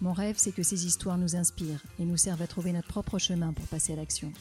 Mon 0.00 0.12
rêve, 0.12 0.34
c'est 0.36 0.52
que 0.52 0.62
ces 0.62 0.86
histoires 0.86 1.18
nous 1.18 1.36
inspirent 1.36 1.82
et 1.98 2.04
nous 2.04 2.16
servent 2.16 2.42
à 2.42 2.46
trouver 2.46 2.72
notre 2.72 2.88
propre 2.88 3.18
chemin 3.18 3.52
pour 3.52 3.66
passer 3.66 3.92
à 3.92 3.96
l'action. 3.96 4.32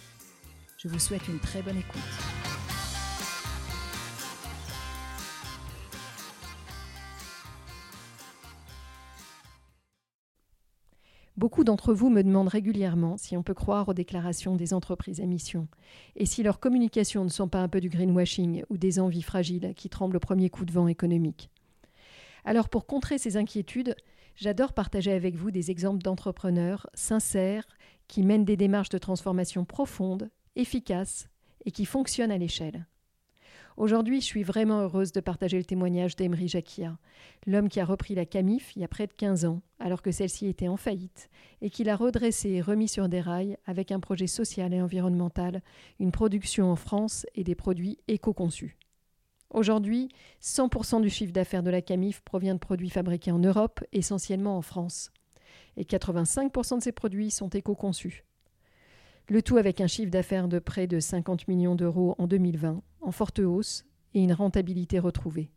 Je 0.77 0.87
vous 0.87 0.99
souhaite 0.99 1.27
une 1.27 1.39
très 1.39 1.61
bonne 1.61 1.77
écoute. 1.77 2.01
Beaucoup 11.37 11.63
d'entre 11.63 11.93
vous 11.93 12.09
me 12.09 12.21
demandent 12.23 12.47
régulièrement 12.47 13.17
si 13.17 13.35
on 13.35 13.43
peut 13.43 13.53
croire 13.53 13.89
aux 13.89 13.93
déclarations 13.93 14.55
des 14.55 14.73
entreprises 14.73 15.19
à 15.19 15.25
mission 15.25 15.67
et 16.15 16.25
si 16.25 16.43
leurs 16.43 16.59
communications 16.59 17.23
ne 17.23 17.29
sont 17.29 17.47
pas 17.47 17.61
un 17.61 17.67
peu 17.67 17.81
du 17.81 17.89
greenwashing 17.89 18.63
ou 18.69 18.77
des 18.77 18.99
envies 18.99 19.23
fragiles 19.23 19.73
qui 19.75 19.89
tremblent 19.89 20.17
au 20.17 20.21
premier 20.21 20.49
coup 20.49 20.63
de 20.63 20.71
vent 20.71 20.87
économique. 20.87 21.49
Alors 22.45 22.69
pour 22.69 22.85
contrer 22.85 23.17
ces 23.17 23.35
inquiétudes, 23.35 23.95
j'adore 24.35 24.73
partager 24.73 25.11
avec 25.11 25.35
vous 25.35 25.51
des 25.51 25.71
exemples 25.71 26.01
d'entrepreneurs 26.01 26.89
sincères 26.93 27.67
qui 28.07 28.23
mènent 28.23 28.45
des 28.45 28.57
démarches 28.57 28.89
de 28.89 28.97
transformation 28.97 29.65
profondes, 29.65 30.29
efficaces 30.55 31.29
et 31.65 31.71
qui 31.71 31.85
fonctionnent 31.85 32.31
à 32.31 32.37
l'échelle. 32.37 32.85
Aujourd'hui, 33.75 34.21
je 34.21 34.25
suis 34.25 34.43
vraiment 34.43 34.81
heureuse 34.81 35.13
de 35.13 35.19
partager 35.19 35.57
le 35.57 35.63
témoignage 35.63 36.15
d'Emery 36.15 36.47
Jacquia, 36.47 36.95
l'homme 37.47 37.69
qui 37.69 37.79
a 37.79 37.85
repris 37.85 38.13
la 38.13 38.25
Camif 38.25 38.75
il 38.75 38.83
y 38.83 38.85
a 38.85 38.87
près 38.87 39.07
de 39.07 39.13
15 39.13 39.45
ans, 39.45 39.61
alors 39.79 40.03
que 40.03 40.11
celle-ci 40.11 40.45
était 40.45 40.67
en 40.67 40.77
faillite, 40.77 41.29
et 41.61 41.71
qui 41.71 41.83
l'a 41.83 41.95
redressée 41.95 42.51
et 42.51 42.61
remis 42.61 42.87
sur 42.87 43.09
des 43.09 43.21
rails 43.21 43.57
avec 43.65 43.91
un 43.91 43.99
projet 43.99 44.27
social 44.27 44.73
et 44.75 44.81
environnemental, 44.81 45.63
une 45.99 46.11
production 46.11 46.71
en 46.71 46.75
France 46.75 47.25
et 47.33 47.43
des 47.43 47.55
produits 47.55 47.97
éco-conçus. 48.07 48.77
Aujourd'hui, 49.53 50.09
100% 50.41 51.01
du 51.01 51.09
chiffre 51.09 51.31
d'affaires 51.31 51.61
de 51.61 51.69
la 51.69 51.83
Camif 51.83 52.21
provient 52.21 52.55
de 52.55 52.59
produits 52.59 52.89
fabriqués 52.89 53.31
en 53.31 53.39
Europe, 53.39 53.83
essentiellement 53.93 54.57
en 54.57 54.63
France. 54.63 55.11
Et 55.77 55.83
85% 55.83 56.79
de 56.79 56.83
ces 56.83 56.91
produits 56.91 57.29
sont 57.29 57.49
éco-conçus. 57.49 58.25
Le 59.29 59.41
tout 59.41 59.57
avec 59.57 59.79
un 59.79 59.87
chiffre 59.87 60.11
d'affaires 60.11 60.47
de 60.47 60.59
près 60.59 60.87
de 60.87 60.99
50 60.99 61.47
millions 61.47 61.75
d'euros 61.75 62.15
en 62.17 62.27
2020, 62.27 62.81
en 63.01 63.11
forte 63.11 63.39
hausse 63.39 63.85
et 64.15 64.23
une 64.23 64.33
rentabilité 64.33 64.99
retrouvée. 64.99 65.51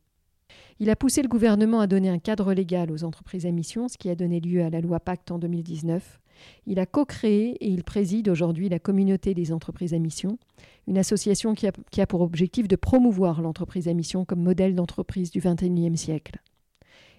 Il 0.78 0.90
a 0.90 0.96
poussé 0.96 1.22
le 1.22 1.28
gouvernement 1.28 1.80
à 1.80 1.86
donner 1.86 2.10
un 2.10 2.18
cadre 2.18 2.52
légal 2.52 2.92
aux 2.92 3.02
entreprises 3.02 3.46
à 3.46 3.50
mission, 3.50 3.88
ce 3.88 3.96
qui 3.96 4.10
a 4.10 4.14
donné 4.14 4.40
lieu 4.40 4.62
à 4.62 4.70
la 4.70 4.80
loi 4.80 5.00
Pacte 5.00 5.30
en 5.30 5.38
2019. 5.38 6.20
Il 6.66 6.78
a 6.78 6.86
co-créé 6.86 7.56
et 7.64 7.68
il 7.68 7.84
préside 7.84 8.28
aujourd'hui 8.28 8.68
la 8.68 8.78
communauté 8.78 9.34
des 9.34 9.52
entreprises 9.52 9.94
à 9.94 9.98
mission, 9.98 10.38
une 10.86 10.98
association 10.98 11.54
qui 11.54 11.66
a, 11.66 11.72
qui 11.90 12.00
a 12.00 12.06
pour 12.06 12.20
objectif 12.20 12.68
de 12.68 12.76
promouvoir 12.76 13.42
l'entreprise 13.42 13.88
à 13.88 13.94
mission 13.94 14.24
comme 14.24 14.42
modèle 14.42 14.74
d'entreprise 14.74 15.30
du 15.30 15.40
XXIe 15.40 15.96
siècle. 15.96 16.40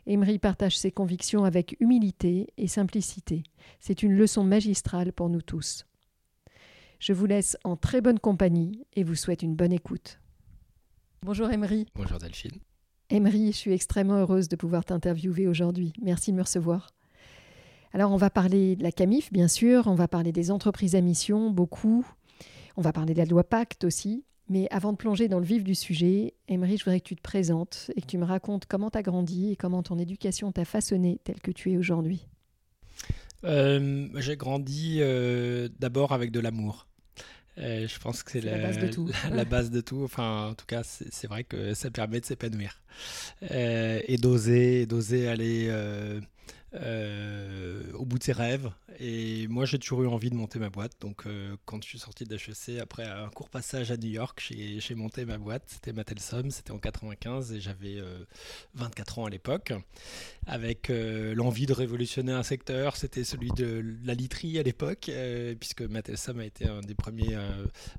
Emery 0.05 0.39
partage 0.39 0.77
ses 0.77 0.91
convictions 0.91 1.43
avec 1.43 1.75
humilité 1.81 2.47
et 2.58 2.67
simplicité. 2.67 3.43
C'est 3.80 4.03
une 4.03 4.14
leçon 4.14 4.43
magistrale 4.43 5.11
pour 5.11 5.30
nous 5.30 5.42
tous. 5.42 5.86
Je 6.99 7.13
vous 7.13 7.25
laisse 7.25 7.58
en 7.63 7.75
très 7.75 8.02
bonne 8.02 8.19
compagnie 8.19 8.86
et 8.95 9.03
vous 9.03 9.15
souhaite 9.15 9.43
une 9.43 9.55
bonne 9.55 9.73
écoute. 9.73 10.19
Bonjour 11.21 11.52
Emery. 11.52 11.86
Bonjour 11.93 12.19
Delphine. 12.19 12.59
Emery, 13.09 13.52
je 13.52 13.58
suis 13.58 13.73
extrêmement 13.73 14.17
heureuse 14.17 14.47
de 14.47 14.55
pouvoir 14.55 14.86
t'interviewer 14.86 15.47
aujourd'hui. 15.47 15.93
Merci 16.02 16.31
de 16.31 16.37
me 16.37 16.42
recevoir. 16.42 16.89
Alors 17.93 18.11
on 18.11 18.17
va 18.17 18.30
parler 18.30 18.75
de 18.75 18.83
la 18.83 18.92
CAMIF, 18.92 19.31
bien 19.31 19.48
sûr, 19.48 19.87
on 19.87 19.95
va 19.95 20.08
parler 20.08 20.31
des 20.31 20.52
entreprises 20.52 20.95
à 20.95 21.02
mission, 21.02 21.49
beaucoup. 21.49 22.05
On 22.75 22.81
va 22.81 22.93
parler 22.93 23.14
de 23.14 23.20
la 23.20 23.25
loi 23.25 23.43
Pacte 23.43 23.83
aussi. 23.83 24.23
Mais 24.49 24.67
avant 24.71 24.93
de 24.93 24.98
plonger 24.98 25.27
dans 25.27 25.39
le 25.39 25.45
vif 25.45 25.64
du 25.64 25.75
sujet, 25.75 26.33
Emery, 26.48 26.77
je 26.77 26.86
voudrais 26.86 27.02
que 27.02 27.08
tu 27.08 27.15
te 27.17 27.21
présentes 27.21 27.92
et 27.95 28.02
que 28.02 28.05
tu 28.05 28.17
me 28.17 28.23
racontes 28.23 28.65
comment 28.65 28.89
tu 28.89 28.98
as 28.98 29.02
grandi 29.02 29.52
et 29.52 29.55
comment 29.58 29.83
ton 29.83 29.99
éducation 29.99 30.52
t'a 30.53 30.64
façonné 30.64 31.20
tel 31.23 31.42
que 31.42 31.52
tu 31.52 31.71
es 31.71 31.77
aujourd'hui. 31.77 32.27
Euh, 33.43 34.08
j'ai 34.15 34.37
grandi 34.37 34.99
euh, 35.02 35.67
d'abord 35.80 36.14
avec 36.14 36.31
de 36.31 36.39
l'amour. 36.39 36.87
Euh, 37.58 37.87
je 37.87 37.99
pense 37.99 38.23
que 38.23 38.31
c'est 38.31 38.42
la, 38.42 38.58
la, 38.58 38.67
base 38.67 38.77
de 38.77 38.87
tout. 38.87 39.09
La, 39.30 39.36
la, 39.36 39.45
base 39.45 39.69
de 39.69 39.81
tout. 39.81 40.04
Enfin, 40.04 40.49
en 40.52 40.54
tout 40.54 40.65
cas, 40.65 40.83
c'est 40.83 41.27
vrai 41.27 41.43
que 41.43 41.73
ça 41.73 41.89
permet 41.89 42.21
de 42.21 42.25
s'épanouir 42.25 42.81
et 43.52 44.17
d'oser, 44.17 44.86
d'oser 44.86 45.27
aller 45.27 45.69
euh, 46.73 47.81
au 47.93 48.05
bout 48.05 48.19
de 48.19 48.23
ses 48.23 48.33
rêves. 48.33 48.69
Et 48.99 49.47
moi, 49.47 49.65
j'ai 49.65 49.80
toujours 49.80 50.03
eu 50.03 50.08
envie 50.08 50.30
de 50.30 50.35
monter 50.35 50.59
ma 50.59 50.69
boîte. 50.69 50.93
Donc, 51.02 51.23
quand 51.65 51.83
je 51.83 51.87
suis 51.87 51.99
sorti 51.99 52.25
de 52.25 52.35
HEC, 52.35 52.80
après 52.81 53.05
un 53.05 53.30
court 53.30 53.49
passage 53.49 53.91
à 53.91 53.97
New 53.97 54.09
York, 54.09 54.52
j'ai 54.52 54.95
monté 54.95 55.23
ma 55.23 55.37
boîte. 55.37 55.63
C'était 55.67 55.93
Matelsom, 55.93 56.49
c'était 56.49 56.71
en 56.71 56.80
95 56.80 57.53
et 57.53 57.59
j'avais 57.59 58.02
24 58.73 59.19
ans 59.19 59.25
à 59.25 59.30
l'époque. 59.30 59.73
Avec 60.47 60.89
l'envie 60.89 61.67
de 61.67 61.73
révolutionner 61.73 62.31
un 62.31 62.41
secteur, 62.41 62.95
c'était 62.95 63.23
celui 63.23 63.49
de 63.52 63.83
la 64.03 64.15
literie 64.15 64.57
à 64.57 64.63
l'époque, 64.63 65.11
puisque 65.59 65.83
Matelsom 65.83 66.39
a 66.39 66.45
été 66.45 66.67
un 66.67 66.81
des 66.81 66.95
premiers 66.95 67.37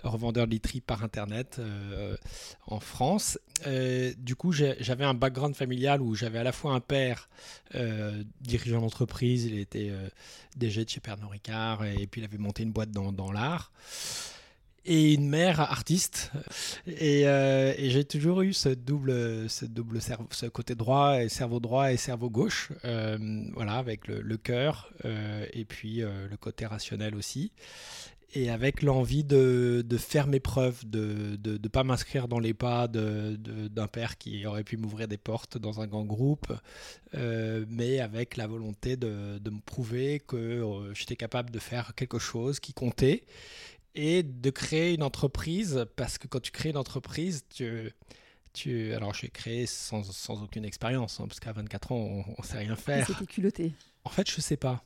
revendeurs 0.03 0.47
de 0.47 0.53
literie 0.53 0.81
par 0.81 1.05
Internet 1.05 1.61
en 2.67 2.81
France. 2.81 3.39
du 3.67 4.35
coup, 4.35 4.51
j'avais 4.53 5.05
un 5.05 5.15
background 5.15 5.55
familial 5.55 6.03
où 6.03 6.17
j'avais 6.17 6.39
à 6.39 6.45
la 6.45 6.53
fois 6.53 6.73
un 6.73 6.81
père 6.81 7.29
euh, 7.75 8.23
dirigeant 8.41 8.81
d'entreprise, 8.81 9.45
il 9.45 9.59
était 9.59 9.89
euh, 9.91 10.09
DG 10.57 10.85
de 10.85 10.91
chez 10.91 11.01
Pernod 11.01 11.31
Ricard 11.31 11.85
et 11.85 12.07
puis 12.07 12.21
il 12.21 12.25
avait 12.25 12.39
monté 12.39 12.63
une 12.63 12.73
boîte 12.73 12.91
dans, 12.91 13.13
dans 13.13 13.33
l'art. 13.33 13.73
Et 14.85 15.13
une 15.13 15.29
mère 15.29 15.61
artiste. 15.61 16.33
Et, 16.87 17.29
euh, 17.29 17.75
j'ai 17.77 18.05
toujours 18.05 18.41
eu 18.41 18.55
ce 18.55 18.71
double, 18.71 19.51
ce 19.51 19.67
double 19.67 20.01
cerveau, 20.01 20.27
ce 20.31 20.47
côté 20.47 20.75
droit 20.75 21.23
et 21.23 21.29
cerveau 21.29 21.61
droit 21.61 21.93
et 21.93 21.99
cerveau 21.99 22.31
gauche. 22.31 22.71
voilà, 22.83 23.75
avec 23.75 24.07
le, 24.07 24.23
le 24.23 24.37
cœur 24.39 24.91
et 25.05 25.65
puis 25.67 26.01
le 26.01 26.37
côté 26.39 26.65
rationnel 26.65 27.15
aussi 27.15 27.53
et 28.35 28.51
avec 28.51 28.83
l'envie 28.83 29.25
de, 29.25 29.83
de, 29.87 29.97
faire 29.97 30.27
mes 30.27 30.41
preuves, 30.41 30.89
de 30.89 31.39
ne 31.45 31.69
pas 31.69 31.83
m'inscrire 31.83 32.29
dans 32.29 32.39
les 32.39 32.53
pas 32.53 32.87
d'un 32.87 33.33
de, 33.33 33.87
père 33.87 34.19
qui 34.19 34.45
aurait 34.45 34.65
pu 34.65 34.77
m'ouvrir 34.77 35.09
des 35.09 35.17
portes 35.17 35.57
dans 35.57 35.81
un 35.81 35.87
grand 35.87 36.05
groupe, 36.05 36.53
euh, 37.15 37.65
mais 37.69 38.01
avec 38.01 38.37
la 38.37 38.47
volonté 38.47 38.97
de, 38.97 39.41
me 39.45 39.61
prouver 39.61 40.21
que 40.21 40.37
euh, 40.37 40.93
j'étais 40.95 41.17
capable 41.17 41.51
de 41.51 41.59
faire 41.59 41.95
quelque 41.95 42.19
chose 42.19 42.61
qui 42.61 42.75
comptait 42.75 43.25
et 43.95 44.23
de 44.23 44.51
créer 44.51 44.95
une 44.95 45.03
entreprise, 45.03 45.87
parce 45.97 46.19
que 46.19 46.27
quand 46.29 46.41
tu 46.41 46.53
crées 46.53 46.71
une 46.71 46.77
entreprise, 46.77 47.45
tu... 47.49 47.93
Tu, 48.55 48.95
alors, 48.95 49.15
j'ai 49.15 49.29
créé 49.29 49.67
sans, 49.67 50.03
sans, 50.03 50.43
aucune 50.43 50.65
expérience, 50.65 51.21
hein, 51.21 51.27
parce 51.29 51.39
qu'à 51.39 51.53
24 51.53 51.93
ans, 51.93 52.25
on 52.27 52.43
ne 52.43 52.47
sait 52.47 52.59
rien 52.59 52.75
faire. 52.75 53.07
C'était 53.07 53.27
culotté. 53.27 53.73
En 54.05 54.09
fait, 54.11 54.29
je 54.29 54.41
sais 54.41 54.57
pas 54.57 54.83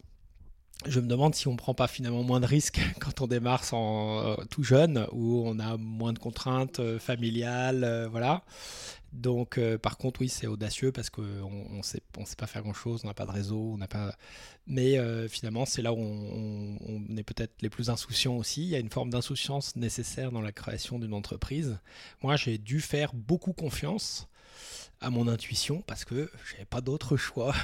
je 0.86 1.00
me 1.00 1.06
demande 1.06 1.34
si 1.34 1.48
on 1.48 1.56
prend 1.56 1.74
pas 1.74 1.88
finalement 1.88 2.22
moins 2.22 2.40
de 2.40 2.46
risques 2.46 2.80
quand 3.00 3.20
on 3.20 3.26
démarre 3.26 3.64
sans, 3.64 4.20
euh, 4.20 4.44
tout 4.50 4.62
jeune, 4.62 5.06
où 5.12 5.42
on 5.46 5.58
a 5.58 5.76
moins 5.76 6.12
de 6.12 6.18
contraintes 6.18 6.80
euh, 6.80 6.98
familiales, 6.98 7.84
euh, 7.84 8.08
voilà. 8.08 8.42
Donc, 9.12 9.60
par 9.82 9.98
contre, 9.98 10.22
oui, 10.22 10.30
c'est 10.30 10.46
audacieux 10.46 10.90
parce 10.90 11.10
qu'on 11.10 11.22
on 11.22 11.82
sait, 11.82 12.00
sait 12.24 12.36
pas 12.36 12.46
faire 12.46 12.62
grand 12.62 12.72
chose, 12.72 13.02
on 13.04 13.08
n'a 13.08 13.12
pas 13.12 13.26
de 13.26 13.30
réseau, 13.30 13.72
on 13.74 13.76
n'a 13.76 13.86
pas. 13.86 14.16
Mais 14.66 14.96
finalement, 15.28 15.66
c'est 15.66 15.82
là 15.82 15.92
où 15.92 15.98
on, 15.98 16.78
on 16.80 17.16
est 17.18 17.22
peut-être 17.22 17.52
les 17.60 17.68
plus 17.68 17.90
insouciants 17.90 18.38
aussi. 18.38 18.62
Il 18.62 18.68
y 18.68 18.74
a 18.74 18.78
une 18.78 18.88
forme 18.88 19.10
d'insouciance 19.10 19.76
nécessaire 19.76 20.32
dans 20.32 20.40
la 20.40 20.50
création 20.50 20.98
d'une 20.98 21.12
entreprise. 21.12 21.78
Moi, 22.22 22.36
j'ai 22.36 22.56
dû 22.56 22.80
faire 22.80 23.12
beaucoup 23.12 23.52
confiance 23.52 24.28
à 25.02 25.10
mon 25.10 25.28
intuition 25.28 25.82
parce 25.86 26.06
que 26.06 26.30
j'avais 26.50 26.64
pas 26.64 26.80
d'autre 26.80 27.18
choix 27.18 27.54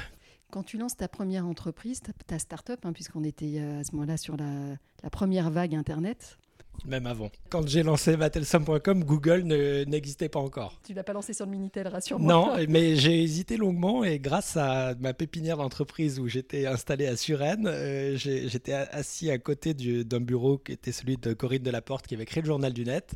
quand 0.51 0.63
tu 0.63 0.79
lances 0.79 0.97
ta 0.97 1.09
première 1.09 1.47
entreprise, 1.47 2.01
ta, 2.01 2.13
ta 2.27 2.39
start-up, 2.39 2.81
hein, 2.85 2.93
puisqu'on 2.93 3.25
était 3.25 3.59
euh, 3.59 3.81
à 3.81 3.85
ce 3.85 3.93
moment-là 3.93 4.17
sur 4.17 4.37
la, 4.37 4.77
la, 5.03 5.11
première 5.11 5.51
vague 5.51 5.75
Internet, 5.75 6.39
même 6.85 7.07
avant. 7.07 7.31
Quand 7.51 7.67
j'ai 7.67 7.83
lancé 7.83 8.17
Battlesum.com, 8.17 9.05
Google 9.05 9.43
n'existait 9.43 10.29
pas 10.29 10.39
encore. 10.39 10.81
Tu 10.87 10.95
l'as 10.95 11.03
pas 11.03 11.13
lancé 11.13 11.33
sur 11.33 11.45
le 11.45 11.53
Minitel, 11.53 11.89
rassure-moi. 11.89 12.33
Non, 12.33 12.57
mais 12.69 12.97
j'ai 12.97 13.23
hésité 13.23 13.57
longuement 13.57 14.05
et 14.05 14.19
grâce 14.19 14.57
à 14.57 14.95
ma 15.01 15.13
pépinière 15.13 15.57
d'entreprise 15.57 16.21
où 16.21 16.29
j'étais 16.29 16.67
installé 16.67 17.07
à 17.07 17.17
Suresnes, 17.17 17.67
euh, 17.67 18.17
j'étais 18.17 18.73
assis 18.73 19.31
à 19.31 19.39
côté 19.39 19.75
d'un 19.75 20.21
bureau 20.21 20.59
qui 20.59 20.73
était 20.73 20.93
celui 20.93 21.17
de 21.17 21.33
Corinne 21.33 21.63
Delaporte 21.63 22.07
qui 22.07 22.15
avait 22.15 22.27
créé 22.27 22.43
le 22.43 22.49
journal 22.49 22.73
du 22.73 22.85
net. 22.85 23.15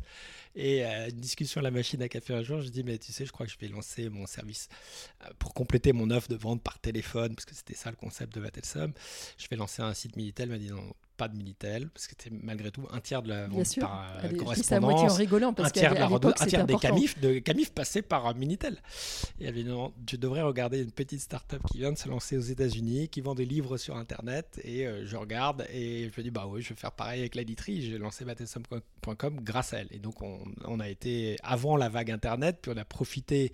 Et 0.55 0.83
à 0.83 1.09
une 1.09 1.19
discussion 1.19 1.61
à 1.61 1.63
la 1.63 1.71
machine 1.71 2.01
à 2.01 2.09
café 2.09 2.33
un 2.33 2.43
jour, 2.43 2.61
je 2.61 2.69
dis 2.69 2.83
mais 2.83 2.97
tu 2.97 3.11
sais, 3.11 3.25
je 3.25 3.31
crois 3.31 3.45
que 3.45 3.51
je 3.51 3.57
vais 3.57 3.67
lancer 3.67 4.09
mon 4.09 4.27
service 4.27 4.69
euh, 5.25 5.29
pour 5.39 5.53
compléter 5.53 5.93
mon 5.93 6.11
offre 6.11 6.29
de 6.29 6.35
vente 6.35 6.61
par 6.61 6.79
téléphone, 6.79 7.33
parce 7.35 7.45
que 7.45 7.55
c'était 7.55 7.75
ça 7.75 7.89
le 7.89 7.95
concept 7.95 8.35
de 8.35 8.41
Battlesum. 8.41 8.93
Je 9.37 9.47
vais 9.47 9.55
lancer 9.55 9.81
un 9.81 9.93
site 9.93 10.15
Minitel. 10.15 10.45
Elle 10.45 10.49
m'a 10.51 10.57
dit 10.59 10.69
non, 10.69 10.93
pas 11.17 11.27
de 11.27 11.37
Minitel, 11.37 11.89
parce 11.89 12.07
que 12.07 12.13
c'était 12.17 12.35
malgré 12.41 12.71
tout 12.71 12.87
un 12.91 12.99
tiers 12.99 13.21
de 13.21 13.29
la 13.29 13.47
vente 13.47 13.79
par 13.79 14.17
euh, 14.23 14.35
correspondance. 14.37 15.11
en 15.11 15.15
rigolant, 15.15 15.53
parce 15.53 15.69
un 15.69 15.71
tiers, 15.71 16.13
un 16.13 16.45
tiers 16.45 16.65
des 16.65 16.75
Camif, 16.75 17.19
de 17.19 17.39
Camif 17.39 17.71
passaient 17.71 18.01
par 18.01 18.33
Minitel. 18.35 18.81
Et 19.39 19.51
non, 19.63 19.93
tu 20.05 20.17
devrais 20.17 20.41
regarder 20.41 20.81
une 20.81 20.91
petite 20.91 21.21
start-up 21.21 21.61
qui 21.71 21.79
vient 21.79 21.91
de 21.91 21.97
se 21.97 22.09
lancer 22.09 22.37
aux 22.37 22.41
États-Unis, 22.41 23.09
qui 23.09 23.21
vend 23.21 23.35
des 23.35 23.45
livres 23.45 23.77
sur 23.77 23.95
Internet. 23.95 24.59
Et 24.63 24.87
euh, 24.87 25.05
je 25.05 25.15
regarde 25.15 25.65
et 25.71 26.09
je 26.13 26.19
me 26.19 26.23
dis 26.23 26.31
bah 26.31 26.45
oui, 26.47 26.61
je 26.61 26.69
vais 26.69 26.75
faire 26.75 26.91
pareil 26.91 27.21
avec 27.21 27.35
l'éditrice. 27.35 27.85
J'ai 27.85 27.97
lancé 27.97 28.25
battlesum.com 28.25 29.39
grâce 29.41 29.73
à 29.73 29.79
elle. 29.79 29.87
Et 29.91 29.99
donc 29.99 30.21
on, 30.21 30.39
on, 30.65 30.79
a 30.79 30.89
été 30.89 31.37
avant 31.43 31.77
la 31.77 31.89
vague 31.89 32.11
Internet, 32.11 32.59
puis 32.61 32.71
on 32.73 32.77
a 32.77 32.85
profité 32.85 33.53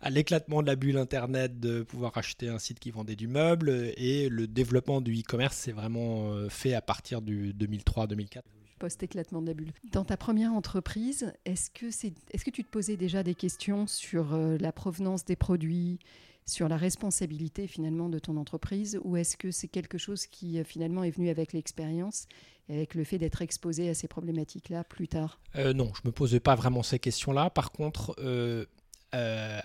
à 0.00 0.10
l'éclatement 0.10 0.62
de 0.62 0.66
la 0.66 0.76
bulle 0.76 0.98
Internet 0.98 1.60
de 1.60 1.82
pouvoir 1.82 2.16
acheter 2.16 2.48
un 2.48 2.58
site 2.58 2.78
qui 2.78 2.90
vendait 2.90 3.16
du 3.16 3.28
meuble. 3.28 3.92
Et 3.96 4.28
le 4.28 4.46
développement 4.46 5.00
du 5.00 5.18
e-commerce 5.18 5.56
s'est 5.56 5.72
vraiment 5.72 6.32
euh, 6.34 6.48
à 6.74 6.82
partir 6.82 7.22
du 7.22 7.54
2003-2004 7.54 8.42
post-éclatement 8.78 9.40
de 9.40 9.46
la 9.46 9.54
bulle. 9.54 9.72
Dans 9.92 10.04
ta 10.04 10.16
première 10.16 10.52
entreprise, 10.52 11.32
est-ce 11.44 11.70
que, 11.70 11.86
est-ce 11.86 12.44
que 12.44 12.50
tu 12.50 12.64
te 12.64 12.70
posais 12.70 12.96
déjà 12.96 13.22
des 13.22 13.34
questions 13.34 13.86
sur 13.86 14.34
euh, 14.34 14.58
la 14.58 14.72
provenance 14.72 15.24
des 15.24 15.36
produits, 15.36 16.00
sur 16.44 16.68
la 16.68 16.76
responsabilité 16.76 17.66
finalement 17.66 18.08
de 18.08 18.18
ton 18.18 18.36
entreprise, 18.36 18.98
ou 19.02 19.16
est-ce 19.16 19.36
que 19.36 19.50
c'est 19.50 19.68
quelque 19.68 19.96
chose 19.96 20.26
qui 20.26 20.58
euh, 20.58 20.64
finalement 20.64 21.04
est 21.04 21.12
venu 21.12 21.30
avec 21.30 21.52
l'expérience 21.52 22.26
et 22.68 22.74
avec 22.74 22.94
le 22.94 23.04
fait 23.04 23.18
d'être 23.18 23.42
exposé 23.42 23.88
à 23.88 23.94
ces 23.94 24.08
problématiques-là 24.08 24.84
plus 24.84 25.08
tard? 25.08 25.38
Non, 25.54 25.92
je 25.94 26.00
ne 26.04 26.08
me 26.08 26.12
posais 26.12 26.40
pas 26.40 26.54
vraiment 26.54 26.82
ces 26.82 26.98
questions-là. 26.98 27.50
Par 27.50 27.72
contre, 27.72 28.14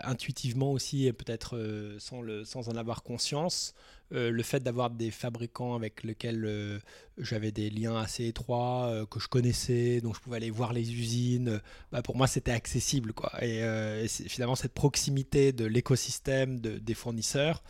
intuitivement 0.04 0.72
aussi, 0.72 1.08
et 1.08 1.14
peut-être 1.14 1.58
sans, 2.00 2.22
le, 2.22 2.46
sans 2.46 2.70
en 2.70 2.76
avoir 2.76 3.04
conscience, 3.04 3.74
euh, 4.12 4.32
le 4.32 4.42
fait 4.42 4.62
d'avoir 4.62 4.90
des 4.90 5.12
fabricants 5.12 5.76
avec 5.76 6.04
lesquels 6.04 6.44
euh, 6.44 6.80
j'avais 7.20 7.52
des 7.52 7.70
liens 7.70 7.96
assez 7.96 8.26
étroits, 8.26 8.88
euh, 8.88 9.06
que 9.06 9.20
je 9.20 9.28
connaissais, 9.28 10.02
dont 10.02 10.14
je 10.16 10.20
pouvais 10.20 10.38
aller 10.38 10.50
voir 10.50 10.74
les 10.74 10.94
usines, 10.94 11.62
bah, 11.92 12.02
pour 12.02 12.16
moi 12.16 12.26
c'était 12.26 12.52
accessible. 12.52 13.14
Et, 13.42 13.64
finalement, 14.08 14.56
cette 14.56 14.74
proximité 14.74 15.52
de 15.52 15.66
l'écosystème 15.66 16.60
des 16.60 16.94
fournisseurs, 16.96 17.62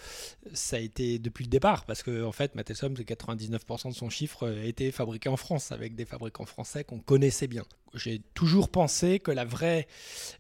ça 0.54 0.78
a 0.78 0.80
été 0.80 1.20
depuis 1.20 1.44
le 1.44 1.50
départ, 1.50 1.86
parce 1.86 2.04
que 2.04 2.24
en 2.24 2.32
fait, 2.32 2.56
Matessom, 2.56 2.94
99% 2.94 3.90
de 3.90 3.94
son 3.94 4.10
chiffre 4.10 4.50
était 4.64 4.92
fabriqué 4.92 5.28
en 5.28 5.38
France, 5.38 5.74
avec 5.74 5.96
des 5.96 6.06
fabricants 6.06 6.46
français 6.46 6.86
qu'on 6.86 7.00
connaissait 7.00 7.48
bien. 7.48 7.66
J'ai 7.94 8.20
toujours 8.34 8.70
pensé 8.70 9.20
que 9.20 9.32
la 9.32 9.46
vraie 9.46 9.88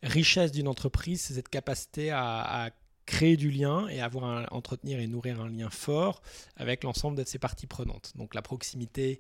richesse 0.03 0.51
d'une 0.51 0.67
entreprise, 0.67 1.21
c'est 1.21 1.33
cette 1.33 1.49
capacité 1.49 2.11
à, 2.11 2.69
créer 3.05 3.37
du 3.37 3.49
lien 3.49 3.87
et 3.87 4.01
avoir 4.01 4.53
entretenir 4.53 4.99
et 4.99 5.07
nourrir 5.07 5.41
un 5.41 5.49
lien 5.49 5.71
fort 5.71 6.21
avec 6.57 6.83
l'ensemble 6.83 7.17
de 7.17 7.23
ces 7.23 7.39
parties 7.39 7.65
prenantes. 7.65 8.13
Donc 8.15 8.35
la 8.35 8.43
proximité 8.43 9.19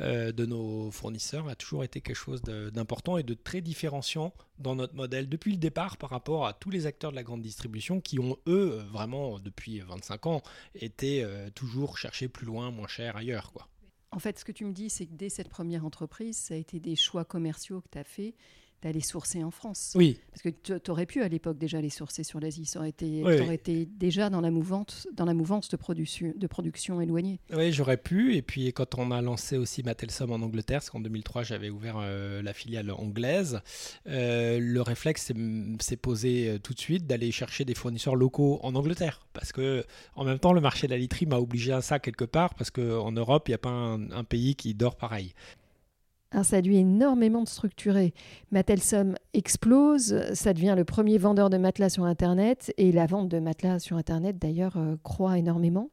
euh, 0.00 0.32
de 0.32 0.46
nos 0.46 0.90
fournisseurs 0.90 1.46
a 1.46 1.54
toujours 1.54 1.84
été 1.84 2.00
quelque 2.00 2.16
chose 2.16 2.40
d'important 2.40 3.18
et 3.18 3.22
de 3.22 3.34
très 3.34 3.60
différenciant 3.60 4.32
dans 4.58 4.74
notre 4.74 4.94
modèle 4.94 5.28
depuis 5.28 5.52
le 5.52 5.58
départ 5.58 5.98
par 5.98 6.08
rapport 6.08 6.46
à 6.46 6.54
tous 6.54 6.70
les 6.70 6.86
acteurs 6.86 7.10
de 7.10 7.16
la 7.16 7.24
grande 7.24 7.42
distribution 7.42 8.00
qui 8.00 8.18
ont 8.18 8.38
eux 8.46 8.82
vraiment 8.90 9.38
depuis 9.38 9.80
25 9.80 10.26
ans 10.28 10.42
été 10.74 11.22
euh, 11.22 11.50
toujours 11.50 11.98
chercher 11.98 12.28
plus 12.28 12.46
loin, 12.46 12.70
moins 12.70 12.88
cher 12.88 13.18
ailleurs 13.18 13.52
quoi. 13.52 13.68
En 14.12 14.18
fait, 14.18 14.38
ce 14.38 14.44
que 14.44 14.52
tu 14.52 14.64
me 14.64 14.72
dis, 14.72 14.88
c'est 14.88 15.06
que 15.06 15.14
dès 15.14 15.28
cette 15.28 15.48
première 15.48 15.84
entreprise, 15.84 16.36
ça 16.36 16.54
a 16.54 16.56
été 16.56 16.80
des 16.80 16.96
choix 16.96 17.24
commerciaux 17.24 17.80
que 17.80 17.88
tu 17.90 17.98
as 17.98 18.04
fait 18.04 18.34
d'aller 18.86 19.00
sourcer 19.00 19.42
en 19.42 19.50
France. 19.50 19.92
Oui. 19.96 20.20
Parce 20.30 20.42
que 20.42 20.78
tu 20.78 20.90
aurais 20.92 21.06
pu 21.06 21.20
à 21.20 21.28
l'époque 21.28 21.58
déjà 21.58 21.80
les 21.80 21.90
sourcer 21.90 22.22
sur 22.22 22.38
l'Asie. 22.38 22.66
Ça 22.66 22.78
aurait 22.78 22.90
été, 22.90 23.22
aurais 23.24 23.56
été 23.56 23.84
déjà 23.84 24.30
dans 24.30 24.40
la 24.40 24.52
mouvance, 24.52 25.08
dans 25.12 25.24
la 25.24 25.34
mouvance 25.34 25.68
de, 25.68 25.76
production, 25.76 26.32
de 26.36 26.46
production 26.46 27.00
éloignée. 27.00 27.40
Oui, 27.52 27.72
j'aurais 27.72 27.96
pu. 27.96 28.36
Et 28.36 28.42
puis 28.42 28.72
quand 28.72 28.96
on 28.96 29.10
a 29.10 29.20
lancé 29.20 29.56
aussi 29.56 29.82
Matelsom 29.82 30.30
en 30.30 30.40
Angleterre, 30.40 30.78
parce 30.78 30.90
qu'en 30.90 31.00
2003 31.00 31.42
j'avais 31.42 31.68
ouvert 31.68 31.96
euh, 31.98 32.42
la 32.42 32.52
filiale 32.52 32.92
anglaise, 32.92 33.60
euh, 34.06 34.60
le 34.60 34.82
réflexe 34.82 35.32
s'est 35.80 35.96
posé 35.96 36.48
euh, 36.48 36.58
tout 36.60 36.72
de 36.72 36.78
suite 36.78 37.08
d'aller 37.08 37.32
chercher 37.32 37.64
des 37.64 37.74
fournisseurs 37.74 38.14
locaux 38.14 38.60
en 38.62 38.76
Angleterre. 38.76 39.26
Parce 39.32 39.50
que 39.50 39.84
en 40.14 40.24
même 40.24 40.38
temps, 40.38 40.52
le 40.52 40.60
marché 40.60 40.86
de 40.86 40.92
la 40.92 40.98
literie 40.98 41.26
m'a 41.26 41.38
obligé 41.38 41.72
à 41.72 41.82
ça 41.82 41.98
quelque 41.98 42.24
part, 42.24 42.54
parce 42.54 42.70
qu'en 42.70 43.10
Europe, 43.10 43.48
il 43.48 43.50
n'y 43.50 43.56
a 43.56 43.58
pas 43.58 43.70
un 43.70 44.24
pays 44.24 44.54
qui 44.54 44.74
dort 44.74 44.94
pareil. 44.94 45.34
Hein, 46.32 46.42
ça 46.42 46.60
dû 46.60 46.74
énormément 46.74 47.42
de 47.42 47.48
structurer. 47.48 48.12
Explose, 49.32 50.24
ça 50.34 50.52
devient 50.52 50.74
le 50.76 50.84
premier 50.84 51.18
vendeur 51.18 51.50
de 51.50 51.56
matelas 51.56 51.88
sur 51.88 52.04
Internet, 52.04 52.72
et 52.78 52.90
la 52.92 53.06
vente 53.06 53.28
de 53.28 53.38
matelas 53.38 53.78
sur 53.78 53.96
Internet, 53.96 54.36
d'ailleurs, 54.38 54.76
euh, 54.76 54.96
croît 55.02 55.38
énormément. 55.38 55.90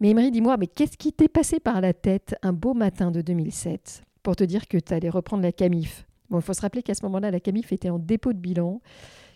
Mais 0.00 0.10
Emery, 0.10 0.30
dis-moi, 0.30 0.56
mais 0.56 0.66
qu'est-ce 0.66 0.96
qui 0.96 1.12
t'est 1.12 1.28
passé 1.28 1.60
par 1.60 1.80
la 1.80 1.94
tête 1.94 2.36
un 2.42 2.52
beau 2.52 2.74
matin 2.74 3.10
de 3.10 3.22
2007 3.22 4.02
pour 4.22 4.36
te 4.36 4.44
dire 4.44 4.68
que 4.68 4.78
tu 4.78 4.92
allais 4.92 5.08
reprendre 5.08 5.42
la 5.42 5.52
Camif? 5.52 6.06
Bon, 6.28 6.38
il 6.38 6.42
faut 6.42 6.52
se 6.52 6.60
rappeler 6.60 6.82
qu'à 6.82 6.94
ce 6.94 7.04
moment-là, 7.04 7.30
la 7.30 7.40
Camif 7.40 7.72
était 7.72 7.88
en 7.88 7.98
dépôt 7.98 8.32
de 8.32 8.38
bilan, 8.38 8.80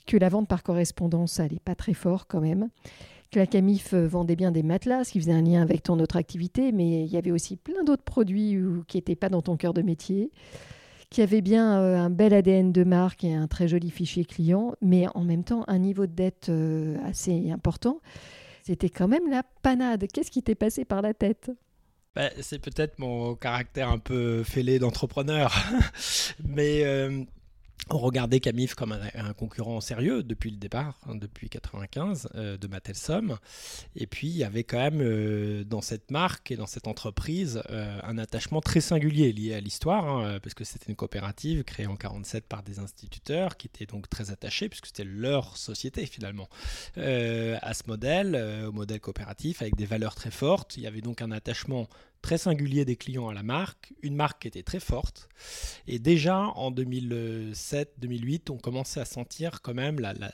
que 0.07 0.17
la 0.17 0.29
vente 0.29 0.49
par 0.49 0.63
correspondance, 0.63 1.39
allait 1.39 1.61
pas 1.65 1.77
très 1.77 1.95
fort 1.95 2.27
quand 2.27 2.41
même 2.41 2.69
que 3.31 3.39
la 3.39 3.47
Camif 3.47 3.95
euh, 3.95 4.07
vendait 4.07 4.37
bien 4.37 4.51
des 4.51 4.63
matelas, 4.63 5.05
ce 5.05 5.13
qui 5.13 5.21
faisait 5.21 5.33
un 5.33 5.43
lien 5.43 5.63
avec 5.63 5.83
ton 5.83 5.99
autre 6.01 6.17
activité, 6.17 6.73
mais 6.73 7.05
il 7.05 7.11
y 7.11 7.17
avait 7.17 7.31
aussi 7.31 7.57
plein 7.57 7.85
d'autres 7.85 8.03
produits 8.03 8.59
qui 8.89 8.97
n'étaient 8.97 9.17
pas 9.17 9.29
dans 9.29 9.43
ton 9.43 9.57
cœur 9.57 9.73
de 9.73 9.83
métier, 9.83 10.31
qui 11.11 11.23
avaient 11.23 11.41
bien 11.41 11.81
euh, 11.81 11.97
un 11.97 12.11
bel 12.11 12.33
ADN 12.33 12.73
de 12.73 12.85
marque 12.85 13.25
et 13.25 13.35
un 13.35 13.47
très 13.47 13.69
joli 13.69 13.91
fichier 13.91 14.25
client, 14.25 14.75
mais 14.81 15.07
en 15.15 15.25
même 15.25 15.45
temps 15.45 15.65
un 15.69 15.79
niveau 15.79 16.07
de 16.07 16.13
dette 16.13 16.49
euh, 16.49 16.97
assez 17.05 17.51
important. 17.51 18.01
C'était 18.63 18.91
quand 18.91 19.09
même 19.09 19.29
la 19.29 19.43
panade. 19.63 20.07
Qu'est-ce 20.13 20.31
qui 20.31 20.43
t'est 20.43 20.55
passé 20.55 20.85
par 20.85 21.03
la 21.03 21.15
tête? 21.15 21.51
Bah, 22.15 22.31
c'est 22.41 22.59
peut-être 22.59 22.99
mon 22.99 23.35
caractère 23.35 23.89
un 23.89 23.99
peu 23.99 24.43
fêlé 24.43 24.79
d'entrepreneur, 24.79 25.55
mais 26.45 26.83
on 27.89 27.99
regardait 27.99 28.41
Camif 28.41 28.75
comme 28.75 28.93
un, 28.93 29.33
concurrent 29.33 29.81
sérieux 29.81 30.23
depuis 30.23 30.51
le 30.51 30.57
départ, 30.57 30.99
hein, 31.07 31.15
depuis 31.15 31.49
95 31.49 32.29
euh, 32.35 32.57
de 32.57 32.69
Matelsom. 32.69 33.39
Et 33.97 34.07
puis 34.07 34.29
il 34.29 34.37
y 34.37 34.45
avait 34.45 34.65
quand 34.65 34.79
même 34.79 35.01
euh, 35.01 35.65
dans 35.65 35.81
cette 35.81 36.11
marque 36.11 36.51
et 36.51 36.57
dans 36.57 36.67
cette 36.67 36.87
entreprise 36.87 37.63
euh, 37.71 37.99
un 38.03 38.19
attachement 38.19 38.61
très 38.61 38.81
singulier 38.81 39.33
lié 39.33 39.55
à 39.55 39.61
l'histoire, 39.61 40.09
hein, 40.09 40.39
parce 40.43 40.55
que 40.55 40.65
c'était 40.65 40.87
une 40.89 40.97
coopérative 40.97 41.65
créée 41.65 41.87
en 41.87 41.97
47 41.97 42.47
par 42.47 42.63
des 42.63 42.79
instituteurs 42.79 43.57
qui 43.57 43.67
étaient 43.67 43.87
donc 43.87 44.09
très 44.09 44.31
attachés, 44.31 44.69
puisque 44.69 44.87
c'était 44.87 45.05
leur 45.05 45.57
société 45.57 46.07
finalement, 46.07 46.49
à 46.97 47.75
ce 47.75 47.83
modèle, 47.87 48.67
au 48.67 48.73
modèle 48.73 49.01
coopératif 49.01 49.63
avec 49.63 49.77
des 49.77 49.87
valeurs 49.87 50.15
très 50.15 50.31
fortes. 50.31 50.77
Il 50.77 50.83
y 50.83 50.87
avait 50.87 51.01
donc 51.01 51.23
un 51.23 51.31
attachement 51.31 51.89
très 52.23 52.39
singulier 52.39 52.85
des 52.85 52.97
clients 52.97 53.29
à 53.29 53.35
la 53.35 53.43
marque, 53.43 53.93
une 54.03 54.15
marque 54.15 54.43
qui 54.43 54.49
était 54.49 54.63
très 54.63 54.81
forte. 54.81 55.29
Et 55.87 55.99
déjà 55.99 56.39
en 56.39 56.71
2007-2008, 56.71 58.51
on 58.51 58.59
commençait 58.59 59.01
à 59.01 59.05
sentir 59.05 59.63
quand 59.63 59.75
même 59.75 60.01
la, 60.01 60.13
la, 60.15 60.33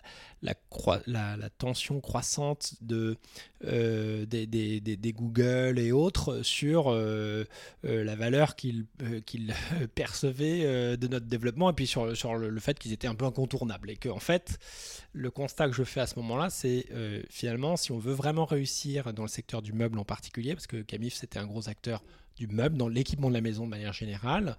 la, 1.07 1.51
tension 1.59 2.01
croissante 2.01 2.75
de, 2.81 3.17
euh, 3.65 4.27
des, 4.27 5.13
Google 5.13 5.79
et 5.79 5.93
autres 5.93 6.43
sur 6.43 6.89
euh, 6.89 7.45
euh, 7.85 8.05
la 8.05 8.17
valeur 8.17 8.57
qu'ils 8.57 8.87
percevaient 9.95 10.97
de 10.97 11.09
notre 11.09 11.27
développement 11.27 11.71
et 11.71 11.73
puis 11.73 11.87
sur, 11.87 12.17
sur 12.17 12.37
le, 12.37 12.61
fait 12.61 12.79
qu'ils 12.79 12.93
étaient 12.93 13.09
un 13.09 13.15
peu 13.15 13.25
incontournables. 13.25 13.91
Et 13.91 13.97
que 13.97 14.09
en 14.09 14.21
fait, 14.21 14.59
le 15.13 15.31
constat 15.31 15.69
que 15.69 15.75
je 15.75 15.85
fais 15.85 16.01
à 16.01 16.07
ce 16.07 16.19
moment-là, 16.19 16.51
c'est 16.51 16.87
finalement, 17.31 17.77
si 17.77 17.93
on 17.93 17.99
veut 17.99 18.15
vraiment 18.15 18.45
réussir 18.45 19.13
dans 19.13 19.23
le 19.23 19.29
secteur 19.29 19.63
du 19.63 19.73
meuble 19.73 19.99
en 19.99 20.05
particulier, 20.05 20.55
parce 20.55 20.67
que 20.67 20.83
Camif 20.83 21.15
c'était 21.15 21.39
un 21.39 21.47
gros 21.47 21.69
acteur 21.69 22.03
du 22.37 22.47
meuble, 22.47 22.77
dans 22.77 22.89
l'équipement 22.89 23.29
de 23.29 23.35
la 23.35 23.41
maison 23.41 23.65
de 23.65 23.71
manière 23.71 23.93
générale, 23.93 24.57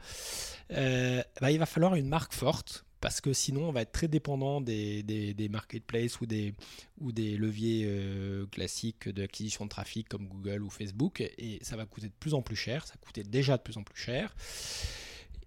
bah, 0.69 1.51
il 1.51 1.59
va 1.59 1.65
falloir 1.65 1.95
une 1.95 2.07
marque 2.07 2.33
forte 2.33 2.85
parce 3.01 3.21
que 3.21 3.33
sinon 3.33 3.69
on 3.69 3.71
va 3.71 3.81
être 3.81 3.91
très 3.91 4.07
dépendant 4.07 4.61
des, 4.61 5.03
des, 5.03 5.49
marketplaces 5.49 6.19
ou 6.21 6.25
des, 6.25 6.53
ou 6.99 7.11
des 7.11 7.37
leviers 7.37 7.85
euh, 7.85 8.45
classiques 8.47 9.09
d'acquisition 9.09 9.65
de 9.65 9.69
trafic 9.69 10.07
comme 10.09 10.27
Google 10.27 10.63
ou 10.63 10.69
Facebook 10.69 11.21
et 11.21 11.59
ça 11.61 11.75
va 11.75 11.85
coûter 11.85 12.07
de 12.07 12.13
plus 12.19 12.33
en 12.33 12.41
plus 12.41 12.55
cher, 12.55 12.87
ça 12.87 12.95
coûtait 12.99 13.23
déjà 13.23 13.57
de 13.57 13.61
plus 13.61 13.77
en 13.77 13.83
plus 13.83 13.99
cher. 13.99 14.35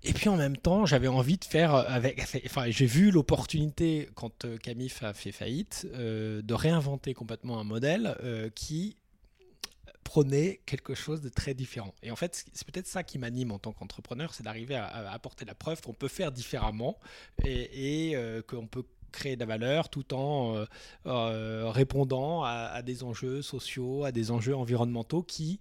Et 0.03 0.15
puis 0.15 0.31
en 0.31 0.37
même 0.37 0.57
temps, 0.57 0.87
j'avais 0.87 1.09
envie 1.09 1.37
de 1.37 1.45
faire 1.45 1.75
avec. 1.75 2.23
Enfin, 2.47 2.71
j'ai 2.71 2.87
vu 2.87 3.11
l'opportunité 3.11 4.09
quand 4.15 4.47
euh, 4.47 4.57
Camif 4.57 5.03
a 5.03 5.13
fait 5.13 5.31
faillite 5.31 5.87
euh, 5.93 6.41
de 6.41 6.55
réinventer 6.55 7.13
complètement 7.13 7.61
un 7.61 7.65
modèle 7.65 8.17
qui 8.55 8.97
prôner 10.11 10.61
quelque 10.67 10.95
chose 10.95 11.21
de 11.21 11.29
très 11.29 11.55
différent. 11.55 11.95
Et 12.03 12.11
en 12.11 12.17
fait, 12.17 12.45
c'est 12.53 12.67
peut-être 12.67 12.89
ça 12.89 13.05
qui 13.05 13.17
m'anime 13.17 13.53
en 13.53 13.61
tant 13.61 13.73
qu'entrepreneur, 13.73 14.35
c'est 14.35 14.43
d'arriver 14.43 14.75
à, 14.75 15.13
apporter 15.13 15.45
la 15.45 15.55
preuve 15.55 15.81
qu'on 15.83 15.93
peut 15.93 16.09
faire 16.09 16.33
différemment 16.33 16.99
et, 17.45 18.11
et 18.11 18.43
qu'on 18.43 18.67
peut 18.67 18.85
créer 19.11 19.37
de 19.37 19.41
la 19.41 19.47
valeur 19.47 19.89
tout 19.89 20.15
en 20.15 20.57
euh, 20.57 20.65
euh, 21.07 21.71
répondant 21.71 22.43
à, 22.43 22.83
des 22.83 23.03
enjeux 23.05 23.43
sociaux, 23.43 24.05
à 24.05 24.13
des 24.13 24.31
enjeux 24.31 24.57
environnementaux 24.57 25.23
qui, 25.23 25.61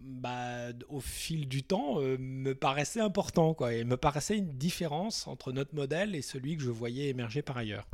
bah, 0.00 0.68
au 0.88 1.00
fil 1.00 1.48
du 1.48 1.62
temps, 1.62 2.00
euh, 2.00 2.16
me 2.18 2.54
paraissaient 2.54 3.00
importants. 3.00 3.54
Quoi, 3.54 3.74
et 3.74 3.84
me 3.84 3.96
paraissait 3.96 4.38
une 4.38 4.56
différence 4.56 5.26
entre 5.26 5.52
notre 5.52 5.74
modèle 5.74 6.14
et 6.14 6.22
celui 6.22 6.56
que 6.56 6.62
je 6.62 6.70
voyais 6.70 7.08
émerger 7.08 7.42
par 7.42 7.56
ailleurs. 7.56 7.86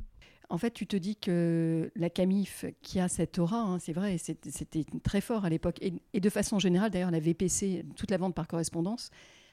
En 0.52 0.58
fait, 0.58 0.72
tu 0.72 0.86
te 0.86 0.96
dis 0.96 1.16
que 1.16 1.90
la 1.96 2.10
Camif, 2.10 2.66
qui 2.82 3.00
a 3.00 3.08
cette 3.08 3.38
aura, 3.38 3.56
hein, 3.56 3.78
c'est 3.78 3.94
vrai, 3.94 4.18
c'était 4.18 4.84
très 5.02 5.22
fort 5.22 5.46
à 5.46 5.48
l'époque, 5.48 5.78
et, 5.80 6.20
de 6.20 6.28
façon 6.28 6.58
générale, 6.58 6.90
d'ailleurs, 6.90 7.10
la 7.10 7.20
VPC, 7.20 7.86
toute 7.96 8.10
la 8.10 8.18
vente 8.18 8.34
par 8.34 8.46
correspondance, 8.46 9.08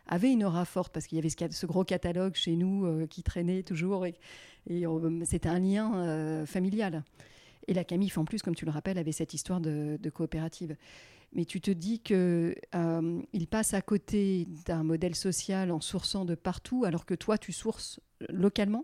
avait 0.08 0.30
une 0.30 0.44
aura 0.44 0.66
forte 0.66 0.92
parce 0.92 1.08
qu'il 1.08 1.16
y 1.16 1.20
avait 1.20 1.30
ce, 1.30 1.66
gros 1.66 1.86
catalogue 1.86 2.36
chez 2.36 2.58
nous 2.58 2.86
euh, 2.86 3.08
qui 3.08 3.24
traînait 3.24 3.64
toujours 3.64 4.06
et, 4.06 4.16
c'était 5.24 5.48
un 5.48 5.60
lien 5.60 5.96
euh, 5.96 6.46
familial. 6.46 7.06
Et 7.68 7.74
la 7.74 7.86
Camif, 7.86 8.18
en 8.18 8.26
plus, 8.26 8.42
comme 8.42 8.56
tu 8.56 8.66
le 8.66 8.72
rappelles, 8.72 8.98
avait 8.98 9.14
cette 9.14 9.34
histoire 9.34 9.62
de, 9.62 9.98
coopérative. 10.14 10.76
Mais 11.32 11.46
tu 11.46 11.62
te 11.62 11.72
dis 11.72 12.00
qu'il 12.00 12.18
euh, 12.76 13.22
passe 13.50 13.74
à 13.74 13.82
côté 13.82 14.48
d'un 14.66 14.84
modèle 14.84 15.16
social 15.16 15.72
en 15.72 15.80
sourçant 15.80 16.26
de 16.26 16.36
partout, 16.36 16.84
alors 16.84 17.06
que 17.06 17.14
toi, 17.14 17.38
tu 17.38 17.54
sources 17.54 18.02
localement? 18.28 18.84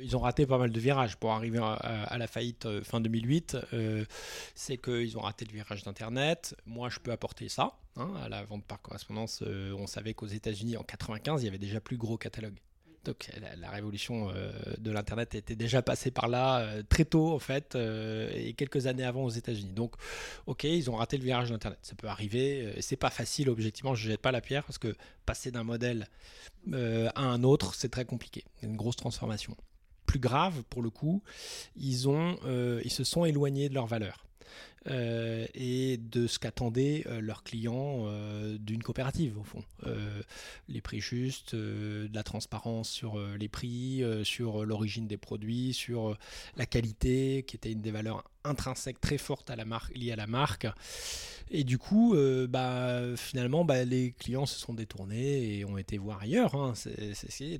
Ils 0.00 0.16
ont 0.16 0.20
raté 0.20 0.46
pas 0.46 0.58
mal 0.58 0.70
de 0.70 0.80
virages 0.80 1.16
pour 1.16 1.32
arriver 1.32 1.58
à, 1.58 2.16
la 2.18 2.26
faillite 2.26 2.66
euh, 2.66 2.82
fin 2.82 3.00
2008. 3.00 3.56
Euh, 3.72 4.04
c'est 4.54 4.78
qu'ils 4.78 5.18
ont 5.18 5.22
raté 5.22 5.44
le 5.44 5.52
virage 5.52 5.82
d'Internet. 5.82 6.56
Moi, 6.66 6.88
je 6.88 6.98
peux 6.98 7.12
apporter 7.12 7.48
ça. 7.48 7.76
Hein, 7.96 8.10
à 8.22 8.28
la 8.28 8.42
vente 8.44 8.64
par 8.64 8.80
correspondance, 8.80 9.42
euh, 9.46 9.74
on 9.78 9.86
savait 9.86 10.14
qu'aux 10.14 10.26
États-Unis, 10.26 10.76
en 10.76 10.82
95, 10.82 11.42
il 11.42 11.46
y 11.46 11.48
avait 11.48 11.58
déjà 11.58 11.80
plus 11.80 11.96
gros 11.96 12.16
catalogue. 12.16 12.54
Donc 13.04 13.28
la, 13.58 13.68
révolution 13.68 14.32
de 14.78 14.90
l'Internet 14.92 15.34
était 15.34 15.56
déjà 15.56 15.82
passée 15.82 16.12
par 16.12 16.28
là 16.28 16.84
très 16.84 17.04
tôt, 17.04 17.32
en 17.32 17.40
fait, 17.40 17.74
et 17.74 18.52
quelques 18.52 18.86
années 18.86 19.02
avant 19.02 19.24
aux 19.24 19.30
États-Unis. 19.30 19.72
Donc, 19.72 19.96
ok, 20.46 20.62
ils 20.62 20.88
ont 20.88 20.94
raté 20.94 21.16
le 21.16 21.24
virage 21.24 21.50
d'Internet. 21.50 21.80
Ça 21.82 21.96
peut 21.96 22.06
arriver. 22.06 22.76
c'est 22.80 22.94
pas 22.94 23.10
facile, 23.10 23.50
objectivement, 23.50 23.96
je 23.96 24.08
jette 24.08 24.20
pas 24.20 24.30
la 24.30 24.40
pierre, 24.40 24.62
parce 24.62 24.78
que 24.78 24.94
passer 25.26 25.50
d'un 25.50 25.64
modèle 25.64 26.06
à 26.72 27.22
un 27.24 27.42
autre, 27.42 27.74
c'est 27.74 27.88
très 27.88 28.04
compliqué. 28.04 28.44
Une 28.62 28.76
grosse 28.76 28.94
transformation 28.94 29.56
plus 30.12 30.20
grave 30.20 30.62
pour 30.68 30.82
le 30.82 30.90
coup, 30.90 31.22
ils, 31.74 32.06
ont, 32.06 32.36
euh, 32.44 32.82
ils 32.84 32.90
se 32.90 33.02
sont 33.02 33.24
éloignés 33.24 33.70
de 33.70 33.74
leurs 33.74 33.86
valeurs. 33.86 34.26
Euh, 34.90 35.46
et 35.54 35.96
de 35.96 36.26
ce 36.26 36.40
qu'attendaient 36.40 37.04
euh, 37.06 37.20
leurs 37.20 37.44
clients 37.44 38.04
d'une 38.58 38.82
coopérative 38.82 39.38
au 39.38 39.44
fond. 39.44 39.64
les 40.68 40.82
prix 40.82 41.00
justes, 41.00 41.54
de 41.54 42.10
la 42.12 42.22
transparence 42.22 42.90
sur 42.90 43.18
les 43.18 43.48
prix, 43.48 44.02
sur 44.22 44.66
l'origine 44.66 45.06
des 45.06 45.16
produits, 45.16 45.72
sur 45.72 46.18
la 46.58 46.66
qualité, 46.66 47.44
qui 47.46 47.56
était 47.56 47.72
une 47.72 47.80
des 47.80 47.90
valeurs 47.90 48.22
intrinsèques 48.44 49.00
très 49.00 49.18
fortes 49.18 49.50
à 49.50 49.56
la 49.56 49.64
marque, 49.64 49.96
liées 49.96 50.12
à 50.12 50.16
la 50.16 50.26
marque. 50.26 50.66
Et 51.54 51.64
du 51.64 51.76
coup, 51.76 52.14
euh, 52.14 52.46
bah, 52.46 53.02
finalement, 53.16 53.64
bah, 53.64 53.84
les 53.84 54.12
clients 54.12 54.46
se 54.46 54.58
sont 54.58 54.72
détournés 54.72 55.58
et 55.58 55.64
ont 55.66 55.76
été 55.76 55.98
voir 55.98 56.22
ailleurs. 56.22 56.54
Hein. 56.54 56.72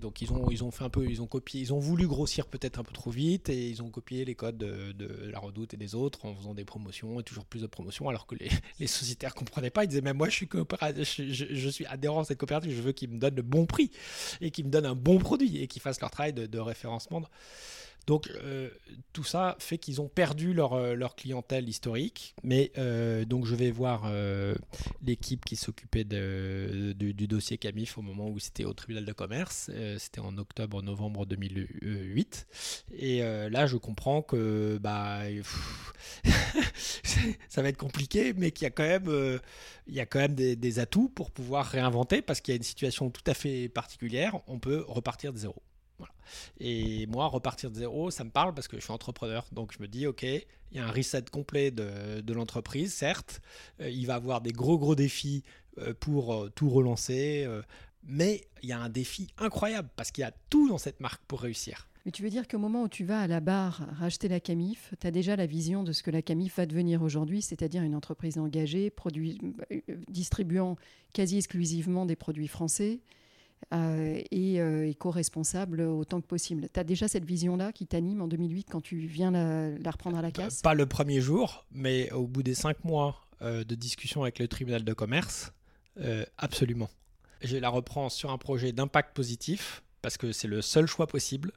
donc 0.01 0.23
ils 0.23 0.33
ont, 0.33 0.51
ils 0.51 0.65
ont 0.65 0.71
fait 0.71 0.85
un 0.85 0.89
peu, 0.89 1.07
ils 1.07 1.21
ont 1.21 1.27
copié, 1.27 1.61
ils 1.61 1.75
ont 1.75 1.79
voulu 1.79 2.07
grossir 2.07 2.47
peut-être 2.47 2.79
un 2.79 2.85
peu 2.85 2.95
trop 2.95 3.11
vite 3.11 3.51
et 3.51 3.69
ils 3.69 3.83
ont 3.83 3.91
copié 3.91 4.25
les 4.25 4.35
codes 4.35 4.57
de, 4.57 5.31
la 5.31 5.39
Redoute 5.39 5.75
et 5.75 5.77
des 5.77 5.95
autres 5.95 6.25
en 6.25 6.35
faisant 6.35 6.55
des 6.55 6.65
promotions 6.65 7.21
et 7.21 7.23
toujours 7.23 7.45
plus 7.45 7.61
de 7.61 7.67
promotions, 7.67 8.09
alors 8.09 8.27
que 8.27 8.35
les, 8.35 8.49
les 8.81 8.87
sociétaires 8.87 9.35
comprenaient 9.35 9.71
pas. 9.71 9.85
Ils 9.85 9.89
disaient 9.89 10.01
mais 10.01 10.15
moi 10.15 10.31
je 10.31 10.37
suis 10.37 10.49
je, 10.49 11.69
suis 11.69 11.85
adhérent 11.87 12.21
à 12.21 12.25
cette 12.25 12.39
coopérative, 12.39 12.75
je 12.75 12.81
veux 12.81 12.93
qu'ils 12.93 13.11
me 13.11 13.19
donnent 13.19 13.37
le 13.37 13.43
bon 13.43 13.67
prix 13.67 13.91
et 14.41 14.51
qu'ils 14.51 14.65
me 14.65 14.71
donnent 14.71 14.87
un 14.87 14.95
bon 14.95 15.19
produit 15.19 15.59
et 15.59 15.67
qu'ils 15.67 15.83
fassent 15.83 16.01
leur 16.01 16.11
travail 16.11 16.33
de 16.33 16.59
référencement. 16.59 17.23
Donc 18.07 18.29
euh, 18.29 18.69
tout 19.13 19.25
ça 19.25 19.57
fait 19.59 19.79
qu'ils 19.79 20.01
ont 20.01 20.09
perdu 20.09 20.55
leur, 20.55 20.73
euh, 20.75 20.97
clientèle 21.17 21.69
historique. 21.69 22.35
Mais 22.43 22.73
euh, 22.79 23.25
donc 23.25 23.47
je 23.47 23.55
vais 23.55 23.71
voir 23.71 24.11
l'équipe 25.03 25.45
qui 25.45 25.57
s'occupait 25.57 26.05
du, 26.05 27.27
dossier 27.27 27.59
Camif 27.59 27.99
au 27.99 28.03
moment 28.03 28.29
où 28.29 28.39
c'était 28.39 28.65
au 28.65 28.73
tribunal 28.73 29.05
de 29.05 29.13
commerce. 29.13 29.71
c'était 29.99 30.21
en 30.21 30.37
octobre-novembre 30.39 31.27
2008. 31.27 32.47
Et 32.93 33.21
là 33.21 33.67
je 33.67 33.77
comprends 33.77 34.23
que 34.23 34.79
bah, 34.81 35.21
ça 37.49 37.63
va 37.63 37.69
être 37.69 37.77
compliqué, 37.77 38.33
mais 38.33 38.51
qu'il 38.51 38.65
y 38.65 40.01
a 40.01 40.07
quand 40.07 40.19
même, 40.19 40.35
des 40.35 40.79
atouts 40.79 41.09
pour 41.09 41.31
pouvoir 41.31 41.67
réinventer 41.67 42.23
parce 42.23 42.41
qu'il 42.41 42.53
y 42.53 42.57
a 42.57 42.59
une 42.59 42.63
situation 42.63 43.11
tout 43.11 43.25
à 43.27 43.35
fait 43.35 43.69
particulière. 43.69 44.41
On 44.47 44.59
peut 44.59 44.85
repartir 44.89 45.33
de 45.33 45.39
zéro. 45.39 45.63
Et 46.59 47.07
moi, 47.07 47.27
repartir 47.27 47.71
de 47.71 47.77
zéro, 47.77 48.11
ça 48.11 48.25
me 48.25 48.31
parle 48.31 48.55
parce 48.55 48.69
que 48.69 48.77
je 48.77 48.83
suis 48.83 48.93
entrepreneur. 48.93 49.47
Donc 49.53 49.73
je 49.73 49.83
me 49.83 49.89
dis, 49.89 50.07
OK, 50.07 50.23
il 50.23 50.47
y 50.73 50.79
a 50.79 50.87
un 50.87 50.91
reset 50.91 51.25
complet 51.31 51.71
de, 51.71 52.33
l'entreprise, 52.33 52.93
certes. 52.93 53.41
Euh, 53.81 53.91
il 53.91 54.07
va 54.07 54.15
avoir 54.15 54.41
des 54.41 54.53
gros, 54.53 54.79
gros 54.79 54.95
défis 54.95 55.43
euh, 55.79 55.95
pour 55.99 56.35
euh, 56.35 56.51
tout 56.55 56.71
relancer. 56.71 57.49
mais 58.05 58.43
il 58.63 58.69
y 58.69 58.73
a 58.73 58.79
un 58.79 58.89
défi 58.89 59.29
incroyable 59.39 59.89
parce 59.97 60.11
qu'il 60.11 60.23
y 60.23 60.27
a 60.27 60.33
tout 60.51 60.69
dans 60.69 60.79
cette 60.79 61.01
marque 61.01 61.23
pour 61.27 61.41
réussir. 61.41 61.89
Mais 62.05 62.11
tu 62.11 62.25
veux 62.25 62.31
dire 62.31 62.49
qu'au 62.49 62.59
moment 62.59 62.83
où 62.83 62.89
tu 62.89 63.05
vas 63.05 63.21
à 63.21 63.27
la 63.29 63.39
barre 63.39 63.87
racheter 63.93 64.27
la 64.27 64.41
Camif, 64.41 64.93
tu 65.01 65.07
as 65.07 65.13
déjà 65.13 65.37
la 65.37 65.47
vision 65.47 65.85
de 65.85 65.93
ce 65.93 66.03
que 66.03 66.11
la 66.11 66.21
Camif 66.21 66.57
va 66.57 66.67
devenir 66.67 67.01
aujourd'hui, 67.01 67.43
c'est-à-dire 67.43 67.85
une 67.85 67.95
entreprise 67.95 68.39
engagée, 68.39 68.91
produit, 68.91 69.41
distribuant 70.09 70.77
quasi 71.13 71.37
exclusivement 71.37 72.05
des 72.05 72.17
produits 72.17 72.49
français, 72.49 72.99
euh, 73.73 74.21
et 74.31 74.61
euh, 74.61 74.89
éco-responsable 74.89 75.81
autant 75.83 76.21
que 76.21 76.27
possible. 76.27 76.69
Tu 76.73 76.81
as 76.81 76.85
déjà 76.85 77.09
cette 77.09 77.25
vision-là 77.25 77.73
qui 77.73 77.87
t'anime 77.87 78.23
en 78.23 78.29
2008 78.29 78.69
quand 78.71 78.81
tu 78.81 78.99
viens 78.99 79.31
la, 79.31 79.91
reprendre 79.91 80.19
à 80.19 80.23
la 80.23 80.31
casse 80.31 80.63
Pas 80.63 80.75
le 80.75 80.87
premier 80.87 81.21
jour, 81.21 81.65
mais 81.73 82.11
au 82.13 82.27
bout 82.27 82.43
des 82.43 82.55
cinq 82.55 82.85
mois 82.85 83.27
euh, 83.41 83.65
de 83.65 83.75
discussion 83.75 84.23
avec 84.23 84.39
le 84.39 84.49
tribunal 84.49 84.85
de 84.85 84.93
commerce, 84.93 85.53
absolument. 86.39 86.89
Je 87.43 87.57
la 87.57 87.69
reprends 87.69 88.09
sur 88.09 88.31
un 88.31 88.39
projet 88.39 88.73
d'impact 88.73 89.15
positif 89.15 89.83
parce 90.01 90.17
que 90.17 90.33
c'est 90.33 90.49
le 90.49 90.63
seul 90.63 90.87
choix 90.87 91.07
possible 91.07 91.53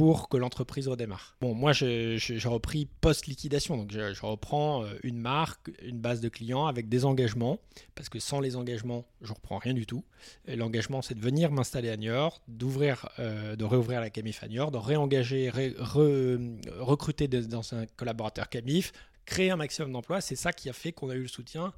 pour 0.00 0.30
que 0.30 0.38
l'entreprise 0.38 0.88
redémarre. 0.88 1.36
Bon, 1.42 1.52
moi, 1.52 1.74
j'ai 1.74 2.18
repris 2.46 2.88
post-liquidation, 3.02 3.76
donc 3.76 3.92
je, 3.92 4.24
reprends 4.24 4.82
euh, 4.82 4.94
une 5.02 5.18
marque, 5.18 5.70
une 5.82 5.98
base 5.98 6.22
de 6.22 6.30
clients 6.30 6.64
avec 6.64 6.88
des 6.88 7.04
engagements, 7.04 7.58
parce 7.94 8.08
que 8.08 8.18
sans 8.18 8.40
les 8.40 8.56
engagements, 8.56 9.04
je 9.20 9.34
reprends 9.34 9.58
rien 9.58 9.74
du 9.74 9.84
tout. 9.84 10.02
L'engagement, 10.48 11.02
c'est 11.02 11.12
de 11.12 11.20
venir 11.20 11.52
m'installer 11.52 11.90
à 11.90 11.98
Niort, 11.98 12.40
d'ouvrir, 12.48 13.10
euh, 13.18 13.56
de 13.56 13.64
réouvrir 13.66 14.00
la 14.00 14.08
Camif 14.08 14.42
à 14.42 14.48
Niort, 14.48 14.70
de 14.70 14.78
réengager, 14.78 15.50
recruter 15.50 17.28
des 17.28 17.54
anciens 17.54 17.84
collaborateurs 17.98 18.48
Camif, 18.48 18.94
créer 19.26 19.50
un 19.50 19.56
maximum 19.56 19.92
d'emplois. 19.92 20.22
C'est 20.22 20.34
ça 20.34 20.54
qui 20.54 20.70
a 20.70 20.72
fait 20.72 20.92
qu'on 20.92 21.10
a 21.10 21.14
eu 21.14 21.22
le 21.22 21.28
soutien 21.28 21.74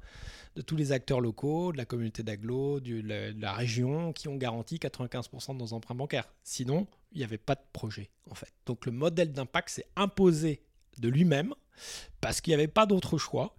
de 0.55 0.61
tous 0.61 0.77
les 0.77 0.93
acteurs 0.93 1.19
locaux, 1.19 1.73
de 1.73 1.77
la 1.77 1.83
communauté 1.83 2.23
d'agglo, 2.23 2.79
de, 2.79 3.01
de 3.01 3.41
la 3.41 3.51
région, 3.51 4.13
qui 4.13 4.29
ont 4.29 4.37
garanti 4.37 4.77
95% 4.77 5.55
de 5.55 5.59
nos 5.59 5.73
emprunts 5.73 5.95
bancaires. 5.95 6.29
Sinon, 6.43 6.87
il 7.13 7.19
n'y 7.19 7.23
avait 7.23 7.37
pas 7.37 7.55
de 7.55 7.63
projet, 7.71 8.09
en 8.29 8.35
fait. 8.35 8.51
Donc 8.65 8.85
le 8.85 8.91
modèle 8.91 9.31
d'impact 9.31 9.69
s'est 9.69 9.87
imposé 9.95 10.61
de 10.97 11.09
lui-même 11.09 11.53
parce 12.21 12.41
qu'il 12.41 12.51
n'y 12.51 12.55
avait 12.55 12.67
pas 12.67 12.85
d'autre 12.85 13.17
choix. 13.17 13.55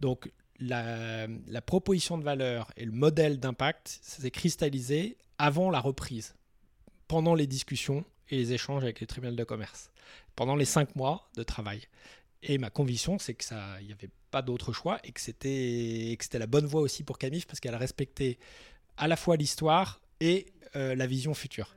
Donc 0.00 0.30
la, 0.60 1.26
proposition 1.64 2.18
de 2.18 2.24
valeur 2.24 2.70
et 2.76 2.84
le 2.84 2.92
modèle 2.92 3.38
d'impact 3.38 3.98
s'est 4.02 4.30
cristallisé 4.30 5.16
avant 5.38 5.70
la 5.70 5.80
reprise, 5.80 6.34
pendant 7.08 7.34
les 7.34 7.46
discussions 7.46 8.04
et 8.30 8.36
les 8.36 8.52
échanges 8.52 8.82
avec 8.82 9.00
les 9.00 9.06
tribunaux 9.06 9.34
de 9.34 9.44
commerce, 9.44 9.90
pendant 10.36 10.56
les 10.56 10.64
cinq 10.64 10.94
mois 10.96 11.28
de 11.36 11.42
travail. 11.42 11.82
Et 12.42 12.58
ma 12.58 12.70
conviction, 12.70 13.18
c'est 13.18 13.34
que 13.34 13.44
ça, 13.44 13.80
il 13.80 13.86
n'y 13.86 13.92
avait 13.92 14.10
pas 14.30 14.42
d'autre 14.42 14.72
choix 14.72 14.98
et 15.04 15.12
que 15.12 15.20
c'était, 15.20 16.16
la 16.34 16.46
bonne 16.46 16.66
voie 16.66 16.82
aussi 16.82 17.02
pour 17.02 17.18
Camif 17.18 17.46
parce 17.46 17.60
qu'elle 17.60 17.76
respectait 17.76 18.38
à 18.96 19.08
la 19.08 19.16
fois 19.16 19.36
l'histoire 19.36 20.00
et 20.20 20.46
euh, 20.76 20.94
la 20.94 21.06
vision 21.06 21.34
future. 21.34 21.74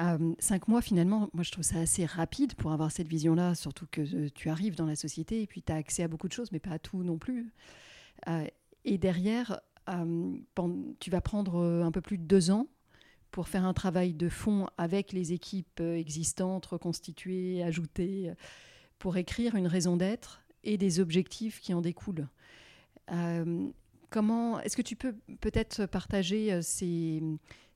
Euh, 0.00 0.34
cinq 0.38 0.68
mois, 0.68 0.80
finalement, 0.80 1.28
moi 1.34 1.42
je 1.42 1.50
trouve 1.50 1.64
ça 1.64 1.78
assez 1.78 2.06
rapide 2.06 2.54
pour 2.54 2.72
avoir 2.72 2.90
cette 2.90 3.08
vision-là, 3.08 3.54
surtout 3.54 3.86
que 3.90 4.00
euh, 4.00 4.28
tu 4.34 4.48
arrives 4.48 4.74
dans 4.74 4.86
la 4.86 4.96
société 4.96 5.42
et 5.42 5.46
puis 5.46 5.62
tu 5.62 5.72
as 5.72 5.76
accès 5.76 6.02
à 6.02 6.08
beaucoup 6.08 6.28
de 6.28 6.32
choses, 6.32 6.50
mais 6.50 6.60
pas 6.60 6.70
à 6.70 6.78
tout 6.78 7.02
non 7.02 7.18
plus. 7.18 7.52
Euh, 8.28 8.46
et 8.84 8.98
derrière, 8.98 9.60
tu 11.00 11.10
vas 11.10 11.20
prendre 11.20 11.60
un 11.60 11.90
peu 11.90 12.00
plus 12.00 12.18
de 12.18 12.24
deux 12.24 12.50
ans 12.50 12.66
pour 13.30 13.48
faire 13.48 13.64
un 13.64 13.72
travail 13.74 14.14
de 14.14 14.28
fond 14.28 14.66
avec 14.76 15.12
les 15.12 15.32
équipes 15.32 15.80
existantes, 15.80 16.66
reconstituées, 16.66 17.62
ajoutées, 17.62 18.32
pour 18.98 19.16
écrire 19.16 19.54
une 19.56 19.66
raison 19.66 19.96
d'être 19.96 20.42
et 20.64 20.78
des 20.78 21.00
objectifs 21.00 21.60
qui 21.60 21.74
en 21.74 21.80
découlent. 21.80 22.28
comment 24.10 24.60
est-ce 24.60 24.76
que 24.76 24.82
tu 24.82 24.96
peux 24.96 25.14
peut-être 25.40 25.86
partager 25.86 26.60
ces 26.62 27.22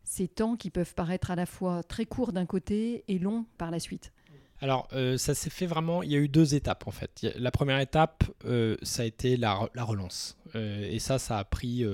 ces 0.07 0.29
temps 0.29 0.57
qui 0.57 0.71
peuvent 0.71 0.95
paraître 0.95 1.31
à 1.31 1.35
la 1.35 1.45
fois 1.45 1.83
très 1.83 2.07
courts 2.07 2.33
d'un 2.33 2.47
côté 2.47 3.05
et 3.09 3.19
longs 3.19 3.45
par 3.59 3.71
la 3.71 3.81
suite 3.81 4.13
Alors, 4.61 4.89
euh, 4.93 5.19
ça 5.19 5.35
s'est 5.35 5.51
fait 5.51 5.67
vraiment. 5.67 6.03
Il 6.03 6.13
y 6.13 6.15
a 6.15 6.19
eu 6.19 6.29
deux 6.29 6.55
étapes 6.55 6.87
en 6.87 6.93
fait. 6.93 7.27
La 7.37 7.51
première 7.51 7.81
étape, 7.81 8.25
euh, 8.45 8.77
ça 8.83 9.03
a 9.03 9.05
été 9.05 9.37
la, 9.37 9.69
relance. 9.77 10.39
Euh, 10.55 10.89
et 10.89 11.01
ça, 11.01 11.19
ça 11.19 11.39
a 11.39 11.45
pris 11.45 11.85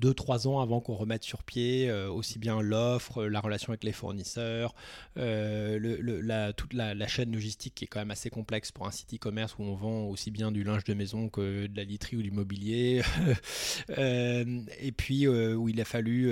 2-3 0.00 0.48
ans 0.48 0.60
avant 0.60 0.80
qu'on 0.80 0.94
remette 0.94 1.22
sur 1.22 1.42
pied 1.42 1.90
aussi 1.92 2.38
bien 2.38 2.60
l'offre, 2.60 3.24
la 3.24 3.40
relation 3.40 3.70
avec 3.70 3.84
les 3.84 3.92
fournisseurs, 3.92 4.74
la, 5.16 6.52
toute 6.52 6.72
la, 6.72 7.06
chaîne 7.06 7.32
logistique 7.32 7.74
qui 7.74 7.84
est 7.84 7.88
quand 7.88 8.00
même 8.00 8.10
assez 8.10 8.30
complexe 8.30 8.72
pour 8.72 8.86
un 8.86 8.90
site 8.90 9.14
e-commerce 9.14 9.56
où 9.58 9.62
on 9.62 9.74
vend 9.74 10.04
aussi 10.06 10.30
bien 10.30 10.50
du 10.50 10.64
linge 10.64 10.84
de 10.84 10.94
maison 10.94 11.28
que 11.28 11.66
de 11.66 11.76
la 11.76 11.84
literie 11.84 12.16
ou 12.16 12.22
du 12.22 12.30
mobilier. 12.30 13.02
et 13.88 14.92
puis 14.96 15.28
où 15.28 15.68
il 15.68 15.80
a 15.80 15.84
fallu 15.84 16.30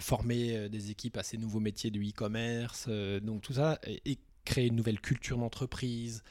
former 0.00 0.68
des 0.68 0.90
équipes 0.90 1.16
à 1.16 1.22
ces 1.22 1.38
nouveaux 1.38 1.60
métiers 1.60 1.90
du 1.90 2.08
e-commerce. 2.08 2.88
donc 3.22 3.42
tout 3.42 3.54
ça. 3.54 3.78
Et, 4.04 4.18
créer 4.44 4.66
une 4.66 4.76
nouvelle 4.76 5.00
culture 5.00 5.38
d'entreprise. 5.38 6.22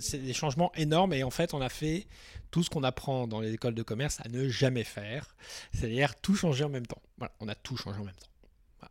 C'est 0.00 0.18
des 0.18 0.32
changements 0.32 0.72
énormes 0.74 1.12
et 1.12 1.22
en 1.22 1.30
fait 1.30 1.54
on 1.54 1.60
a 1.60 1.68
fait 1.68 2.06
tout 2.50 2.62
ce 2.62 2.70
qu'on 2.70 2.82
apprend 2.82 3.28
dans 3.28 3.40
les 3.40 3.52
écoles 3.52 3.74
de 3.74 3.82
commerce 3.82 4.18
à 4.24 4.28
ne 4.28 4.48
jamais 4.48 4.84
faire, 4.84 5.36
c'est-à-dire 5.72 6.16
tout 6.16 6.34
changer 6.34 6.64
en 6.64 6.68
même 6.68 6.86
temps. 6.86 7.02
Voilà, 7.18 7.32
on 7.40 7.48
a 7.48 7.54
tout 7.54 7.76
changé 7.76 7.98
en 8.00 8.04
même 8.04 8.14
temps. 8.14 8.26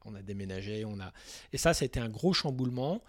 On 0.06 0.16
a 0.16 0.22
déménagé, 0.22 0.86
on 0.86 1.00
a 1.00 1.12
et 1.54 1.58
ça, 1.58 1.74
ça 1.74 1.84
a 1.84 1.86
été 1.86 2.00
un 2.00 2.10
gros 2.10 2.34
chamboulement. 2.34 3.02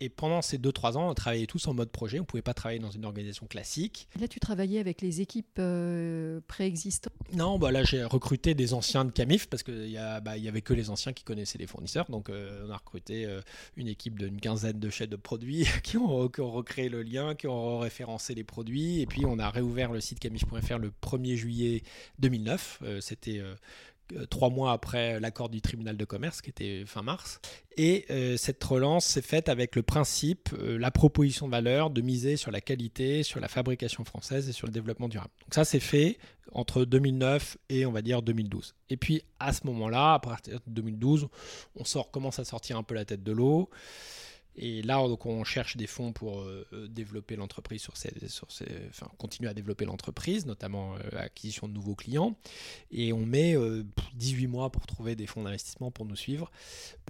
Et 0.00 0.08
pendant 0.08 0.42
ces 0.42 0.58
2-3 0.58 0.96
ans, 0.96 1.10
on 1.10 1.14
travaillait 1.14 1.46
tous 1.46 1.66
en 1.68 1.74
mode 1.74 1.90
projet. 1.90 2.18
On 2.18 2.22
ne 2.22 2.26
pouvait 2.26 2.42
pas 2.42 2.54
travailler 2.54 2.80
dans 2.80 2.90
une 2.90 3.04
organisation 3.04 3.46
classique. 3.46 4.08
Là, 4.20 4.28
tu 4.28 4.40
travaillais 4.40 4.80
avec 4.80 5.00
les 5.00 5.20
équipes 5.20 5.58
euh, 5.58 6.40
préexistantes? 6.48 7.12
Non, 7.32 7.58
bah 7.58 7.70
là, 7.70 7.84
j'ai 7.84 8.04
recruté 8.04 8.54
des 8.54 8.74
anciens 8.74 9.04
de 9.04 9.10
Camif 9.10 9.48
parce 9.48 9.62
qu'il 9.62 9.86
n'y 9.86 9.94
bah, 9.94 10.32
avait 10.32 10.62
que 10.62 10.74
les 10.74 10.90
anciens 10.90 11.12
qui 11.12 11.24
connaissaient 11.24 11.58
les 11.58 11.66
fournisseurs. 11.66 12.06
Donc, 12.10 12.28
euh, 12.28 12.66
on 12.66 12.70
a 12.70 12.76
recruté 12.76 13.24
euh, 13.24 13.40
une 13.76 13.88
équipe 13.88 14.18
d'une 14.18 14.40
quinzaine 14.40 14.78
de 14.78 14.90
chefs 14.90 15.08
de 15.08 15.16
produits 15.16 15.66
qui 15.82 15.96
ont, 15.96 16.28
qui 16.28 16.40
ont, 16.40 16.50
recréé 16.50 16.88
le 16.88 17.02
lien, 17.02 17.34
qui 17.34 17.46
ont 17.46 17.78
référencé 17.78 18.34
les 18.34 18.44
produits. 18.44 19.00
Et 19.00 19.06
puis, 19.06 19.24
on 19.24 19.38
a 19.38 19.50
réouvert 19.50 19.92
le 19.92 20.00
site 20.00 20.18
camif.fr 20.18 20.78
le 20.78 20.92
1er 21.02 21.36
juillet 21.36 21.82
2009. 22.18 22.82
C'était 23.00 23.40
trois 24.30 24.50
mois 24.50 24.72
après 24.72 25.20
l'accord 25.20 25.48
du 25.48 25.60
tribunal 25.60 25.96
de 25.96 26.04
commerce, 26.04 26.40
qui 26.40 26.50
était 26.50 26.84
fin 26.86 27.02
mars. 27.02 27.40
Et 27.76 28.04
euh, 28.10 28.36
cette 28.36 28.62
relance 28.62 29.04
s'est 29.04 29.22
faite 29.22 29.48
avec 29.48 29.74
le 29.74 29.82
principe, 29.82 30.50
euh, 30.58 30.78
la 30.78 30.90
proposition 30.90 31.46
de 31.46 31.50
valeur, 31.50 31.90
de 31.90 32.00
miser 32.00 32.36
sur 32.36 32.50
la 32.50 32.60
qualité, 32.60 33.22
sur 33.22 33.40
la 33.40 33.48
fabrication 33.48 34.04
française 34.04 34.48
et 34.48 34.52
sur 34.52 34.66
le 34.66 34.72
développement 34.72 35.08
durable. 35.08 35.32
Donc 35.42 35.54
ça, 35.54 35.64
c'est 35.64 35.80
fait 35.80 36.18
entre 36.52 36.84
2009 36.84 37.56
et 37.68 37.86
on 37.86 37.92
va 37.92 38.02
dire 38.02 38.22
2012. 38.22 38.74
Et 38.90 38.96
puis 38.96 39.22
à 39.40 39.52
ce 39.52 39.66
moment-là, 39.66 40.14
à 40.14 40.18
partir 40.20 40.60
de 40.66 40.72
2012, 40.72 41.28
on 41.76 41.84
sort, 41.84 42.10
commence 42.10 42.38
à 42.38 42.44
sortir 42.44 42.76
un 42.76 42.82
peu 42.82 42.94
la 42.94 43.04
tête 43.04 43.22
de 43.22 43.32
l'eau. 43.32 43.68
Et 44.56 44.82
là, 44.82 45.06
donc, 45.08 45.26
on 45.26 45.42
cherche 45.42 45.76
des 45.76 45.86
fonds 45.86 46.12
pour 46.12 46.40
euh, 46.40 46.66
euh, 46.72 46.86
développer 46.86 47.34
l'entreprise 47.34 47.82
sur 47.82 47.96
ces, 47.96 48.12
sur 48.28 48.50
ces, 48.52 48.66
enfin, 48.88 49.08
continuer 49.18 49.50
à 49.50 49.54
développer 49.54 49.84
l'entreprise, 49.84 50.46
notamment 50.46 50.94
euh, 50.94 51.18
acquisition 51.18 51.66
de 51.66 51.72
nouveaux 51.72 51.96
clients. 51.96 52.36
Et 52.92 53.12
on 53.12 53.26
met 53.26 53.56
18 54.14 54.46
mois 54.46 54.70
pour 54.70 54.86
trouver 54.86 55.16
des 55.16 55.26
fonds 55.26 55.42
d'investissement 55.42 55.90
pour 55.90 56.04
nous 56.06 56.16
suivre. 56.16 56.50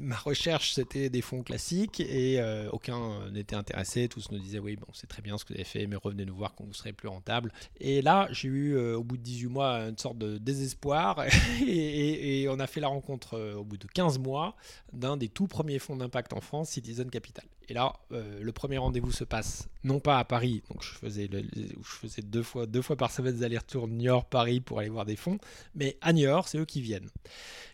Ma 0.00 0.16
recherche, 0.16 0.72
c'était 0.72 1.10
des 1.10 1.20
fonds 1.20 1.42
classiques 1.42 2.00
et 2.00 2.40
aucun 2.72 3.30
n'était 3.30 3.56
intéressé. 3.56 4.08
Tous 4.08 4.30
nous 4.30 4.38
disaient 4.38 4.58
oui, 4.58 4.76
bon, 4.76 4.86
c'est 4.92 5.06
très 5.06 5.22
bien 5.22 5.36
ce 5.36 5.44
que 5.44 5.52
vous 5.52 5.58
avez 5.58 5.64
fait, 5.64 5.86
mais 5.86 5.96
revenez 5.96 6.24
nous 6.24 6.34
voir 6.34 6.54
quand 6.54 6.64
vous 6.64 6.72
serez 6.72 6.92
plus 6.92 7.08
rentable. 7.08 7.52
Et 7.80 8.02
là, 8.02 8.28
j'ai 8.30 8.48
eu 8.48 8.76
au 8.76 9.04
bout 9.04 9.16
de 9.16 9.22
18 9.22 9.46
mois 9.48 9.74
une 9.80 9.98
sorte 9.98 10.18
de 10.18 10.38
désespoir 10.38 11.24
et, 11.66 12.42
et 12.42 12.48
on 12.48 12.58
a 12.58 12.66
fait 12.66 12.80
la 12.80 12.88
rencontre 12.88 13.54
au 13.56 13.64
bout 13.64 13.76
de 13.76 13.86
15 13.86 14.18
mois 14.18 14.56
d'un 14.92 15.16
des 15.16 15.28
tout 15.28 15.46
premiers 15.46 15.78
fonds 15.78 15.96
d'impact 15.96 16.32
en 16.32 16.40
France, 16.40 16.70
Citizen 16.70 17.10
Capital 17.10 17.33
et 17.68 17.74
là, 17.74 17.94
euh, 18.12 18.42
le 18.42 18.52
premier 18.52 18.78
rendez-vous 18.78 19.12
se 19.12 19.24
passe 19.24 19.68
non 19.84 20.00
pas 20.00 20.18
à 20.18 20.24
Paris, 20.24 20.62
donc 20.70 20.82
je 20.82 20.90
faisais, 20.90 21.28
deux 21.28 22.42
fois 22.82 22.96
par 22.96 23.10
semaine 23.10 23.36
des 23.36 23.42
allers-retours 23.42 23.88
Niort-Paris 23.88 24.60
pour 24.60 24.80
aller 24.80 24.88
voir 24.88 25.04
des 25.04 25.16
fonds, 25.16 25.38
mais 25.74 25.96
à 26.00 26.12
Niort, 26.12 26.48
c'est 26.48 26.58
eux 26.58 26.64
qui 26.64 26.80
viennent. 26.80 27.08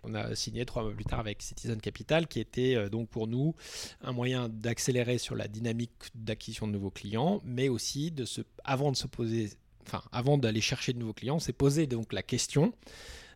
On 0.05 0.15
a 0.15 0.35
signé 0.35 0.65
trois 0.65 0.83
mois 0.83 0.93
plus 0.93 1.05
tard 1.05 1.21
avec 1.21 1.43
Citizen 1.43 1.81
Capital, 1.81 2.29
qui 2.29 2.41
était 2.41 2.77
euh, 2.77 2.89
donc 2.89 3.09
pour 3.09 3.27
nous 3.27 3.55
un 4.03 4.13
moyen 4.13 4.49
d'accélérer 4.49 5.19
sur 5.19 5.35
la 5.35 5.49
dynamique 5.49 5.93
d'acquisition 6.15 6.67
de 6.67 6.73
nouveaux 6.73 6.91
clients, 6.91 7.41
mais 7.45 7.69
aussi 7.69 8.11
de 8.11 8.25
se, 8.25 8.43
avant 8.65 8.93
de 8.93 8.97
se 8.97 9.09
poser, 9.09 9.51
enfin 9.87 10.03
avant 10.13 10.39
d'aller 10.39 10.61
chercher 10.61 10.93
de 10.93 10.99
nouveaux 10.99 11.15
clients, 11.15 11.41
c'est 11.41 11.53
poser 11.53 11.87
donc 11.87 12.13
la 12.13 12.23
question 12.23 12.73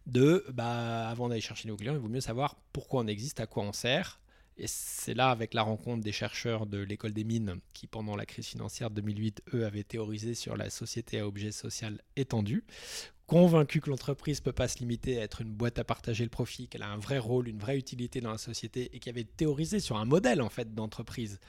de, 0.07 0.45
bah, 0.53 1.09
avant 1.09 1.29
d'aller 1.29 1.41
chercher 1.41 1.65
de 1.65 1.69
nouveaux 1.69 1.79
clients, 1.79 1.95
il 1.95 2.01
vaut 2.01 2.09
mieux 2.09 2.21
savoir 2.21 2.57
pourquoi 2.73 3.03
on 3.03 3.07
existe, 3.07 3.41
à 3.41 3.47
quoi 3.47 3.65
on 3.65 3.73
sert 3.73 4.21
et 4.57 4.67
c'est 4.67 5.15
là, 5.15 5.31
avec 5.31 5.53
la 5.53 5.63
rencontre 5.63 6.05
des 6.05 6.13
chercheurs 6.13 6.67
de 6.67 6.79
l'école 6.79 7.13
des 7.13 7.25
mines, 7.25 7.59
qui 7.73 7.87
pendant 7.87 8.15
la 8.15 8.25
crise 8.25 8.47
financière 8.47 8.91
2008, 8.91 9.43
eux, 9.55 9.67
avaient 9.67 9.83
théorisé 9.83 10.35
sur 10.35 10.57
la 10.57 10.71
société 10.71 11.19
à 11.19 11.27
objet 11.27 11.51
social 11.51 12.01
étendu, 12.17 12.65
convaincu 13.27 13.81
que 13.81 13.89
l'entreprise 13.89 14.41
ne 14.41 14.45
peut 14.45 14.53
pas 14.53 14.69
se 14.69 14.79
limiter 14.79 15.19
à 15.19 15.23
être 15.23 15.41
une 15.41 15.53
boîte 15.53 15.79
à 15.79 15.85
partager 15.85 16.25
le 16.25 16.31
profit, 16.31 16.69
qu'elle 16.69 16.83
a 16.83 16.89
un 16.89 16.99
vrai 16.99 17.19
rôle, 17.19 17.49
une 17.49 17.59
vraie 17.59 17.79
utilité 17.79 18.21
dans 18.21 18.31
la 18.31 18.39
société 18.39 18.91
et 18.93 18.99
qui 18.99 19.09
avait 19.09 19.25
théorisé 19.25 19.81
sur 19.81 19.97
un 19.97 20.05
modèle 20.05 20.43
en 20.43 20.51
fait 20.51 20.75
d'entreprise, 20.75 21.41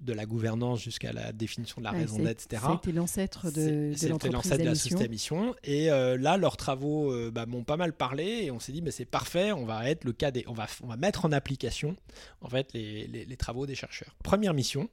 de 0.00 0.12
la 0.12 0.24
gouvernance 0.24 0.80
jusqu'à 0.82 1.12
la 1.12 1.32
définition 1.32 1.80
de 1.80 1.84
la 1.84 1.90
raison 1.90 2.18
d'être, 2.18 2.44
etc. 2.44 2.62
C'était 2.82 2.92
l'ancêtre 2.96 3.50
de, 3.50 3.94
de 4.00 4.08
l'entreprise 4.08 4.32
l'ancêtre 4.32 4.62
de 4.62 4.68
la 4.68 4.74
société 4.74 5.04
à 5.04 5.08
mission. 5.08 5.54
Et 5.64 5.90
euh, 5.90 6.16
là, 6.16 6.36
leurs 6.36 6.56
travaux 6.56 7.12
euh, 7.12 7.30
bah, 7.30 7.46
m'ont 7.46 7.64
pas 7.64 7.76
mal 7.76 7.92
parlé 7.92 8.44
et 8.44 8.50
on 8.50 8.60
s'est 8.60 8.72
dit, 8.72 8.82
mais 8.82 8.92
c'est 8.92 9.04
parfait, 9.04 9.52
on 9.52 9.64
va 9.64 9.88
être 9.90 10.04
le 10.04 10.12
cas 10.12 10.30
des, 10.30 10.44
on 10.46 10.54
va, 10.54 10.66
on 10.82 10.86
va 10.86 10.96
mettre 10.96 11.24
en 11.24 11.32
application 11.32 11.96
en 12.40 12.48
fait 12.48 12.72
les, 12.72 13.06
les, 13.08 13.24
les 13.24 13.36
travaux 13.36 13.66
des 13.66 13.74
chercheurs. 13.74 14.14
Première 14.22 14.54
mission, 14.54 14.88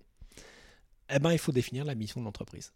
eh 1.13 1.19
ben, 1.19 1.32
il 1.32 1.38
faut 1.38 1.52
définir 1.52 1.86
la 1.86 1.96
mission 1.96 2.19
de 2.19 2.26
l'entreprise. 2.26 2.74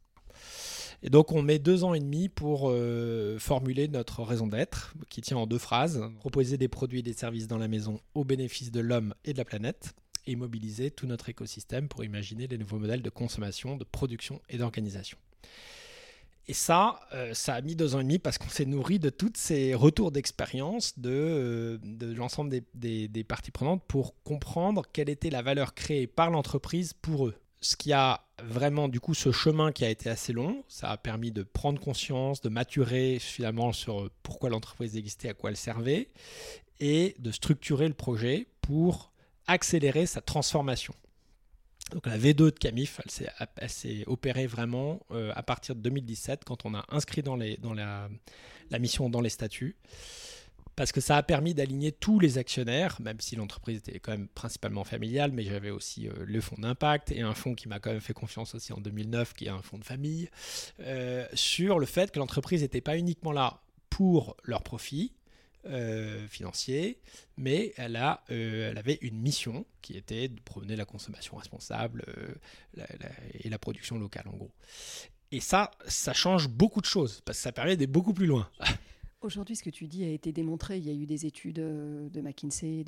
Et 1.04 1.10
donc 1.10 1.32
on 1.32 1.42
met 1.42 1.60
deux 1.60 1.84
ans 1.84 1.94
et 1.94 2.00
demi 2.00 2.28
pour 2.28 2.70
euh, 2.70 3.38
formuler 3.40 3.88
notre 3.88 4.24
raison 4.24 4.48
d'être, 4.48 4.94
qui 5.10 5.22
tient 5.22 5.38
en 5.38 5.48
deux 5.48 5.60
phrases. 5.60 6.04
Proposer 6.20 6.58
des 6.58 6.68
produits 6.68 7.00
et 7.00 7.04
des 7.04 7.14
services 7.14 7.48
dans 7.48 7.58
la 7.58 7.68
maison 7.68 8.00
au 8.16 8.24
bénéfice 8.24 8.72
de 8.72 8.80
l'homme 8.80 9.14
et 9.24 9.34
de 9.34 9.38
la 9.38 9.46
planète, 9.46 9.94
et 10.26 10.36
mobiliser 10.36 10.92
tout 10.92 11.08
notre 11.08 11.30
écosystème 11.30 11.88
pour 11.88 12.04
imaginer 12.04 12.48
les 12.48 12.58
nouveaux 12.58 12.80
modèles 12.80 13.02
de 13.02 13.10
consommation, 13.10 13.78
de 13.78 13.84
production 13.84 14.42
et 14.50 14.58
d'organisation. 14.58 15.18
Et 16.50 16.54
ça, 16.54 17.02
euh, 17.14 17.34
ça 17.34 17.56
a 17.56 17.62
mis 17.62 17.76
deux 17.76 17.96
ans 17.96 18.00
et 18.00 18.04
demi 18.04 18.20
parce 18.20 18.38
qu'on 18.38 18.48
s'est 18.50 18.66
nourri 18.66 19.00
de 19.00 19.10
tous 19.10 19.34
ces 19.36 19.74
retours 19.74 20.12
d'expérience 20.12 20.98
de, 20.98 21.10
euh, 21.12 21.78
l'ensemble 22.16 22.62
des, 22.74 23.24
parties 23.28 23.52
prenantes 23.52 23.84
pour 23.86 24.16
comprendre 24.24 24.84
quelle 24.94 25.10
était 25.10 25.30
la 25.30 25.42
valeur 25.42 25.74
créée 25.74 26.08
par 26.08 26.30
l'entreprise 26.32 26.94
pour 26.94 27.28
eux 27.28 27.36
ce 27.62 27.76
qui 27.76 27.93
a 27.93 28.24
vraiment 28.43 28.88
du 28.88 29.00
coup 29.00 29.13
ce 29.13 29.32
chemin 29.32 29.72
qui 29.72 29.84
a 29.84 29.89
été 29.89 30.10
assez 30.10 30.34
long, 30.34 30.63
ça 30.67 30.91
a 30.91 30.98
permis 30.98 31.32
de 31.32 31.43
prendre 31.43 31.80
conscience, 31.80 32.41
de 32.41 32.50
maturer 32.50 33.17
finalement 33.20 33.74
sur 33.74 34.10
pourquoi 34.24 34.50
l'entreprise 34.50 34.96
existait, 34.96 35.30
à 35.30 35.34
quoi 35.34 35.50
elle 35.50 35.58
servait, 35.58 36.10
et 36.80 37.15
de 37.20 37.32
structurer 37.32 37.88
le 37.88 37.93
projet 37.93 38.48
pour 38.62 39.12
accélérer 39.48 40.06
sa 40.06 40.22
transformation. 40.22 40.93
Donc 41.91 42.06
la 42.06 42.17
V2 42.17 42.34
de 42.34 42.50
Camif, 42.50 43.00
elle 43.56 43.70
s'est 43.70 44.04
opérée 44.08 44.46
vraiment 44.46 45.00
euh, 45.12 45.32
à 45.36 45.41
partir 45.41 45.74
de 45.74 45.82
2017 45.82 46.43
quand 46.43 46.65
on 46.65 46.76
a 46.76 46.86
inscrit 46.89 47.24
dans, 47.24 47.38
la 47.38 48.80
mission 48.80 49.10
dans 49.10 49.22
les 49.22 49.30
statuts 49.30 49.78
parce 50.78 50.92
que 50.92 51.02
ça 51.02 51.18
a 51.18 51.24
permis 51.24 51.56
d'aligner 51.56 51.92
tous 51.92 52.20
les 52.20 52.38
actionnaires, 52.38 53.02
même 53.02 53.20
si 53.20 53.36
l'entreprise 53.36 53.80
était 53.80 54.00
quand 54.00 54.12
même 54.12 54.28
principalement 54.28 54.84
familiale, 54.84 55.32
mais 55.32 55.42
j'avais 55.42 55.72
aussi 55.72 56.08
euh, 56.08 56.12
le 56.24 56.40
fonds 56.40 56.56
d'impact 56.56 57.12
et 57.12 57.22
un 57.22 57.34
fonds 57.34 57.56
qui 57.56 57.68
m'a 57.68 57.80
quand 57.80 57.90
même 57.90 58.00
fait 58.00 58.13
confiance 58.13 58.54
aussi 58.54 58.72
en 58.74 58.78
2009, 58.80 59.34
qui 59.34 59.46
est 59.46 59.50
un 59.50 59.63
fonds 59.63 59.80
de 59.80 59.84
famille, 59.84 60.30
euh, 60.80 61.26
sur 61.34 61.80
le 61.80 61.88
fait 61.88 62.12
que 62.12 62.20
l'entreprise 62.20 62.62
n'était 62.62 62.80
pas 62.80 62.96
uniquement 62.96 63.32
là 63.32 63.60
pour 63.90 64.38
leur 64.44 64.62
profit, 64.62 65.16
euh, 65.66 66.28
financier, 66.28 67.00
mais 67.38 67.74
elle, 67.78 67.96
a, 67.96 68.24
elle 68.30 68.78
avait 68.78 69.00
une 69.02 69.20
mission 69.20 69.66
qui 69.82 69.98
était 69.98 70.28
de 70.28 70.40
promener 70.42 70.76
la 70.76 70.86
consommation 70.86 71.38
responsable 71.38 72.06
et 73.34 73.50
la 73.50 73.58
production 73.58 73.98
locale, 73.98 74.28
en 74.28 74.38
gros. 74.38 74.52
Et 75.32 75.40
ça, 75.40 75.72
ça 75.88 76.13
change 76.13 76.48
beaucoup 76.48 76.82
de 76.82 76.86
choses, 76.86 77.22
parce 77.26 77.40
que 77.40 77.42
ça 77.42 77.52
permet 77.52 77.76
d'être 77.78 77.92
beaucoup 77.92 78.13
plus 78.13 78.28
loin. 78.28 78.48
Aujourd'hui, 79.22 79.56
ce 79.56 79.64
que 79.64 79.72
tu 79.72 79.88
dis 79.88 80.04
a 80.04 80.10
été 80.10 80.32
démontré. 80.32 80.78
Il 80.78 80.86
y 80.86 80.92
a 80.92 80.94
eu 80.94 81.08
des 81.08 81.26
études 81.26 81.60
euh, 81.60 82.08
de 82.10 82.22
McKinsey, 82.22 82.84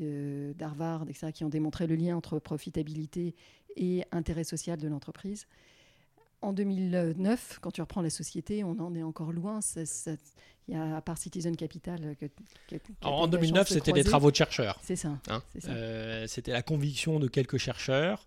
d'Harvard, 0.55 1.03
etc., 1.09 1.31
qui 1.33 1.43
ont 1.43 1.49
démontré 1.49 1.87
le 1.87 1.95
lien 1.95 2.15
entre 2.15 2.37
profitabilité 2.37 3.33
et 3.75 4.03
intérêt 4.11 4.43
social 4.43 4.77
de 4.77 4.87
l'entreprise. 4.87 5.47
En 6.41 6.53
2009, 6.53 7.59
quand 7.61 7.71
tu 7.71 7.81
reprends 7.81 8.01
la 8.01 8.09
société, 8.09 8.63
on 8.63 8.79
en 8.79 8.95
est 8.95 9.03
encore 9.03 9.31
loin. 9.31 9.59
Il 9.75 10.73
y 10.73 10.77
a, 10.77 10.97
à 10.97 11.01
part 11.01 11.17
Citizen 11.17 11.55
Capital. 11.55 12.15
en 13.01 13.27
2009, 13.27 13.67
c'était 13.67 13.91
des 13.91 14.03
travaux 14.03 14.31
de 14.31 14.35
chercheurs. 14.35 14.79
C'est 14.83 14.95
ça. 14.95 15.19
Hein 15.29 15.41
euh, 15.67 16.27
c'était 16.27 16.51
la 16.51 16.61
conviction 16.61 17.19
de 17.19 17.27
quelques 17.27 17.57
chercheurs 17.57 18.25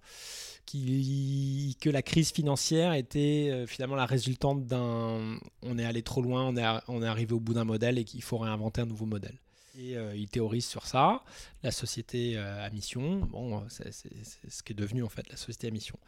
que 0.66 1.90
la 1.90 2.02
crise 2.02 2.32
financière 2.32 2.92
était 2.92 3.48
euh, 3.50 3.66
finalement 3.66 3.96
la 3.96 4.06
résultante 4.06 4.66
d'un 4.66 5.38
on 5.62 5.78
est 5.78 5.84
allé 5.84 6.02
trop 6.02 6.22
loin, 6.22 6.46
on 6.46 6.56
est, 6.56 6.80
on 6.88 7.02
est 7.02 7.06
arrivé 7.06 7.34
au 7.34 7.40
bout 7.40 7.54
d'un 7.54 7.64
modèle 7.64 7.98
et 7.98 8.04
qu'il 8.04 8.22
faut 8.22 8.38
réinventer 8.38 8.80
un 8.80 8.86
nouveau 8.86 9.06
modèle. 9.06 9.38
Et 9.78 9.96
il 10.14 10.28
théorise 10.28 10.66
sur 10.66 10.86
ça, 10.86 11.22
la 11.62 11.70
société 11.70 12.36
à 12.36 12.68
mission, 12.68 13.20
bon, 13.30 13.64
c'est 13.70 13.90
ce 13.90 14.62
qui 14.62 14.74
est 14.74 14.76
devenu 14.76 15.02
en 15.02 15.08
fait 15.08 15.26
la 15.30 15.38
société 15.38 15.68
à 15.68 15.70
mission. 15.70 15.98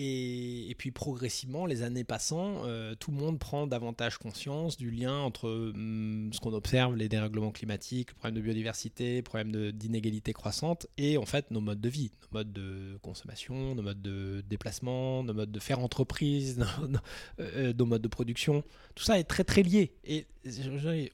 Et, 0.00 0.76
puis 0.78 0.92
progressivement, 0.92 1.66
les 1.66 1.82
années 1.82 2.04
passant, 2.04 2.62
euh, 2.64 2.94
tout 2.94 3.10
le 3.10 3.16
monde 3.16 3.40
prend 3.40 3.66
davantage 3.66 4.18
conscience 4.18 4.76
du 4.76 4.92
lien 4.92 5.18
entre 5.18 5.48
hum, 5.50 6.30
ce 6.32 6.38
qu'on 6.38 6.52
observe, 6.52 6.94
les 6.94 7.08
dérèglements 7.08 7.50
climatiques, 7.50 8.10
le 8.10 8.14
problème 8.14 8.36
de 8.36 8.40
biodiversité, 8.42 9.16
le 9.16 9.22
problème 9.22 9.72
d'inégalité 9.72 10.32
croissante, 10.32 10.86
et 10.98 11.18
en 11.18 11.26
fait 11.26 11.50
nos 11.50 11.60
modes 11.60 11.80
de 11.80 11.88
vie, 11.88 12.12
nos 12.22 12.38
modes 12.38 12.52
de 12.52 12.96
consommation, 13.02 13.74
nos 13.74 13.82
modes 13.82 14.00
de 14.00 14.44
déplacement, 14.48 15.24
nos 15.24 15.34
modes 15.34 15.50
de 15.50 15.58
faire 15.58 15.80
entreprise, 15.80 16.58
nos, 16.88 16.98
euh, 17.40 17.72
nos 17.72 17.86
modes 17.86 18.02
de 18.02 18.08
production. 18.08 18.62
Tout 18.94 19.02
ça 19.02 19.18
est 19.18 19.24
très 19.24 19.42
très 19.42 19.64
lié. 19.64 19.96
Et 20.04 20.26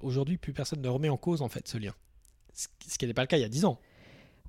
aujourd'hui, 0.01 0.37
plus 0.37 0.53
personne 0.53 0.83
ne 0.83 0.89
remet 0.89 1.09
en 1.09 1.17
cause 1.17 1.41
en 1.41 1.49
fait 1.49 1.67
ce 1.67 1.79
lien. 1.79 1.95
Ce 2.53 2.99
qui 2.99 3.07
n'est 3.07 3.15
pas 3.15 3.23
le 3.23 3.29
cas 3.29 3.39
il 3.39 3.43
y 3.43 3.45
a 3.45 3.49
dix 3.49 3.65
ans. 3.65 3.81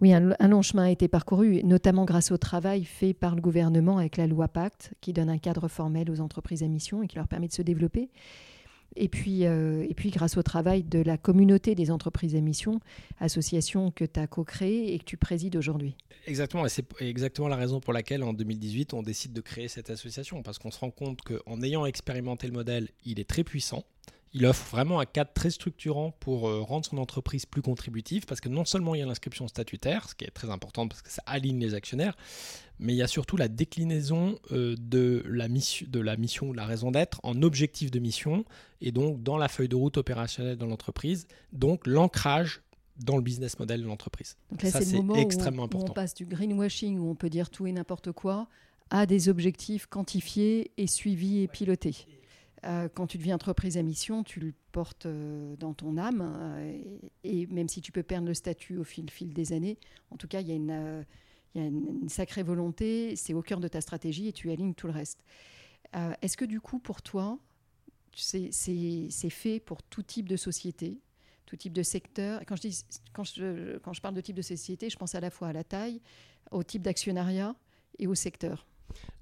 Oui, 0.02 0.12
un, 0.14 0.48
long 0.48 0.62
chemin 0.62 0.84
a 0.84 0.90
été 0.90 1.08
parcouru, 1.08 1.64
notamment 1.64 2.04
grâce 2.04 2.32
au 2.32 2.38
travail 2.38 2.84
fait 2.84 3.14
par 3.14 3.34
le 3.34 3.42
gouvernement 3.42 3.98
avec 3.98 4.18
la 4.18 4.28
loi 4.28 4.50
Pacte, 4.50 4.94
qui 5.00 5.14
donne 5.14 5.30
un 5.30 5.38
cadre 5.38 5.70
formel 5.70 6.12
aux 6.12 6.20
entreprises 6.20 6.64
à 6.64 6.68
mission 6.68 7.02
et 7.02 7.08
qui 7.08 7.16
leur 7.16 7.30
permet 7.30 7.48
de 7.48 7.54
se 7.54 7.62
développer. 7.62 8.10
Et 8.98 9.08
puis, 9.08 9.46
euh, 9.46 9.86
et 9.90 9.94
puis 9.94 10.10
grâce 10.10 10.38
au 10.38 10.44
travail 10.44 10.84
de 10.84 11.00
la 11.00 11.18
communauté 11.18 11.76
des 11.76 11.92
entreprises 11.92 12.36
à 12.36 12.42
mission, 12.42 12.80
association 13.20 13.92
que 13.92 14.04
tu 14.06 14.20
as 14.20 14.28
co-créée 14.28 14.94
et 14.94 15.00
que 15.00 15.06
tu 15.06 15.16
présides 15.16 15.56
aujourd'hui. 15.56 15.96
Exactement, 16.28 16.66
et 16.66 16.70
c'est 16.70 16.86
exactement 17.02 17.48
la 17.48 17.58
raison 17.58 17.80
pour 17.80 17.94
laquelle 17.94 18.24
en 18.24 18.34
2018, 18.34 18.94
on 18.94 19.04
décide 19.04 19.32
de 19.32 19.42
créer 19.42 19.70
cette 19.70 19.90
association, 19.90 20.44
parce 20.44 20.60
qu'on 20.60 20.72
se 20.72 20.80
rend 20.80 20.92
compte 20.92 21.22
qu'en 21.22 21.62
ayant 21.62 21.86
expérimenté 21.86 22.48
le 22.48 22.54
modèle, 22.54 22.90
il 23.06 23.20
est 23.20 23.30
très 23.30 23.44
puissant. 23.44 23.84
Il 24.38 24.46
offre 24.46 24.70
vraiment 24.70 25.00
un 25.00 25.06
cadre 25.06 25.32
très 25.34 25.50
structurant 25.50 26.12
pour 26.20 26.50
euh, 26.50 26.60
rendre 26.60 26.86
son 26.86 26.98
entreprise 26.98 27.46
plus 27.46 27.62
contributive 27.62 28.26
parce 28.26 28.42
que 28.42 28.50
non 28.50 28.66
seulement 28.66 28.94
il 28.94 29.00
y 29.00 29.02
a 29.02 29.06
l'inscription 29.06 29.48
statutaire, 29.48 30.10
ce 30.10 30.14
qui 30.14 30.26
est 30.26 30.30
très 30.30 30.50
important 30.50 30.90
parce 30.90 31.02
que 31.02 31.10
ça 31.10 31.24
aligne 31.26 31.58
les 31.58 31.74
actionnaires, 31.74 32.18
mais 32.78 32.92
il 32.92 32.98
y 32.98 33.02
a 33.02 33.08
surtout 33.08 33.38
la 33.38 33.48
déclinaison 33.48 34.38
euh, 34.52 34.76
de, 34.78 35.24
la 35.26 35.48
mission, 35.48 35.88
de 35.90 36.02
la 36.02 36.18
mission, 36.18 36.52
la 36.52 36.66
raison 36.66 36.92
d'être 36.92 37.22
en 37.24 37.42
objectif 37.44 37.92
de 37.92 38.00
mission 38.00 38.44
et 38.82 38.92
donc 38.92 39.24
dans 39.24 39.38
la 39.38 39.48
feuille 39.48 39.70
de 39.70 39.78
route 39.78 39.96
opérationnelle 39.96 40.58
de 40.58 40.66
l'entreprise, 40.66 41.28
donc 41.54 41.88
l'ancrage 41.88 42.62
dans 42.98 43.16
le 43.16 43.22
business 43.22 43.58
model 43.58 43.84
de 43.84 43.88
l'entreprise. 43.88 44.36
Donc 44.52 44.64
là, 44.64 44.72
c'est 44.72 44.98
extrêmement 45.18 45.64
important. 45.64 45.88
Où 45.88 45.92
on 45.92 45.94
passe 45.94 46.14
du 46.14 46.26
greenwashing 46.26 47.00
où 47.00 47.10
on 47.10 47.16
peut 47.16 47.30
dire 47.30 47.50
tout 47.50 47.68
et 47.68 47.72
n'importe 47.72 48.12
quoi 48.12 48.50
à 48.90 49.06
des 49.06 49.30
objectifs 49.30 49.88
quantifiés 49.88 50.72
et 50.78 50.88
suivis 50.88 51.42
et 51.42 51.48
pilotés. 51.48 52.06
Euh, 52.66 52.90
quand 52.94 53.08
tu 53.08 53.18
deviens 53.18 53.36
entreprise 53.36 53.78
à 53.78 53.84
mission, 53.84 54.24
tu 54.24 54.40
le 54.40 54.54
portes 54.72 55.06
euh, 55.06 55.56
dans 55.58 55.74
ton 55.74 55.98
âme. 55.98 56.22
Euh, 56.22 56.78
et, 57.24 57.46
même 57.48 57.68
si 57.68 57.82
tu 57.82 57.92
peux 57.92 58.04
perdre 58.04 58.28
le 58.28 58.34
statut 58.34 58.78
au 58.78 58.84
fil, 58.84 59.06
des 59.34 59.54
années, 59.54 59.78
en 60.10 60.18
tout 60.18 60.28
cas, 60.28 60.42
il 60.42 60.48
y 60.48 60.52
a 60.52 60.56
une, 60.56 61.06
sacrée 62.10 62.44
volonté, 62.44 63.16
c'est 63.16 63.34
au 63.34 63.42
cœur 63.42 63.60
de 63.60 63.68
ta 63.68 63.82
stratégie 63.82 64.28
et 64.28 64.34
tu 64.34 64.52
alignes 64.52 64.74
tout 64.74 64.88
le 64.88 64.94
reste. 64.94 65.24
Est-ce 66.22 66.36
que 66.36 66.44
du 66.44 66.60
coup, 66.60 66.80
pour 66.80 67.02
toi, 67.02 67.40
c'est 68.14 68.50
fait 69.30 69.62
pour 69.62 69.82
tout 69.82 70.04
type 70.04 70.28
de 70.28 70.36
société, 70.36 71.00
tout 71.46 71.56
type 71.56 71.72
de 71.72 71.82
secteur? 71.82 72.42
Quand 72.46 73.24
je 73.24 74.02
parle 74.02 74.16
de 74.16 74.20
type 74.20 74.36
de 74.36 74.42
société, 74.42 74.90
je 74.90 74.98
pense 74.98 75.16
à 75.16 75.22
la 75.22 75.30
fois 75.30 75.48
à 75.48 75.54
la 75.54 75.64
taille, 75.64 76.02
au 76.52 76.62
type 76.62 76.82
d'actionnariat 76.82 77.56
et 78.00 78.08
au 78.08 78.16
secteur. 78.16 78.68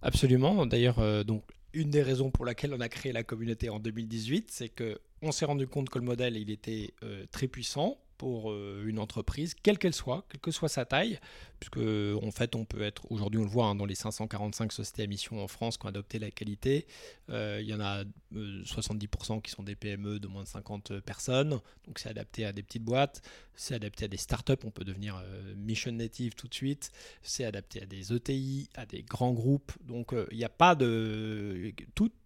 Absolument. 0.02 0.66
D'ailleurs, 0.66 1.24
donc 1.26 1.44
une 1.74 1.90
des 1.90 2.02
raisons 2.02 2.32
pour 2.32 2.46
laquelle 2.46 2.74
on 2.74 2.80
a 2.80 2.90
créé 2.90 3.12
la 3.12 3.24
communauté 3.24 3.70
en 3.70 3.80
2018, 3.80 4.52
c'est 4.52 4.70
que 4.70 5.00
on 5.22 5.32
s'est 5.32 5.46
rendu 5.46 5.68
compte 5.68 5.90
que 5.90 6.00
le 6.00 6.06
modèle 6.06 6.38
était 6.50 6.94
euh, 7.04 7.26
très 7.32 7.48
puissant 7.48 7.98
pour 8.18 8.52
euh, 8.52 8.84
une 8.86 9.00
entreprise, 9.00 9.54
quelle 9.62 9.78
qu'elle 9.78 9.94
soit, 9.94 10.26
quelle 10.30 10.42
que 10.42 10.52
soit 10.52 10.70
sa 10.70 10.86
taille, 10.86 11.20
puisque 11.60 11.78
en 11.78 12.32
fait 12.32 12.56
on 12.56 12.66
peut 12.66 12.82
être, 12.82 13.10
aujourd'hui 13.12 13.40
on 13.40 13.44
le 13.44 13.50
voit 13.50 13.68
hein, 13.68 13.76
dans 13.76 13.86
les 13.86 13.96
545 13.96 14.72
sociétés 14.72 15.04
à 15.04 15.08
mission 15.08 15.44
en 15.44 15.48
France 15.48 15.78
qui 15.78 15.86
ont 15.86 15.90
adopté 15.90 16.20
la 16.20 16.32
qualité, 16.32 16.88
euh, 17.30 17.60
il 17.62 17.68
y 17.68 17.74
en 17.74 17.80
a 17.80 18.04
70% 18.34 19.42
qui 19.42 19.52
sont 19.52 19.64
des 19.64 19.76
PME 19.76 20.20
de 20.20 20.28
moins 20.28 20.44
de 20.44 20.48
50 20.48 21.00
personnes, 21.00 21.60
donc 21.86 22.00
c'est 22.00 22.10
adapté 22.10 22.46
à 22.46 22.54
des 22.54 22.64
petites 22.64 22.84
boîtes, 22.84 23.22
c'est 23.56 23.76
adapté 23.76 24.06
à 24.06 24.08
des 24.08 24.18
startups, 24.18 24.54
on 24.64 24.72
peut 24.72 24.86
devenir 24.86 25.22
mission 25.56 25.92
native 25.92 26.36
tout 26.36 26.48
de 26.48 26.54
suite, 26.54 26.92
c'est 27.22 27.46
adapté 27.46 27.82
à 27.82 27.86
des 27.86 28.14
ETI, 28.14 28.70
à 28.76 28.86
des 28.86 29.04
grands 29.04 29.34
groupes, 29.34 29.72
donc 29.82 30.14
il 30.32 30.38
n'y 30.38 30.46
a 30.46 30.50
pas 30.50 30.76
de... 30.76 31.74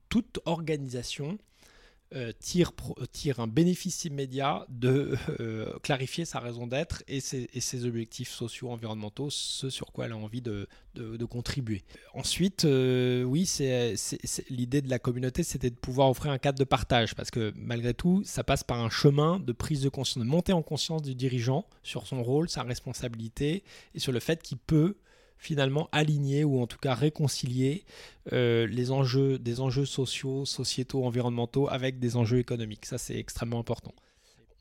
toute 0.10 0.40
organisation 0.46 1.38
euh, 2.16 2.32
tire, 2.40 2.72
tire, 3.12 3.42
un 3.42 3.48
bénéfice 3.48 4.06
immédiat 4.06 4.66
de 4.70 5.18
euh, 5.42 5.78
clarifier 5.84 6.24
sa 6.24 6.40
raison 6.40 6.66
d'être 6.66 7.04
et 7.10 7.20
ses, 7.20 7.86
objectifs 7.86 8.30
sociaux, 8.30 8.70
environnementaux, 8.70 9.30
ce 9.30 9.70
sur 9.70 9.92
quoi 9.92 10.06
elle 10.06 10.14
a 10.14 10.18
envie 10.18 10.42
de, 10.42 10.68
contribuer. 11.30 11.84
Ensuite, 12.14 12.64
euh, 12.64 13.24
oui, 13.24 13.46
c'est 13.46 13.96
l'idée 14.50 14.82
de 14.82 14.90
la 14.90 15.00
communauté, 15.00 15.44
c'était 15.44 15.70
de 15.70 15.76
pouvoir 15.76 16.10
offrir 16.10 16.32
un 16.32 16.38
cadre 16.38 16.58
de 16.58 16.64
partage 16.64 17.14
parce 17.14 17.30
que 17.30 17.52
malgré 17.58 17.94
tout, 17.94 18.24
ça 18.24 18.44
passe 18.44 18.64
par 18.64 18.80
un 18.80 18.90
chemin 18.90 19.40
de 19.40 19.52
prise 19.52 19.82
de 19.82 19.90
conscience, 19.90 20.24
de 20.24 20.30
monter 20.30 20.54
en 20.54 20.62
conscience 20.62 21.02
du 21.02 21.14
dirigeant 21.14 21.66
sur 21.84 22.08
son 22.08 22.24
rôle, 22.24 22.50
sa 22.50 22.64
responsabilité 22.64 23.64
et 23.94 24.00
sur 24.00 24.14
le 24.14 24.22
fait 24.22 24.42
qu'il 24.42 24.58
peut 24.60 24.96
finalement 25.38 25.90
aligner 25.92 26.44
ou 26.44 26.62
en 26.62 26.68
tout 26.68 26.78
cas 26.78 26.94
réconcilier 26.94 27.84
euh, 28.34 28.68
les 28.68 28.92
enjeux, 28.92 29.40
des 29.40 29.60
enjeux 29.60 29.86
sociaux, 29.86 30.46
sociétaux, 30.46 31.06
environnementaux 31.06 31.70
avec 31.70 32.00
des 32.00 32.16
enjeux 32.16 32.40
économiques. 32.40 32.86
Ça, 32.86 32.98
c'est 32.98 33.18
extrêmement 33.18 33.60
important. 33.60 33.94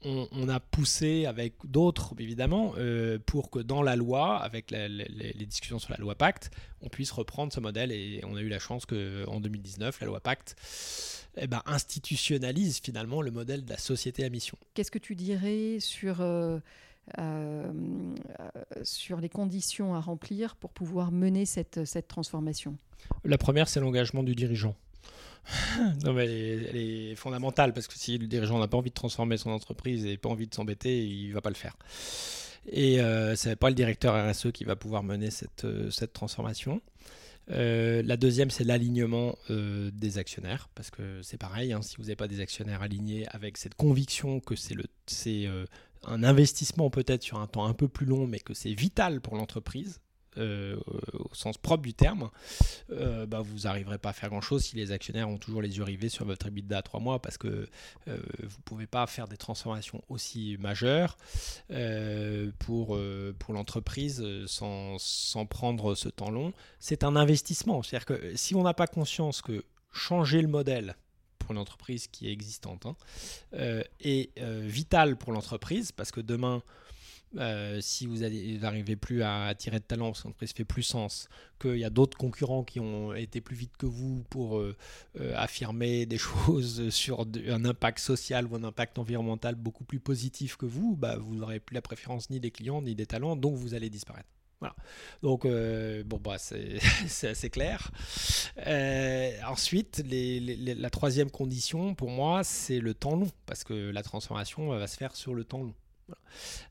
On, 0.05 0.49
a 0.49 0.61
poussé 0.61 1.27
avec 1.27 1.55
d'autres, 1.65 2.15
évidemment, 2.21 2.75
euh, 2.77 3.19
pour 3.27 3.51
que 3.51 3.59
dans 3.59 3.83
la 3.83 3.97
loi, 3.97 4.37
avec 4.37 4.71
les 4.71 5.47
discussions 5.47 5.81
sur 5.81 5.91
la 5.91 5.97
loi 5.97 6.15
Pacte, 6.15 6.51
on 6.81 6.89
puisse 6.89 7.11
reprendre 7.11 7.53
ce 7.53 7.59
modèle. 7.59 7.91
Et 7.91 8.21
on 8.25 8.37
a 8.37 8.41
eu 8.41 8.49
la 8.49 8.61
chance 8.61 8.87
qu'en 8.87 9.41
2019, 9.41 10.01
la 10.01 10.07
loi 10.07 10.21
Pacte 10.21 10.55
eh 11.39 11.49
ben, 11.49 11.63
institutionnalise 11.67 12.81
finalement 12.81 13.21
le 13.21 13.31
modèle 13.33 13.65
de 13.65 13.71
la 13.71 13.79
société 13.79 14.25
à 14.25 14.29
mission. 14.29 14.57
Qu'est-ce 14.75 14.93
que 14.93 14.99
tu 14.99 15.17
dirais 15.17 15.79
sur... 15.81 16.21
Euh, 16.21 16.61
euh, 17.19 17.73
sur 18.83 19.21
les 19.21 19.29
conditions 19.29 19.95
à 19.95 20.01
remplir 20.01 20.57
pour 20.57 20.73
pouvoir 20.73 21.13
mener 21.13 21.47
cette, 21.47 21.79
transformation 22.09 22.77
La 23.25 23.39
première, 23.39 23.69
c'est 23.69 23.81
l'engagement 23.81 24.25
du 24.25 24.35
dirigeant. 24.35 24.75
elle 26.05 26.77
est, 26.77 27.15
fondamentale 27.15 27.73
parce 27.73 27.87
que 27.87 27.95
si 27.97 28.19
le 28.19 28.27
dirigeant 28.27 28.59
n'a 28.59 28.67
pas 28.67 28.77
envie 28.77 28.91
de 28.91 28.95
transformer 28.95 29.37
son 29.37 29.51
entreprise 29.51 30.05
et 30.05 30.17
pas 30.17 30.29
envie 30.29 30.49
de 30.49 30.55
s'embêter, 30.55 31.07
il 31.07 31.29
ne 31.29 31.35
va 31.35 31.41
pas 31.41 31.51
le 31.51 31.55
faire. 31.55 31.77
Et 32.69 33.01
euh, 33.01 33.37
ce 33.37 33.51
n'est 33.51 33.57
pas 33.57 33.69
le 33.69 33.77
directeur 33.77 34.15
RSE 34.29 34.51
qui 34.51 34.65
va 34.65 34.75
pouvoir 34.75 35.05
mener 35.05 35.31
cette, 35.31 35.65
euh, 35.65 35.89
transformation. 36.13 36.81
la 37.49 38.17
deuxième, 38.17 38.51
c'est 38.51 38.65
l'alignement 38.65 39.37
des 39.49 40.19
actionnaires, 40.19 40.69
parce 40.75 40.91
que 40.91 41.23
c'est 41.23 41.39
pareil, 41.39 41.73
hein, 41.73 41.83
si 41.83 41.97
vous 41.99 42.03
n'avez 42.03 42.17
pas 42.17 42.27
des 42.27 42.41
actionnaires 42.41 42.83
alignés 42.83 43.29
avec 43.29 43.57
cette 43.57 43.77
conviction 43.77 44.41
que 44.41 44.57
c'est 44.57 44.75
c'est 45.07 45.47
un 46.05 46.23
investissement 46.23 46.91
peut-être 46.91 47.23
sur 47.23 47.39
un 47.39 47.47
temps 47.47 47.67
un 47.67 47.75
peu 47.75 47.89
plus 47.89 48.07
long, 48.07 48.27
mais 48.27 48.39
que 48.39 48.55
c'est 48.55 48.73
vital 48.73 49.21
pour 49.21 49.37
l'entreprise, 49.37 50.01
euh, 50.39 50.77
au 51.15 51.35
sens 51.35 51.57
propre 51.57 51.83
du 51.83 51.95
terme, 51.95 52.31
euh, 52.91 53.25
bah, 53.25 53.41
vous 53.41 53.61
n'arriverez 53.61 53.97
pas 53.97 54.11
à 54.11 54.13
faire 54.13 54.29
grand-chose 54.29 54.65
si 54.65 54.77
les 54.77 54.93
actionnaires 54.93 55.31
ont 55.31 55.39
toujours 55.39 55.63
les 55.63 55.79
yeux 55.79 55.83
rivés 55.83 56.11
sur 56.11 56.27
votre 56.27 56.49
EBITDA 56.49 56.79
à 56.79 56.83
trois 56.83 57.01
mois 57.01 57.23
parce 57.23 57.39
que 57.39 57.47
euh, 58.09 58.19
vous 58.41 58.59
ne 58.59 58.63
pouvez 58.65 58.87
pas 58.87 59.07
faire 59.07 59.29
des 59.29 59.39
transformations 59.39 60.03
aussi 60.09 60.57
majeures 60.61 61.17
pour, 62.59 62.99
pour 63.39 63.55
l'entreprise 63.55 64.25
sans, 64.47 64.99
sans 64.99 65.47
prendre 65.47 65.95
ce 65.95 66.09
temps 66.09 66.31
long. 66.31 66.53
C'est 66.81 67.05
un 67.05 67.17
investissement. 67.17 67.83
C'est-à-dire 67.83 68.07
que 68.07 68.37
si 68.37 68.55
on 68.55 68.63
n'a 68.63 68.75
pas 68.75 68.87
conscience 68.87 69.41
que 69.41 69.65
changer 69.93 70.43
le 70.43 70.49
modèle, 70.49 70.97
pour 71.47 71.53
une 71.53 71.61
entreprise 71.61 72.09
qui 72.09 72.29
est 72.29 72.33
existante, 72.33 72.87
hein, 72.87 72.97
euh, 73.55 73.83
euh, 74.05 74.63
vital 74.65 75.17
pour 75.17 75.33
l'entreprise, 75.33 75.93
parce 75.93 76.11
que 76.11 76.21
demain, 76.21 76.61
euh, 77.39 77.81
si 77.81 78.07
vous 78.07 78.19
n'arrivez 78.19 78.97
plus 78.97 79.23
à 79.23 79.45
attirer 79.45 79.79
de 79.79 79.85
talent, 79.85 80.07
parce 80.07 80.23
que 80.23 80.29
l'entreprise 80.29 80.53
fait 80.53 80.65
plus 80.65 80.83
sens, 80.83 81.29
qu'il 81.61 81.79
y 81.79 81.85
a 81.85 81.91
d'autres 81.91 82.19
concurrents 82.19 82.65
qui 82.65 82.81
ont 82.81 83.15
été 83.15 83.41
plus 83.41 83.55
vite 83.55 83.77
que 83.77 83.87
vous 83.87 84.25
pour 84.29 84.61
affirmer 85.35 86.05
des 86.05 86.19
choses 86.29 86.91
sur 86.91 87.25
un 87.49 87.65
impact 87.65 88.01
social 88.01 88.47
ou 88.47 88.57
un 88.57 88.65
impact 88.65 88.99
environnemental 88.99 89.55
beaucoup 89.55 89.85
plus 89.85 90.01
positif 90.01 90.57
que 90.57 90.67
vous, 90.67 90.97
bah, 90.97 91.17
vous 91.17 91.37
n'aurez 91.37 91.61
plus 91.61 91.75
la 91.75 91.83
préférence 91.83 92.29
ni 92.31 92.41
des 92.41 92.51
clients 92.51 92.83
ni 92.83 92.97
des 92.97 93.07
talents, 93.07 93.37
donc 93.37 93.55
vous 93.55 93.75
allez 93.75 93.89
disparaître. 93.89 94.29
Donc, 95.23 95.45
euh, 95.45 96.03
bon, 96.05 96.19
bah, 96.19 96.39
c'est 96.39 96.79
assez 97.29 97.51
clair. 97.51 97.91
Euh, 98.67 99.33
ensuite, 99.47 100.03
la 100.07 100.91
troisième 100.91 101.31
condition, 101.31 101.95
pour 101.95 102.11
moi, 102.11 102.45
c'est 102.45 102.81
le 102.81 102.95
temps 102.95 103.17
long, 103.17 103.31
parce 103.47 103.65
que 103.65 103.91
la 103.91 104.03
transformation 104.03 104.69
va 104.69 104.87
se 104.87 104.97
faire 104.97 105.15
sur 105.17 105.35
le 105.35 105.45
temps 105.45 105.63
long. 105.63 105.75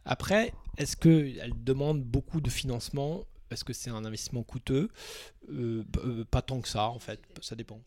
Après, 0.05 0.53
est-ce 0.77 0.95
qu'elle 0.95 1.53
demande 1.63 2.01
beaucoup 2.01 2.41
de 2.41 2.49
financement? 2.49 3.25
Est-ce 3.51 3.63
que 3.63 3.73
c'est 3.73 3.89
un 3.89 4.05
investissement 4.05 4.43
coûteux? 4.43 4.89
Euh, 5.49 5.84
Pas 6.31 6.41
tant 6.41 6.62
que 6.62 6.67
ça, 6.67 6.89
en 6.89 6.99
fait, 6.99 7.19
ça 7.41 7.55
dépend. 7.55 7.81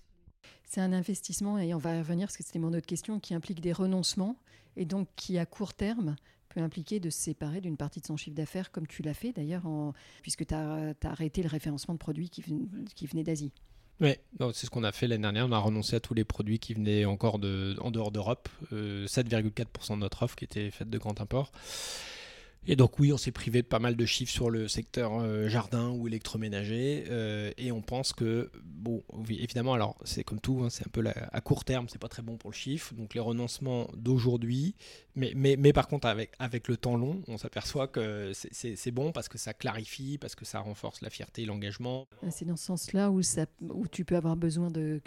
C'est 0.64 0.80
un 0.80 0.92
investissement, 0.92 1.58
et 1.58 1.72
on 1.72 1.78
va 1.78 1.96
y 1.96 1.98
revenir 1.98 2.26
parce 2.26 2.36
que 2.36 2.44
c'était 2.44 2.58
mon 2.58 2.74
autre 2.74 2.86
question, 2.86 3.20
qui 3.20 3.34
implique 3.34 3.60
des 3.60 3.72
renoncements 3.72 4.36
et 4.76 4.84
donc 4.84 5.08
qui, 5.16 5.38
à 5.38 5.46
court 5.46 5.74
terme, 5.74 6.16
peut 6.48 6.60
impliquer 6.60 7.00
de 7.00 7.10
se 7.10 7.18
séparer 7.18 7.60
d'une 7.60 7.76
partie 7.76 8.00
de 8.00 8.06
son 8.06 8.16
chiffre 8.16 8.36
d'affaires, 8.36 8.70
comme 8.70 8.86
tu 8.86 9.02
l'as 9.02 9.14
fait 9.14 9.32
d'ailleurs, 9.32 9.64
puisque 10.22 10.46
tu 10.46 10.54
as, 10.54 10.94
arrêté 11.04 11.42
le 11.42 11.48
référencement 11.48 11.94
de 11.94 11.98
produits 11.98 12.30
qui, 12.30 12.42
qui 12.94 13.06
venaient 13.06 13.24
d'Asie. 13.24 13.52
Oui, 14.00 14.14
c'est 14.52 14.66
ce 14.66 14.70
qu'on 14.70 14.84
a 14.84 14.92
fait 14.92 15.08
l'année 15.08 15.22
dernière. 15.22 15.46
On 15.46 15.52
a 15.52 15.58
renoncé 15.58 15.96
à 15.96 16.00
tous 16.00 16.14
les 16.14 16.24
produits 16.24 16.60
qui 16.60 16.74
venaient 16.74 17.04
encore 17.04 17.38
de, 17.38 17.76
en 17.80 17.90
dehors 17.90 18.12
d'Europe. 18.12 18.48
7,4% 18.72 18.72
euh, 18.72 19.94
de 19.94 20.00
notre 20.00 20.22
offre 20.22 20.36
qui 20.36 20.44
était 20.44 20.70
faite 20.70 20.88
de 20.88 20.98
grand 20.98 21.20
import. 21.20 21.50
Et 22.66 22.76
donc 22.76 22.98
oui, 22.98 23.12
on 23.12 23.16
s'est 23.16 23.32
privé 23.32 23.62
de 23.62 23.66
pas 23.66 23.78
mal 23.78 23.96
de 23.96 24.04
chiffres 24.04 24.32
sur 24.32 24.50
le 24.50 24.68
secteur 24.68 25.20
euh, 25.20 25.48
jardin 25.48 25.90
ou 25.90 26.06
électroménager, 26.06 27.04
euh, 27.08 27.50
et 27.56 27.72
on 27.72 27.80
pense 27.80 28.12
que, 28.12 28.50
bon, 28.62 29.02
évidemment, 29.30 29.72
alors 29.72 29.96
c'est 30.04 30.22
comme 30.22 30.40
tout, 30.40 30.60
hein, 30.62 30.68
c'est 30.70 30.86
un 30.86 30.90
peu 30.90 31.02
à 31.06 31.40
court 31.40 31.64
terme, 31.64 31.88
c'est 31.88 32.00
pas 32.00 32.08
très 32.08 32.22
bon 32.22 32.36
pour 32.36 32.50
le 32.50 32.54
chiffre, 32.54 32.94
donc 32.94 33.14
les 33.14 33.20
renoncements 33.20 33.88
d'aujourd'hui, 33.96 34.74
mais, 35.16 35.32
mais, 35.34 35.56
mais, 35.56 35.72
par 35.72 35.88
contre 35.88 36.08
avec, 36.08 36.32
avec 36.38 36.68
le 36.68 36.76
temps 36.76 36.96
long, 36.96 37.22
on 37.26 37.38
s'aperçoit 37.38 37.88
que 37.88 38.32
c'est 38.34 38.90
bon 38.90 39.12
parce 39.12 39.28
que 39.28 39.38
ça 39.38 39.54
clarifie, 39.54 40.18
parce 40.18 40.34
que 40.34 40.44
ça 40.44 40.60
renforce 40.60 41.00
la 41.00 41.10
fierté 41.10 41.42
et 41.42 41.46
l'engagement. 41.46 42.06
C'est 42.30 42.44
dans 42.44 42.56
ce 42.56 42.66
sens-là 42.66 43.10
où, 43.10 43.22
tu 43.90 44.04
peux 44.04 44.16
avoir 44.16 44.36
besoin 44.36 44.70
de 44.70 45.00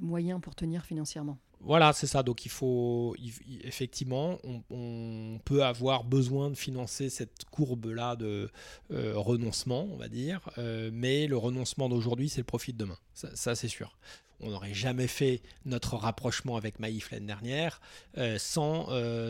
moyens 0.00 0.40
pour 0.40 0.56
tenir 0.56 0.84
financièrement 0.84 1.38
voilà, 1.64 1.92
c'est 1.92 2.06
ça. 2.06 2.22
Donc 2.22 2.44
il 2.44 2.50
faut 2.50 3.14
effectivement, 3.62 4.38
on, 4.70 5.38
peut 5.44 5.64
avoir 5.64 6.04
besoin 6.04 6.50
de 6.50 6.56
financer 6.56 7.08
cette 7.08 7.44
courbe-là 7.50 8.16
de 8.16 8.50
euh, 8.92 9.12
renoncement, 9.16 9.88
on 9.90 9.96
va 9.96 10.08
dire. 10.08 10.48
Euh, 10.58 10.90
mais 10.92 11.26
le 11.26 11.36
renoncement 11.36 11.88
d'aujourd'hui, 11.88 12.28
c'est 12.28 12.40
le 12.40 12.44
profit 12.44 12.72
de 12.72 12.78
demain. 12.78 12.98
ça 13.14 13.54
c'est 13.54 13.68
sûr 13.68 13.96
on 14.44 14.50
n'aurait 14.50 14.74
jamais 14.74 15.06
fait 15.06 15.40
notre 15.66 15.94
rapprochement 15.94 16.56
avec 16.56 16.80
Maïf 16.80 17.12
l'année 17.12 17.26
dernière 17.26 17.80
euh, 18.18 18.38
sans 18.38 18.88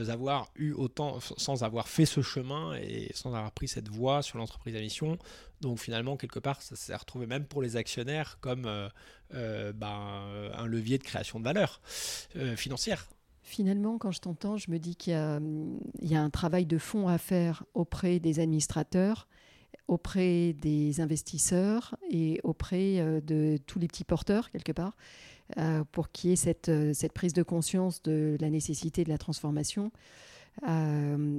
avoir 0.09 0.49
eu 0.57 0.73
autant, 0.73 1.19
sans 1.21 1.65
avoir 1.65 1.87
fait 1.87 2.07
ce 2.07 2.23
chemin 2.23 2.75
et 2.77 3.11
sans 3.13 3.35
avoir 3.35 3.53
pris 3.53 3.69
cette 3.69 3.91
voie 3.91 4.23
sur 4.23 4.39
l'entreprise 4.39 4.75
à 4.75 4.81
mission. 4.81 5.19
Donc 5.63 5.79
finalement, 5.79 6.17
quelque 6.17 6.39
part, 6.39 6.61
ça 6.61 6.77
s'est 6.77 6.95
retrouvé 6.95 7.27
même 7.27 7.47
pour 7.47 7.63
les 7.63 7.77
actionnaires 7.77 8.39
comme 8.41 8.67
euh, 8.67 9.73
ben, 9.73 10.51
un 10.55 10.67
levier 10.67 10.99
de 10.99 11.05
création 11.05 11.39
de 11.41 11.45
valeur 11.45 11.81
financière. 12.57 13.09
Finalement, 13.43 13.99
quand 13.99 14.13
je 14.13 14.21
t'entends, 14.21 14.57
je 14.57 14.71
me 14.71 14.79
dis 14.79 14.95
qu'il 14.95 15.15
y, 15.15 16.15
a 16.15 16.21
un 16.23 16.31
travail 16.31 16.67
de 16.67 16.79
fond 16.79 17.09
à 17.09 17.19
faire 17.19 17.65
auprès 17.75 18.21
des 18.21 18.39
administrateurs 18.39 19.27
auprès 19.89 20.53
des 20.55 21.01
investisseurs 21.01 21.97
et 22.11 22.41
auprès 22.45 22.99
euh, 22.99 23.21
de 23.21 23.59
tous 23.67 23.79
les 23.79 23.89
petits 23.89 24.05
porteurs, 24.05 24.51
quelque 24.51 24.73
part, 24.73 24.97
euh, 25.59 25.85
pour 25.93 26.11
qu'il 26.11 26.31
y 26.31 26.33
ait 26.33 26.69
euh, 26.69 26.93
cette, 26.95 27.13
prise 27.13 27.33
de 27.33 27.43
conscience 27.43 28.03
de 28.03 28.37
la 28.41 28.51
nécessité 28.51 29.05
de 29.05 29.11
la 29.11 29.19
transformation. 29.19 29.93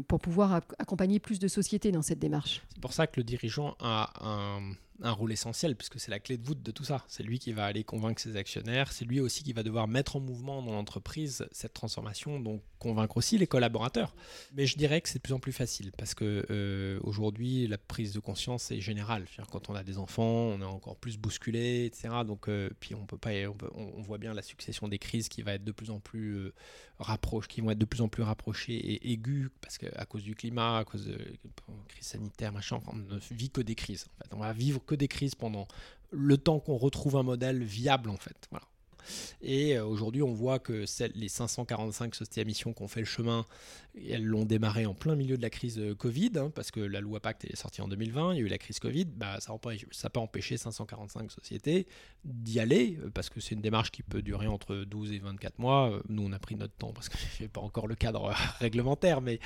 Pour 0.07 0.19
pouvoir 0.19 0.61
accompagner 0.79 1.19
plus 1.19 1.39
de 1.39 1.47
sociétés 1.47 1.91
dans 1.91 2.01
cette 2.01 2.19
démarche. 2.19 2.61
C'est 2.73 2.81
pour 2.81 2.93
ça 2.93 3.07
que 3.07 3.19
le 3.19 3.23
dirigeant 3.23 3.75
a 3.79 4.11
un, 4.25 4.73
un 5.01 5.11
rôle 5.11 5.31
essentiel, 5.31 5.75
puisque 5.75 5.99
c'est 5.99 6.11
la 6.11 6.19
clé 6.19 6.37
de 6.37 6.45
voûte 6.45 6.61
de 6.61 6.71
tout 6.71 6.83
ça. 6.83 7.03
C'est 7.07 7.23
lui 7.23 7.39
qui 7.39 7.51
va 7.51 7.65
aller 7.65 7.83
convaincre 7.83 8.21
ses 8.21 8.35
actionnaires, 8.35 8.91
c'est 8.91 9.05
lui 9.05 9.19
aussi 9.19 9.43
qui 9.43 9.53
va 9.53 9.63
devoir 9.63 9.87
mettre 9.87 10.15
en 10.15 10.19
mouvement 10.19 10.61
dans 10.61 10.73
l'entreprise 10.73 11.47
cette 11.51 11.73
transformation, 11.73 12.39
donc 12.39 12.61
convaincre 12.79 13.17
aussi 13.17 13.37
les 13.37 13.47
collaborateurs. 13.47 14.15
Mais 14.53 14.65
je 14.65 14.77
dirais 14.77 15.01
que 15.01 15.09
c'est 15.09 15.19
de 15.19 15.23
plus 15.23 15.33
en 15.33 15.39
plus 15.39 15.51
facile, 15.51 15.91
parce 15.97 16.13
que 16.13 16.45
euh, 16.49 16.99
aujourd'hui, 17.03 17.67
la 17.67 17.77
prise 17.77 18.13
de 18.13 18.19
conscience 18.19 18.71
est 18.71 18.81
générale. 18.81 19.25
Quand 19.51 19.69
on 19.69 19.75
a 19.75 19.83
des 19.83 19.97
enfants, 19.97 20.23
on 20.23 20.61
est 20.61 20.65
encore 20.65 20.97
plus 20.97 21.17
bousculé, 21.17 21.85
etc. 21.85 22.09
Donc, 22.25 22.47
euh, 22.47 22.69
puis 22.79 22.93
on 22.95 23.05
peut 23.05 23.17
pas, 23.17 23.31
on, 23.75 24.01
voit 24.01 24.17
bien 24.17 24.33
la 24.33 24.41
succession 24.41 24.87
des 24.87 24.99
crises 24.99 25.29
qui 25.29 25.41
va 25.41 25.53
être 25.53 25.63
de 25.63 25.71
plus 25.71 25.89
en 25.89 25.99
plus 25.99 26.35
euh, 26.35 26.53
qui 27.49 27.61
vont 27.61 27.71
être 27.71 27.77
de 27.77 27.85
plus 27.85 28.01
en 28.01 28.07
plus 28.07 28.23
rapprochées 28.23 28.75
et 28.75 29.11
aiguës, 29.11 29.49
parce 29.61 29.77
qu'à 29.77 30.05
cause 30.05 30.23
du 30.23 30.35
climat, 30.35 30.79
à 30.79 30.85
cause 30.85 31.05
de 31.05 31.13
la 31.13 31.73
crise 31.87 32.05
sanitaire, 32.05 32.51
machin, 32.51 32.79
on 32.87 32.95
ne 32.95 33.19
vit 33.31 33.49
que 33.49 33.61
des 33.61 33.75
crises. 33.75 34.07
En 34.07 34.23
fait. 34.23 34.33
On 34.35 34.39
va 34.39 34.53
vivre 34.53 34.82
que 34.85 34.95
des 34.95 35.07
crises 35.07 35.35
pendant 35.35 35.67
le 36.11 36.37
temps 36.37 36.59
qu'on 36.59 36.77
retrouve 36.77 37.15
un 37.17 37.23
modèle 37.23 37.63
viable, 37.63 38.09
en 38.09 38.17
fait. 38.17 38.47
Voilà. 38.51 38.67
Et 39.41 39.75
euh, 39.75 39.85
aujourd'hui, 39.85 40.21
on 40.21 40.33
voit 40.33 40.59
que 40.59 40.85
les 41.15 41.27
545 41.27 42.15
sociétés 42.15 42.41
à 42.41 42.43
mission 42.45 42.73
qui 42.73 42.81
ont 42.83 42.87
fait 42.87 42.99
le 42.99 43.05
chemin, 43.05 43.45
elles 44.09 44.23
l'ont 44.23 44.45
démarré 44.45 44.85
en 44.85 44.93
plein 44.93 45.15
milieu 45.15 45.37
de 45.37 45.41
la 45.41 45.49
crise 45.49 45.79
euh, 45.79 45.95
Covid, 45.95 46.31
hein, 46.35 46.51
parce 46.53 46.71
que 46.71 46.79
la 46.79 47.01
loi 47.01 47.19
Pacte 47.19 47.45
est 47.45 47.55
sortie 47.55 47.81
en 47.81 47.87
2020, 47.87 48.33
il 48.33 48.37
y 48.37 48.41
a 48.41 48.45
eu 48.45 48.47
la 48.47 48.57
crise 48.57 48.79
Covid, 48.79 49.05
bah, 49.05 49.39
ça 49.39 49.53
n'a 49.53 50.09
pas 50.09 50.19
empêché 50.19 50.57
545 50.57 51.31
sociétés 51.31 51.87
d'y 52.23 52.59
aller, 52.59 52.97
euh, 53.03 53.09
parce 53.09 53.29
que 53.29 53.39
c'est 53.39 53.55
une 53.55 53.61
démarche 53.61 53.91
qui 53.91 54.03
peut 54.03 54.21
durer 54.21 54.47
entre 54.47 54.75
12 54.75 55.11
et 55.11 55.19
24 55.19 55.59
mois. 55.59 56.01
Nous, 56.09 56.23
on 56.23 56.31
a 56.31 56.39
pris 56.39 56.55
notre 56.55 56.73
temps 56.73 56.93
parce 56.93 57.09
que 57.09 57.17
n'y 57.41 57.47
pas 57.47 57.61
encore 57.61 57.87
le 57.87 57.95
cadre 57.95 58.33
réglementaire, 58.59 59.21
mais 59.21 59.39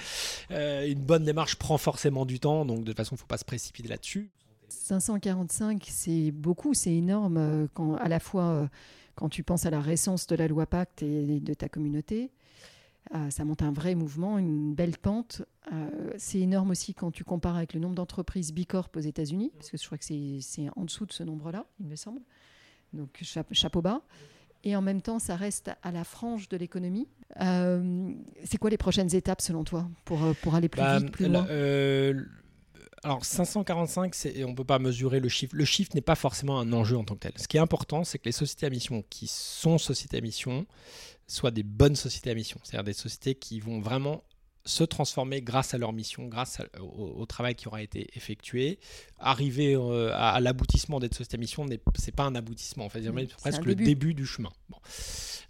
une 0.50 1.04
bonne 1.04 1.26
démarche 1.26 1.56
prend 1.56 1.78
forcément 1.78 2.26
du 2.26 2.40
temps, 2.40 2.66
donc 2.66 2.80
de 2.80 2.86
toute 2.86 2.98
façon, 2.98 3.16
il 3.16 3.18
ne 3.18 3.22
faut 3.22 3.28
pas 3.28 3.38
se 3.38 3.46
précipiter 3.46 3.90
là-dessus. 3.90 4.30
545, 4.70 5.86
c'est 5.90 6.32
beaucoup, 6.32 6.74
c'est 6.74 6.94
énorme, 6.94 7.68
quand, 7.74 7.96
à 7.96 8.08
la 8.08 8.20
fois 8.20 8.70
quand 9.18 9.30
tu 9.30 9.44
penses 9.44 9.66
à 9.66 9.72
la 9.72 9.82
récence 9.82 10.28
de 10.28 10.36
la 10.36 10.48
loi 10.48 10.68
Pacte 10.68 11.02
et 11.02 11.40
de 11.40 11.54
ta 11.54 11.68
communauté, 11.68 12.32
euh, 13.16 13.30
ça 13.32 13.46
monte 13.46 13.64
un 13.64 13.72
vrai 13.72 13.96
mouvement, 13.96 14.38
une 14.38 14.76
belle 14.76 14.98
pente. 14.98 15.42
Euh, 15.74 16.14
c'est 16.18 16.40
énorme 16.40 16.70
aussi 16.70 16.94
quand 16.94 17.12
tu 17.12 17.24
compares 17.24 17.56
avec 17.56 17.74
le 17.74 17.80
nombre 17.80 17.96
d'entreprises 17.96 18.54
Bicorp 18.54 18.90
aux 18.96 19.02
États-Unis, 19.02 19.52
parce 19.56 19.72
que 19.72 19.78
je 19.78 19.86
crois 19.86 19.98
que 19.98 20.06
c'est 20.06 20.70
en 20.76 20.86
dessous 20.86 21.06
de 21.06 21.14
ce 21.14 21.24
nombre-là, 21.24 21.66
il 21.80 21.88
me 21.88 21.96
semble. 21.96 22.22
Donc 22.94 23.20
chapeau 23.22 23.82
bas. 23.82 24.02
Et 24.64 24.76
en 24.76 24.82
même 24.82 25.02
temps, 25.02 25.20
ça 25.20 25.36
reste 25.36 25.72
à 25.82 25.92
la 25.92 26.04
frange 26.04 26.48
de 26.50 26.58
l'économie. 26.58 27.08
Euh, 27.42 28.14
c'est 28.44 28.58
quoi 28.58 28.70
les 28.70 28.78
prochaines 28.78 29.14
étapes 29.16 29.42
selon 29.42 29.64
toi 29.64 29.88
pour, 30.06 30.20
pour 30.42 30.56
aller 30.56 30.70
plus 30.70 30.82
bah, 30.82 31.00
vite, 31.00 31.12
plus 31.12 31.28
loin? 31.28 31.46
Alors 33.04 33.24
545, 33.24 34.16
on 34.44 34.50
ne 34.50 34.56
peut 34.56 34.64
pas 34.64 34.80
mesurer 34.80 35.20
le 35.20 35.30
chiffre. 35.30 35.56
Le 35.56 35.66
chiffre 35.66 35.92
n'est 35.94 36.02
pas 36.02 36.16
forcément 36.16 36.60
un 36.60 36.74
enjeu 36.74 36.98
en 36.98 37.04
tant 37.04 37.16
que 37.16 37.20
tel. 37.20 37.34
Ce 37.36 37.48
qui 37.48 37.58
est 37.58 37.60
important, 37.60 38.04
c'est 38.04 38.18
que 38.18 38.26
les 38.26 38.32
sociétés 38.32 38.66
à 38.66 38.70
mission 38.70 39.04
qui 39.10 39.28
sont 39.28 39.78
sociétés 39.78 40.18
à 40.18 40.22
mission 40.22 40.66
soient 41.28 41.52
des 41.52 41.64
bonnes 41.64 41.96
sociétés 41.96 42.32
à 42.32 42.34
mission. 42.34 42.60
C'est-à-dire 42.64 42.86
des 42.86 42.94
sociétés 42.94 43.36
qui 43.36 43.60
vont 43.60 43.80
vraiment 43.80 44.24
se 44.68 44.84
transformer 44.84 45.42
grâce 45.42 45.74
à 45.74 45.78
leur 45.78 45.94
mission, 45.94 46.28
grâce 46.28 46.62
au, 46.80 47.26
travail 47.26 47.56
qui 47.56 47.68
aura 47.68 47.82
été 47.82 48.10
effectué. 48.16 48.80
Arriver 49.18 49.76
euh, 49.76 50.12
à, 50.14 50.40
l'aboutissement 50.40 51.00
d'être 51.00 51.20
à 51.20 51.38
mission, 51.38 51.66
c'est 51.96 52.16
pas 52.16 52.24
un 52.24 52.36
aboutissement, 52.36 52.86
en 52.86 52.90
fait, 52.90 53.02
c'est 53.02 53.36
presque 53.38 53.66
le 53.66 53.76
début 53.76 54.14
du 54.14 54.26
chemin. 54.26 54.52
Bon. 54.70 54.78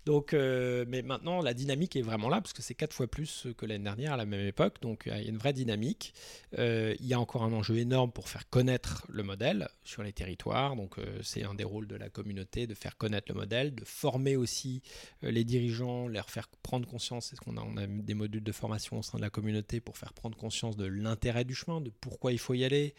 Donc, 0.05 0.33
euh, 0.33 0.85
mais 0.87 1.01
maintenant, 1.01 1.41
la 1.41 1.53
dynamique 1.53 1.97
est 1.97 2.01
vraiment 2.01 2.29
là, 2.29 2.39
parce 2.39 2.53
que 2.53 2.61
c'est 2.61 2.75
quatre 2.75 2.93
fois 2.93 3.07
plus 3.07 3.47
que 3.57 3.65
l'année 3.65 3.83
dernière 3.83 4.13
à 4.13 4.17
la 4.17 4.25
même 4.25 4.45
époque. 4.47 4.75
Donc, 4.81 5.03
il 5.05 5.11
y 5.11 5.15
a 5.15 5.21
une 5.21 5.37
vraie 5.37 5.51
dynamique. 5.51 6.13
Euh, 6.57 6.95
il 7.01 7.07
y 7.07 7.13
a 7.13 7.19
encore 7.19 7.43
un 7.43 7.51
enjeu 7.51 7.77
énorme 7.77 8.11
pour 8.13 8.29
faire 8.29 8.47
connaître 8.49 9.05
le 9.09 9.23
modèle 9.23 9.67
sur 9.83 10.03
les 10.03 10.13
territoires. 10.13 10.77
Donc, 10.77 10.95
c'est 11.23 11.43
un 11.43 11.55
des 11.55 11.65
rôles 11.65 11.87
de 11.87 11.97
la 11.97 12.07
communauté 12.07 12.67
de 12.67 12.73
faire 12.73 12.95
connaître 12.95 13.25
le 13.33 13.35
modèle, 13.35 13.75
de 13.75 13.83
former 13.83 14.37
aussi 14.37 14.81
les 15.23 15.43
dirigeants, 15.43 16.07
leur 16.07 16.29
faire 16.29 16.47
prendre 16.63 16.87
conscience. 16.87 17.33
Est-ce 17.33 17.41
qu'on 17.41 17.57
a, 17.57 17.61
on 17.61 17.75
a 17.75 17.85
des 17.85 18.13
modules 18.13 18.43
de 18.43 18.51
formation 18.53 18.97
de 19.15 19.21
la 19.21 19.29
communauté 19.29 19.79
pour 19.79 19.97
faire 19.97 20.13
prendre 20.13 20.37
conscience 20.37 20.75
de 20.75 20.85
l'intérêt 20.85 21.45
du 21.45 21.55
chemin, 21.55 21.79
de 21.79 21.89
pourquoi 21.89 22.33
il 22.33 22.39
faut 22.39 22.53
y 22.53 22.65
aller, 22.65 22.93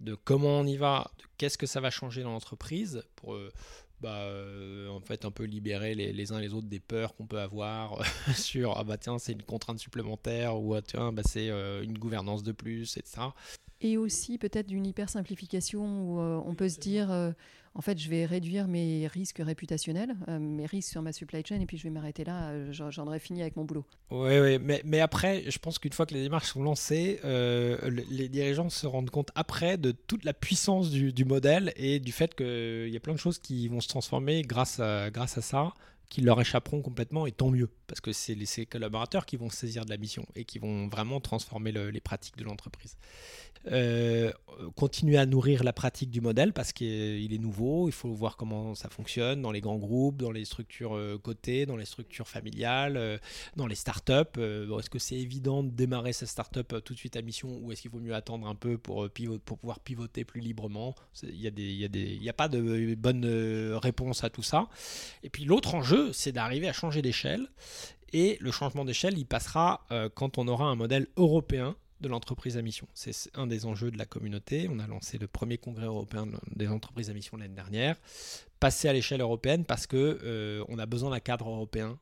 de 0.00 0.16
comment 0.16 0.58
on 0.58 0.66
y 0.66 0.76
va, 0.76 1.12
de 1.18 1.24
qu'est-ce 1.38 1.56
que 1.56 1.66
ça 1.66 1.80
va 1.80 1.90
changer 1.90 2.24
dans 2.24 2.32
l'entreprise 2.32 3.04
pour 3.14 3.36
bah, 4.02 4.16
euh, 4.22 4.88
en 4.88 5.00
fait 5.00 5.24
un 5.24 5.30
peu 5.30 5.44
libérer 5.44 5.94
les, 5.94 6.12
les, 6.12 6.32
uns 6.32 6.40
les 6.40 6.52
autres 6.54 6.66
des 6.66 6.80
peurs 6.80 7.14
qu'on 7.14 7.26
peut 7.26 7.38
avoir 7.38 8.04
sur 8.34 8.76
ah 8.76 8.82
bah 8.82 8.98
tiens 8.98 9.20
c'est 9.20 9.30
une 9.30 9.44
contrainte 9.44 9.78
supplémentaire 9.78 10.60
ou 10.60 10.74
ah, 10.74 10.82
tiens 10.82 11.12
bah, 11.12 11.22
c'est 11.24 11.50
euh, 11.50 11.84
une 11.84 11.96
gouvernance 11.96 12.42
de 12.42 12.50
plus 12.50 12.96
etc. 12.96 13.28
Et 13.82 13.98
aussi 13.98 14.38
peut-être 14.38 14.68
d'une 14.68 14.86
hyper 14.86 15.10
simplification 15.10 15.82
où 15.82 16.20
euh, 16.20 16.40
on 16.46 16.54
peut 16.54 16.68
se 16.68 16.78
dire 16.78 17.10
en 17.74 17.80
fait, 17.80 17.98
je 17.98 18.08
vais 18.10 18.26
réduire 18.26 18.68
mes 18.68 19.06
risques 19.06 19.40
réputationnels, 19.40 20.14
euh, 20.28 20.38
mes 20.38 20.66
risques 20.66 20.90
sur 20.90 21.00
ma 21.00 21.12
supply 21.12 21.42
chain, 21.46 21.58
et 21.60 21.66
puis 21.66 21.78
je 21.78 21.84
vais 21.84 21.90
m'arrêter 21.90 22.22
là. 22.24 22.50
Euh, 22.50 22.72
j'en 22.72 23.06
aurais 23.06 23.18
fini 23.18 23.40
avec 23.40 23.56
mon 23.56 23.64
boulot. 23.64 23.84
Oui, 24.10 24.38
oui, 24.40 24.58
mais, 24.58 24.82
mais 24.84 25.00
après, 25.00 25.50
je 25.50 25.58
pense 25.58 25.78
qu'une 25.78 25.92
fois 25.92 26.04
que 26.04 26.12
les 26.12 26.22
démarches 26.22 26.48
sont 26.48 26.62
lancées, 26.62 27.20
euh, 27.24 27.78
les 28.10 28.28
dirigeants 28.28 28.68
se 28.68 28.86
rendent 28.86 29.10
compte 29.10 29.30
après 29.34 29.78
de 29.78 29.92
toute 29.92 30.24
la 30.24 30.34
puissance 30.34 30.90
du, 30.90 31.12
du 31.12 31.24
modèle 31.24 31.72
et 31.76 31.98
du 31.98 32.12
fait 32.12 32.34
qu'il 32.34 32.90
y 32.90 32.96
a 32.96 33.00
plein 33.00 33.14
de 33.14 33.18
choses 33.18 33.38
qui 33.38 33.68
vont 33.68 33.80
se 33.80 33.88
transformer 33.88 34.42
grâce 34.42 34.78
à, 34.78 35.10
grâce 35.10 35.38
à 35.38 35.42
ça 35.42 35.72
qui 36.10 36.20
leur 36.20 36.38
échapperont 36.38 36.82
complètement, 36.82 37.26
et 37.26 37.32
tant 37.32 37.48
mieux, 37.48 37.70
parce 37.86 38.02
que 38.02 38.12
c'est 38.12 38.34
les 38.34 38.66
collaborateurs 38.66 39.24
qui 39.24 39.38
vont 39.38 39.48
saisir 39.48 39.86
de 39.86 39.90
la 39.90 39.96
mission 39.96 40.26
et 40.36 40.44
qui 40.44 40.58
vont 40.58 40.86
vraiment 40.88 41.22
transformer 41.22 41.72
les 41.72 42.00
pratiques 42.02 42.36
de 42.36 42.44
l'entreprise. 42.44 42.98
Euh, 43.68 44.32
continuer 44.74 45.18
à 45.18 45.26
nourrir 45.26 45.62
la 45.62 45.72
pratique 45.72 46.10
du 46.10 46.20
modèle 46.20 46.52
parce 46.52 46.72
qu'il 46.72 47.32
est 47.32 47.38
nouveau, 47.38 47.88
il 47.88 47.92
faut 47.92 48.12
voir 48.12 48.36
comment 48.36 48.74
ça 48.74 48.88
fonctionne 48.88 49.40
dans 49.40 49.52
les 49.52 49.60
grands 49.60 49.78
groupes, 49.78 50.16
dans 50.16 50.32
les 50.32 50.44
structures 50.44 50.96
euh, 50.96 51.18
cotées, 51.18 51.64
dans 51.64 51.76
les 51.76 51.84
structures 51.84 52.28
familiales, 52.28 52.96
euh, 52.96 53.18
dans 53.56 53.66
les 53.66 53.74
startups. 53.74 54.12
est-ce 54.38 54.90
que 54.90 54.98
c'est 54.98 55.16
évident 55.16 55.62
de 55.62 55.70
démarrer 55.70 56.12
sa 56.12 56.26
startup 56.26 56.74
tout 56.84 56.94
de 56.94 56.98
suite 56.98 57.16
à 57.16 57.22
mission 57.22 57.58
ou 57.62 57.70
est-ce 57.72 57.82
qu'il 57.82 57.90
vaut 57.90 58.00
mieux 58.00 58.14
attendre 58.14 58.48
un 58.48 58.54
peu 58.54 58.78
pour, 58.78 59.08
pouvoir 59.44 59.80
pivoter 59.80 60.24
plus 60.24 60.40
librement? 60.40 60.94
Il 61.22 61.38
n'y 61.38 61.46
a, 61.46 61.88
des, 61.88 62.28
a 62.28 62.32
pas 62.32 62.48
de 62.48 62.94
bonne 62.94 63.24
réponse 63.74 64.24
à 64.24 64.30
tout 64.30 64.42
ça. 64.42 64.68
Et 65.22 65.30
puis 65.30 65.44
l'autre 65.44 65.74
enjeu, 65.74 66.12
c'est 66.12 66.32
d'arriver 66.32 66.68
à 66.68 66.72
changer 66.72 67.02
d'échelle. 67.02 67.48
Et 68.12 68.36
le 68.40 68.50
changement 68.50 68.84
d'échelle, 68.84 69.16
il 69.16 69.24
passera 69.24 69.86
quand 70.14 70.38
on 70.38 70.48
aura 70.48 70.66
un 70.66 70.74
modèle 70.74 71.06
européen 71.16 71.76
de 72.02 72.08
l'entreprise 72.08 72.58
à 72.58 72.62
mission. 72.62 72.86
C'est 72.92 73.14
un 73.34 73.46
des 73.46 73.64
enjeux 73.64 73.90
de 73.90 73.96
la 73.96 74.04
communauté. 74.04 74.68
On 74.70 74.78
a 74.78 74.86
lancé 74.86 75.18
le 75.18 75.26
premier 75.26 75.56
congrès 75.56 75.86
européen 75.86 76.26
des 76.54 76.68
entreprises 76.68 77.08
à 77.08 77.14
mission 77.14 77.36
l'année 77.36 77.54
dernière. 77.54 77.96
Passer 78.60 78.88
à 78.88 78.92
l'échelle 78.92 79.20
européenne 79.20 79.64
parce 79.64 79.86
que 79.86 80.18
euh, 80.22 80.64
on 80.68 80.78
a 80.78 80.86
besoin 80.86 81.10
d'un 81.10 81.20
cadre 81.20 81.48
européen. 81.48 81.98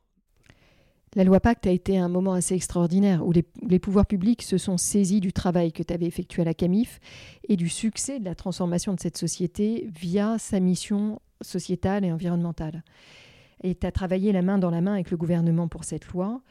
La 1.15 1.23
loi 1.25 1.39
Pacte 1.41 1.67
a 1.67 1.71
été 1.71 1.97
un 1.97 2.07
moment 2.07 2.33
assez 2.33 2.55
extraordinaire 2.55 3.25
où 3.25 3.31
les, 3.33 3.45
les 3.67 3.79
pouvoirs 3.79 4.05
publics 4.05 4.41
se 4.41 4.57
sont 4.57 4.77
saisis 4.77 5.19
du 5.19 5.33
travail 5.33 5.73
que 5.73 5.83
tu 5.83 5.93
avais 5.93 6.05
effectué 6.05 6.41
à 6.41 6.45
la 6.45 6.53
CAMIF 6.53 6.99
et 7.49 7.57
du 7.57 7.67
succès 7.67 8.19
de 8.19 8.25
la 8.25 8.35
transformation 8.35 8.93
de 8.93 8.99
cette 8.99 9.17
société 9.17 9.89
via 9.93 10.37
sa 10.39 10.59
mission 10.61 11.21
sociétale 11.41 12.05
et 12.05 12.11
environnementale. 12.11 12.83
Et 13.63 13.75
tu 13.75 13.85
as 13.85 13.91
travaillé 13.91 14.31
la 14.31 14.41
main 14.41 14.57
dans 14.57 14.71
la 14.71 14.81
main 14.81 14.93
avec 14.93 15.11
le 15.11 15.17
gouvernement 15.17 15.67
pour 15.67 15.83
cette 15.83 16.07
loi 16.07 16.41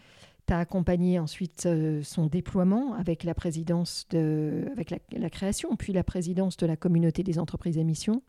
a 0.51 0.59
accompagné 0.59 1.19
ensuite 1.19 1.67
euh, 1.67 2.03
son 2.03 2.27
déploiement 2.27 2.95
avec 2.95 3.25
la 3.25 3.35
présidence 3.35 4.07
de, 4.11 4.67
avec 4.73 4.91
la, 4.91 5.31
création, 5.31 5.77
puis 5.77 5.93
la 5.93 6.05
présidence 6.05 6.57
de 6.57 6.67
la 6.67 6.77
communauté 6.77 7.23
des 7.23 7.39
entreprises 7.39 7.79
à 7.79 7.83
mission. 7.83 8.23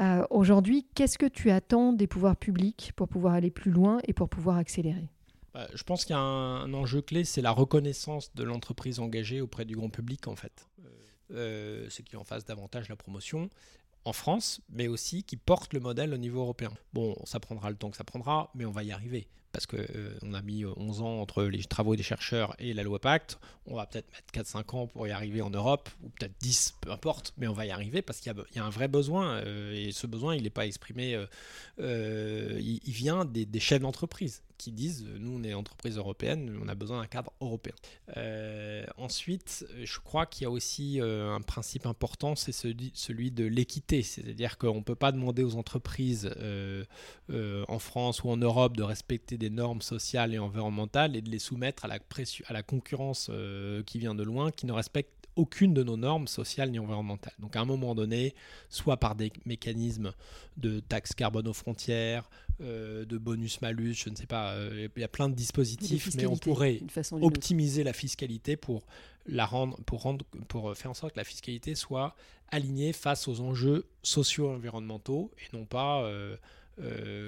Euh, 0.00 0.24
aujourd'hui, 0.30 0.86
qu'est-ce 0.94 1.18
que 1.18 1.26
tu 1.26 1.50
attends 1.50 1.92
des 1.92 2.06
pouvoirs 2.06 2.36
publics 2.36 2.92
pour 2.96 3.08
pouvoir 3.08 3.34
aller 3.34 3.50
plus 3.50 3.70
loin 3.70 3.98
et 4.06 4.12
pour 4.12 4.28
pouvoir 4.28 4.56
accélérer? 4.56 5.08
Bah, 5.52 5.66
Je 5.74 5.82
pense 5.82 6.04
qu'il 6.04 6.14
y 6.14 6.18
a 6.18 6.22
un, 6.22 6.72
enjeu 6.74 7.02
clé, 7.02 7.24
c'est 7.24 7.42
la 7.42 7.50
reconnaissance 7.50 8.34
de 8.34 8.44
l'entreprise 8.44 9.00
engagée 9.00 9.40
auprès 9.40 9.64
du 9.64 9.76
grand 9.76 9.90
public, 9.90 10.28
en 10.28 10.36
fait. 10.36 10.68
Euh, 11.32 11.86
ce 11.90 12.02
qui 12.02 12.16
en 12.16 12.24
fasse 12.24 12.44
davantage 12.44 12.88
la 12.88 12.96
promotion 12.96 13.50
en 14.04 14.12
France, 14.12 14.60
mais 14.70 14.88
aussi 14.88 15.22
qui 15.22 15.36
porte 15.36 15.74
le 15.74 15.80
modèle 15.80 16.12
au 16.14 16.16
niveau 16.16 16.40
européen. 16.40 16.72
Bon, 16.92 17.14
ça 17.24 17.38
prendra 17.38 17.70
le 17.70 17.76
temps 17.76 17.90
que 17.90 17.96
ça 17.96 18.04
prendra, 18.04 18.50
mais 18.54 18.64
on 18.64 18.72
va 18.72 18.82
y 18.82 18.90
arriver 18.92 19.28
parce 19.52 19.66
qu'on 19.66 19.78
euh, 19.78 20.34
a 20.34 20.42
mis 20.42 20.64
11 20.64 21.00
euh, 21.00 21.04
ans 21.04 21.20
entre 21.20 21.44
les 21.44 21.62
travaux 21.64 21.96
des 21.96 22.02
chercheurs 22.02 22.54
et 22.58 22.72
la 22.72 22.82
loi 22.82 22.98
Pacte. 23.00 23.38
On 23.66 23.76
va 23.76 23.86
peut-être 23.86 24.10
mettre 24.12 24.50
4-5 24.50 24.76
ans 24.76 24.86
pour 24.86 25.06
y 25.06 25.10
arriver 25.10 25.42
en 25.42 25.50
Europe, 25.50 25.88
ou 26.02 26.08
peut-être 26.10 26.34
10, 26.40 26.76
peu 26.80 26.90
importe, 26.90 27.34
mais 27.36 27.46
on 27.46 27.52
va 27.52 27.66
y 27.66 27.70
arriver 27.70 28.02
parce 28.02 28.20
qu'il 28.20 28.32
y, 28.54 28.58
a 28.58 28.64
un 28.64 28.70
vrai 28.70 28.88
besoin. 28.88 29.38
Euh, 29.38 29.72
et 29.72 29.92
ce 29.92 30.06
besoin, 30.06 30.34
il 30.34 30.44
n'est 30.44 30.50
pas 30.50 30.66
exprimé, 30.66 31.18
il, 31.78 32.80
vient 32.86 33.24
des 33.24 33.60
chefs 33.60 33.80
d'entreprise 33.80 34.42
qui 34.60 34.72
disent 34.72 35.06
nous 35.18 35.38
on 35.38 35.42
est 35.42 35.54
entreprise 35.54 35.96
européenne, 35.96 36.58
on 36.62 36.68
a 36.68 36.74
besoin 36.74 37.00
d'un 37.00 37.06
cadre 37.06 37.32
européen. 37.40 37.74
ensuite, 38.96 39.66
je 39.82 39.98
crois 40.00 40.26
qu'il 40.26 40.42
y 40.42 40.46
a 40.46 40.50
aussi 40.50 41.00
un 41.00 41.40
principe 41.40 41.86
important, 41.86 42.36
c'est 42.36 42.52
celui, 42.52 43.30
de 43.30 43.44
l'équité, 43.44 44.02
c'est-à-dire 44.02 44.58
qu'on 44.58 44.76
ne 44.76 44.82
peut 44.82 44.94
pas 44.94 45.12
demander 45.12 45.42
aux 45.42 45.56
entreprises 45.56 46.30
en 47.30 47.78
France 47.78 48.22
ou 48.22 48.30
en 48.30 48.36
Europe 48.36 48.76
de 48.76 48.82
respecter 48.82 49.38
des 49.38 49.50
normes 49.50 49.82
sociales 49.82 50.34
et 50.34 50.38
environnementales 50.38 51.16
et 51.16 51.22
de 51.22 51.30
les 51.30 51.38
soumettre 51.38 51.84
à 51.84 51.88
la, 51.88 51.98
à 52.46 52.52
la 52.52 52.62
concurrence 52.62 53.28
euh, 53.30 53.82
qui 53.82 53.98
vient 53.98 54.14
de 54.14 54.22
loin, 54.22 54.50
qui 54.50 54.66
ne 54.66 54.72
respecte 54.72 55.19
aucune 55.40 55.72
de 55.72 55.82
nos 55.82 55.96
normes 55.96 56.28
sociales 56.28 56.70
ni 56.70 56.78
environnementales. 56.78 57.32
Donc 57.38 57.56
à 57.56 57.60
un 57.60 57.64
moment 57.64 57.94
donné, 57.94 58.34
soit 58.68 58.98
par 58.98 59.14
des 59.14 59.32
mécanismes 59.46 60.12
de 60.58 60.80
taxes 60.80 61.14
carbone 61.14 61.48
aux 61.48 61.54
frontières, 61.54 62.28
euh, 62.60 63.06
de 63.06 63.16
bonus-malus, 63.16 63.94
je 64.04 64.10
ne 64.10 64.16
sais 64.16 64.26
pas, 64.26 64.52
euh, 64.52 64.88
il 64.94 65.00
y 65.00 65.04
a 65.04 65.08
plein 65.08 65.30
de 65.30 65.34
dispositifs, 65.34 66.10
mais 66.14 66.26
on 66.26 66.36
pourrait 66.36 66.80
optimiser 67.22 67.84
la 67.84 67.94
fiscalité 67.94 68.56
pour 68.56 68.84
la 69.26 69.46
rendre, 69.46 69.78
pour 69.86 70.02
rendre, 70.02 70.24
pour 70.48 70.76
faire 70.76 70.90
en 70.90 70.94
sorte 70.94 71.14
que 71.14 71.18
la 71.18 71.24
fiscalité 71.24 71.74
soit 71.74 72.14
alignée 72.50 72.92
face 72.92 73.28
aux 73.28 73.40
enjeux 73.40 73.86
socio-environnementaux 74.02 75.30
et 75.38 75.56
non 75.56 75.64
pas 75.64 76.02
euh, 76.02 76.36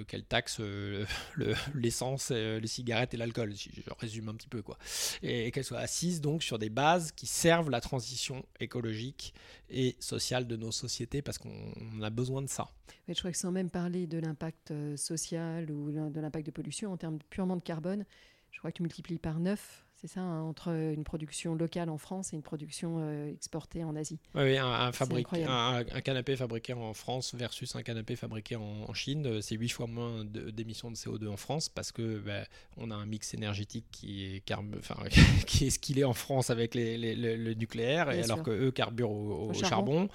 qu'elle 0.07 0.25
taxe 0.25 0.59
euh, 0.61 1.05
l'essence, 1.75 2.31
euh, 2.33 2.61
les 2.61 2.67
cigarettes 2.67 3.15
et 3.15 3.17
l'alcool, 3.17 3.55
si 3.55 3.71
je 3.75 3.83
résume 3.99 4.29
un 4.29 4.35
petit 4.35 4.49
peu 4.49 4.63
quoi. 4.63 4.79
Et, 5.23 5.51
qu'elle 5.51 5.65
soit 5.65 5.79
assise 5.79 6.21
donc 6.21 6.43
sur 6.43 6.59
des 6.59 6.71
bases 6.71 7.13
qui 7.13 7.27
servent 7.27 7.71
la 7.71 7.81
transition 7.81 8.45
écologique 8.61 9.35
et 9.69 9.97
sociale 10.01 10.47
de 10.47 10.57
nos 10.57 10.73
sociétés 10.73 11.23
parce 11.23 11.39
qu'on 11.39 12.03
a 12.03 12.11
besoin 12.11 12.43
de 12.43 12.49
ça. 12.49 12.69
Je 13.09 13.15
crois 13.15 13.33
que 13.33 13.39
sans 13.39 13.53
même 13.53 13.71
parler 13.71 14.07
de 14.07 14.19
l'impact 14.19 14.73
social 14.97 15.71
ou 15.71 15.91
de 15.91 16.21
l'impact 16.21 16.47
de 16.47 16.51
pollution 16.51 16.93
en 16.93 16.97
termes 16.97 17.19
purement 17.31 17.57
de 17.57 17.63
carbone, 17.63 18.05
je 18.51 18.59
crois 18.59 18.71
que 18.71 18.77
tu 18.77 18.83
multiplies 18.83 19.19
par 19.19 19.41
9 19.41 19.85
c'est 20.03 20.09
ça, 20.09 20.21
hein, 20.21 20.43
entre 20.43 20.69
une 20.71 21.05
production 21.05 21.55
locale 21.55 21.89
en 21.89 21.97
France 21.97 22.33
et 22.33 22.37
une 22.37 22.43
production 22.43 22.97
euh, 22.99 23.33
exportée 23.33 23.85
en 23.85 23.95
Asie. 23.95 24.19
Oui, 24.35 24.59
un, 24.59 24.91
un, 24.91 26.01
canapé 26.01 26.35
fabriqué 26.35 26.73
en 26.73 26.93
France 26.93 27.37
versus 27.37 27.77
un 27.77 27.85
canapé 27.85 28.17
fabriqué 28.17 28.57
en, 28.57 28.93
Chine, 28.95 29.27
euh, 29.27 29.41
c'est 29.41 29.55
8 29.55 29.69
fois 29.69 29.87
moins 29.87 30.25
d'émissions 30.25 30.91
de, 30.91 30.97
CO2 30.97 31.29
en 31.29 31.37
France 31.37 31.69
parce 31.69 31.93
que 31.93 32.19
bah, 32.19 32.43
on 32.77 32.91
a 32.91 32.97
un 32.97 33.07
mix 33.07 33.33
énergétique 33.33 33.87
qui 33.93 34.25
est, 34.25 34.53
enfin, 34.77 34.97
qui 35.47 35.67
est 35.67 35.71
ce 35.71 35.79
qu'il 35.79 36.01
est 36.01 36.05
en 36.05 36.15
France 36.15 36.51
avec 36.51 36.75
le 36.75 37.55
nucléaire, 37.55 38.11
et 38.11 38.25
alors 38.25 38.43
que 38.43 38.51
eux 38.51 38.73
carburent 38.73 39.13
au, 39.13 39.53
charbon. 39.55 40.09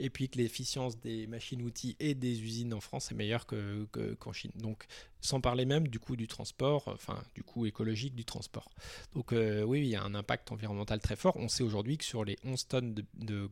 et 0.00 0.10
puis 0.10 0.28
que 0.28 0.38
l'efficience 0.38 0.98
des 0.98 1.28
machines-outils 1.28 1.96
et 2.00 2.14
des 2.14 2.42
usines 2.42 2.74
en 2.74 2.80
France 2.80 3.12
est 3.12 3.14
meilleure 3.14 3.46
qu'en 3.46 3.86
que, 3.92 4.32
Chine. 4.32 4.50
Donc 4.56 4.84
sans 5.20 5.40
parler 5.40 5.64
même 5.64 5.88
du 5.88 5.98
coût 5.98 6.16
du 6.16 6.26
transport, 6.26 6.84
enfin 6.88 7.22
du 7.34 7.42
coût 7.42 7.66
écologique 7.66 8.14
du 8.14 8.24
transport. 8.24 8.70
Donc 9.14 9.32
euh, 9.32 9.62
oui, 9.62 9.80
il 9.80 9.88
y 9.88 9.96
a 9.96 10.02
un 10.02 10.14
impact 10.14 10.52
environnemental 10.52 11.00
très 11.00 11.16
fort. 11.16 11.36
On 11.36 11.48
sait 11.48 11.62
aujourd'hui 11.62 11.98
que 11.98 12.04
sur 12.04 12.24
les 12.24 12.38
11 12.44 12.68
tonnes 12.68 12.94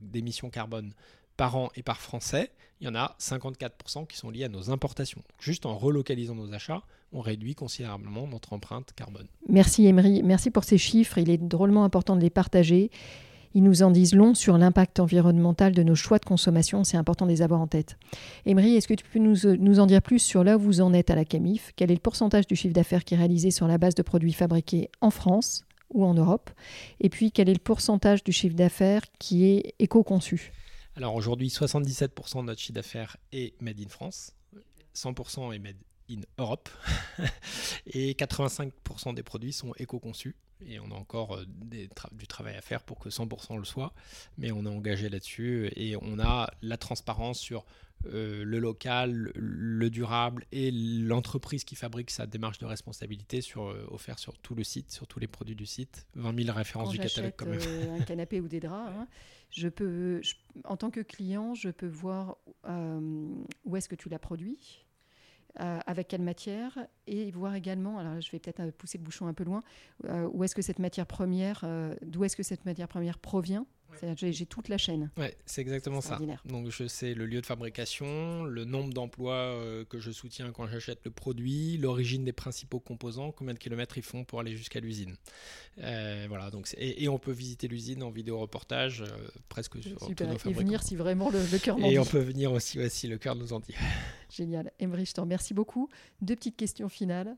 d'émissions 0.01 0.49
de, 0.49 0.53
carbone 0.53 0.93
par 1.37 1.57
an 1.57 1.71
et 1.77 1.83
par 1.83 2.01
Français, 2.01 2.51
il 2.81 2.87
y 2.87 2.89
en 2.89 2.95
a 2.95 3.15
54% 3.21 4.07
qui 4.07 4.17
sont 4.17 4.31
liés 4.31 4.45
à 4.45 4.49
nos 4.49 4.71
importations. 4.71 5.23
juste 5.39 5.67
en 5.67 5.77
relocalisant 5.77 6.35
nos 6.35 6.53
achats, 6.53 6.83
on 7.13 7.21
réduit 7.21 7.55
considérablement 7.55 8.27
notre 8.27 8.53
empreinte 8.53 8.93
carbone. 8.95 9.27
Merci 9.49 9.87
Emery, 9.87 10.23
merci 10.23 10.51
pour 10.51 10.65
ces 10.65 10.79
chiffres. 10.79 11.19
Il 11.19 11.31
est 11.31 11.39
drôlement 11.39 11.85
important 11.85 12.17
de 12.17 12.23
les 12.23 12.31
partager. 12.31 12.91
Ils 13.57 13.63
nous 13.63 13.83
en 13.83 13.91
disent 13.91 14.15
long 14.15 14.35
sur 14.35 14.59
l'impact 14.59 15.01
environnemental 15.01 15.73
de 15.73 15.83
nos 15.83 15.95
choix 15.95 16.19
de 16.19 16.27
consommation. 16.27 16.85
C'est 16.85 16.99
important 16.99 17.25
de 17.25 17.31
les 17.31 17.41
avoir 17.41 17.59
en 17.63 17.67
tête. 17.67 17.97
Emery, 18.45 18.77
est-ce 18.77 18.87
que 18.87 18.93
tu 18.93 19.07
peux 19.07 19.19
nous, 19.19 19.81
en 19.81 19.87
dire 19.87 20.03
plus 20.03 20.19
sur 20.19 20.45
là 20.45 20.59
où 20.59 20.61
vous 20.61 20.83
en 20.83 20.93
êtes 20.93 21.09
à 21.09 21.15
la 21.15 21.25
CAMIF? 21.25 21.73
Quel 21.75 21.91
est 21.91 21.95
le 21.95 22.01
pourcentage 22.01 22.47
du 22.47 22.55
chiffre 22.55 22.75
d'affaires 22.75 23.03
qui 23.03 23.15
est 23.15 23.17
réalisé 23.17 23.51
sur 23.51 23.67
la 23.67 23.79
base 23.79 23.95
de 23.95 24.03
produits 24.03 24.35
fabriqués 24.35 24.91
en 25.01 25.09
France 25.09 25.65
ou 25.89 26.05
en 26.05 26.13
Europe? 26.13 26.51
Et 27.01 27.09
puis, 27.09 27.33
quel 27.33 27.49
est 27.49 27.55
le 27.55 27.59
pourcentage 27.59 28.23
du 28.23 28.31
chiffre 28.31 28.57
d'affaires 28.57 29.01
qui 29.19 29.47
est 29.47 29.75
éco-conçu? 29.79 30.53
Alors 30.95 31.15
aujourd'hui, 31.15 31.49
77% 31.49 32.43
de 32.43 32.43
notre 32.43 32.61
chiffre 32.61 32.75
d'affaires 32.75 33.17
est 33.33 33.59
made 33.63 33.81
in 33.81 33.89
France, 33.89 34.35
100% 34.95 35.55
est 35.55 35.59
made 35.61 35.77
in 36.11 36.21
Europe 36.37 36.69
et 37.87 38.13
85% 38.13 39.15
des 39.15 39.23
produits 39.23 39.55
sont 39.55 39.73
éco-conçus 39.79 40.37
et 40.65 40.81
on 40.81 40.91
a 40.91 40.95
encore 40.95 41.37
euh, 41.37 41.45
du 42.13 42.27
travail 42.27 42.57
à 42.57 42.61
faire 42.61 42.83
pour 42.83 42.99
que 42.99 43.09
100% 43.09 43.59
le 43.59 43.65
soit, 43.65 43.93
mais 44.39 44.53
on 44.53 44.65
est 44.65 44.69
engagé 44.69 45.09
là-dessus 45.09 45.71
et 45.77 45.97
on 46.01 46.19
a 46.19 46.51
la 46.63 46.77
transparence 46.77 47.39
sur 47.39 47.65
euh, 48.07 48.45
le 48.45 48.59
local, 48.59 49.33
le 49.35 49.91
durable 49.91 50.45
et 50.53 50.71
l'entreprise 50.71 51.65
qui 51.65 51.75
fabrique 51.75 52.11
sa 52.11 52.27
démarche 52.27 52.59
de 52.59 52.67
responsabilité 52.67 53.41
sur, 53.41 53.69
euh, 53.69 53.87
offert 53.91 54.19
sur 54.19 54.39
tout 54.39 54.55
le 54.55 54.65
site, 54.65 54.91
sur 54.91 55.07
tous 55.07 55.19
les 55.19 55.27
produits 55.27 55.57
du 55.57 55.67
site. 55.67 56.07
20 56.15 56.45
000 56.45 56.57
références 56.57 56.91
du 56.91 56.99
catalogue 56.99 57.35
quand 57.37 57.47
même. 57.47 57.61
un 58.01 58.05
canapé 58.05 58.41
ou 58.41 58.49
des 58.49 58.61
draps, 58.61 58.93
hein, 58.97 59.09
je 59.51 59.69
peux, 59.69 60.21
en 60.65 60.77
tant 60.77 60.91
que 60.91 61.01
client, 61.01 61.55
je 61.55 61.71
peux 61.71 61.89
voir 61.89 62.37
où 63.65 63.77
est-ce 63.77 63.89
que 63.89 63.95
tu 63.95 64.09
l'as 64.09 64.19
produit 64.19 64.86
euh, 65.61 65.79
avec 65.87 66.09
quelle 66.09 66.23
matière, 66.23 66.79
et 67.07 67.31
voir 67.31 67.55
également, 67.55 67.99
alors 67.99 68.21
je 68.21 68.31
vais 68.31 68.39
peut-être 68.39 68.61
euh, 68.61 68.73
pousser 68.77 68.99
le 68.99 69.05
bouchon 69.05 69.27
un 69.27 69.33
peu 69.33 69.45
loin, 69.45 69.63
euh, 70.05 70.29
où 70.33 70.45
est-ce 70.45 70.55
que 70.55 70.63
cette 70.63 70.79
matière 70.79 71.07
première, 71.07 71.65
d'où 72.03 72.25
est-ce 72.25 72.37
que 72.37 72.43
cette 72.43 72.65
matière 72.67 72.89
première 72.89 73.19
provient 73.19 73.67
J'ai 74.17 74.47
toute 74.47 74.69
la 74.69 74.79
chaîne. 74.79 75.11
Ouais, 75.17 75.37
c'est 75.47 75.61
exactement 75.61 76.01
ça. 76.01 76.19
Donc 76.45 76.69
je 76.71 76.87
sais 76.87 77.15
le 77.15 77.27
lieu 77.27 77.41
de 77.41 77.47
fabrication, 77.47 78.45
le 78.45 78.65
nombre 78.65 78.93
d'emplois 78.93 79.35
euh, 79.35 79.85
que 79.85 79.99
je 79.99 80.11
soutiens 80.11 80.53
quand 80.53 80.67
j'achète 80.67 81.01
le 81.05 81.11
produit, 81.11 81.79
l'origine 81.79 82.25
des 82.25 82.33
principaux 82.33 82.81
composants, 82.81 83.33
combien 83.33 83.55
de 83.55 83.59
kilomètres 83.59 83.97
ils 83.99 84.05
font 84.05 84.25
pour 84.25 84.41
aller 84.41 84.57
jusqu'à 84.57 84.81
l'usine. 84.81 85.17
Euh, 85.79 86.27
voilà, 86.29 86.51
donc 86.51 86.75
et, 86.79 87.09
on 87.09 87.19
peut 87.19 87.33
visiter 87.33 87.69
l'usine 87.69 88.03
en 88.03 88.11
vidéo 88.11 88.39
reportage 88.39 89.03
euh, 89.03 89.29
presque 89.49 89.83
sur 89.83 90.01
Super. 90.05 90.31
Et 90.47 90.53
venir 90.53 90.83
si 90.83 90.97
vraiment 90.97 91.31
le, 91.31 91.41
le 91.51 91.59
cœur 91.59 91.79
nous 91.79 91.87
Et 91.87 91.99
on 91.99 92.05
peut 92.05 92.21
venir 92.21 92.53
aussi 92.53 92.79
si 92.91 93.09
le 93.09 93.19
cœur 93.19 93.37
nous 93.37 93.53
en 93.53 93.61
dit. 93.61 93.75
Génial. 94.31 94.73
Emery, 94.79 95.07
je 95.07 95.13
te 95.13 95.21
remercie 95.21 95.55
beaucoup. 95.55 95.89
Deux 96.21 96.37
petites 96.37 96.57
questions 96.57 96.89
finales. 96.89 97.37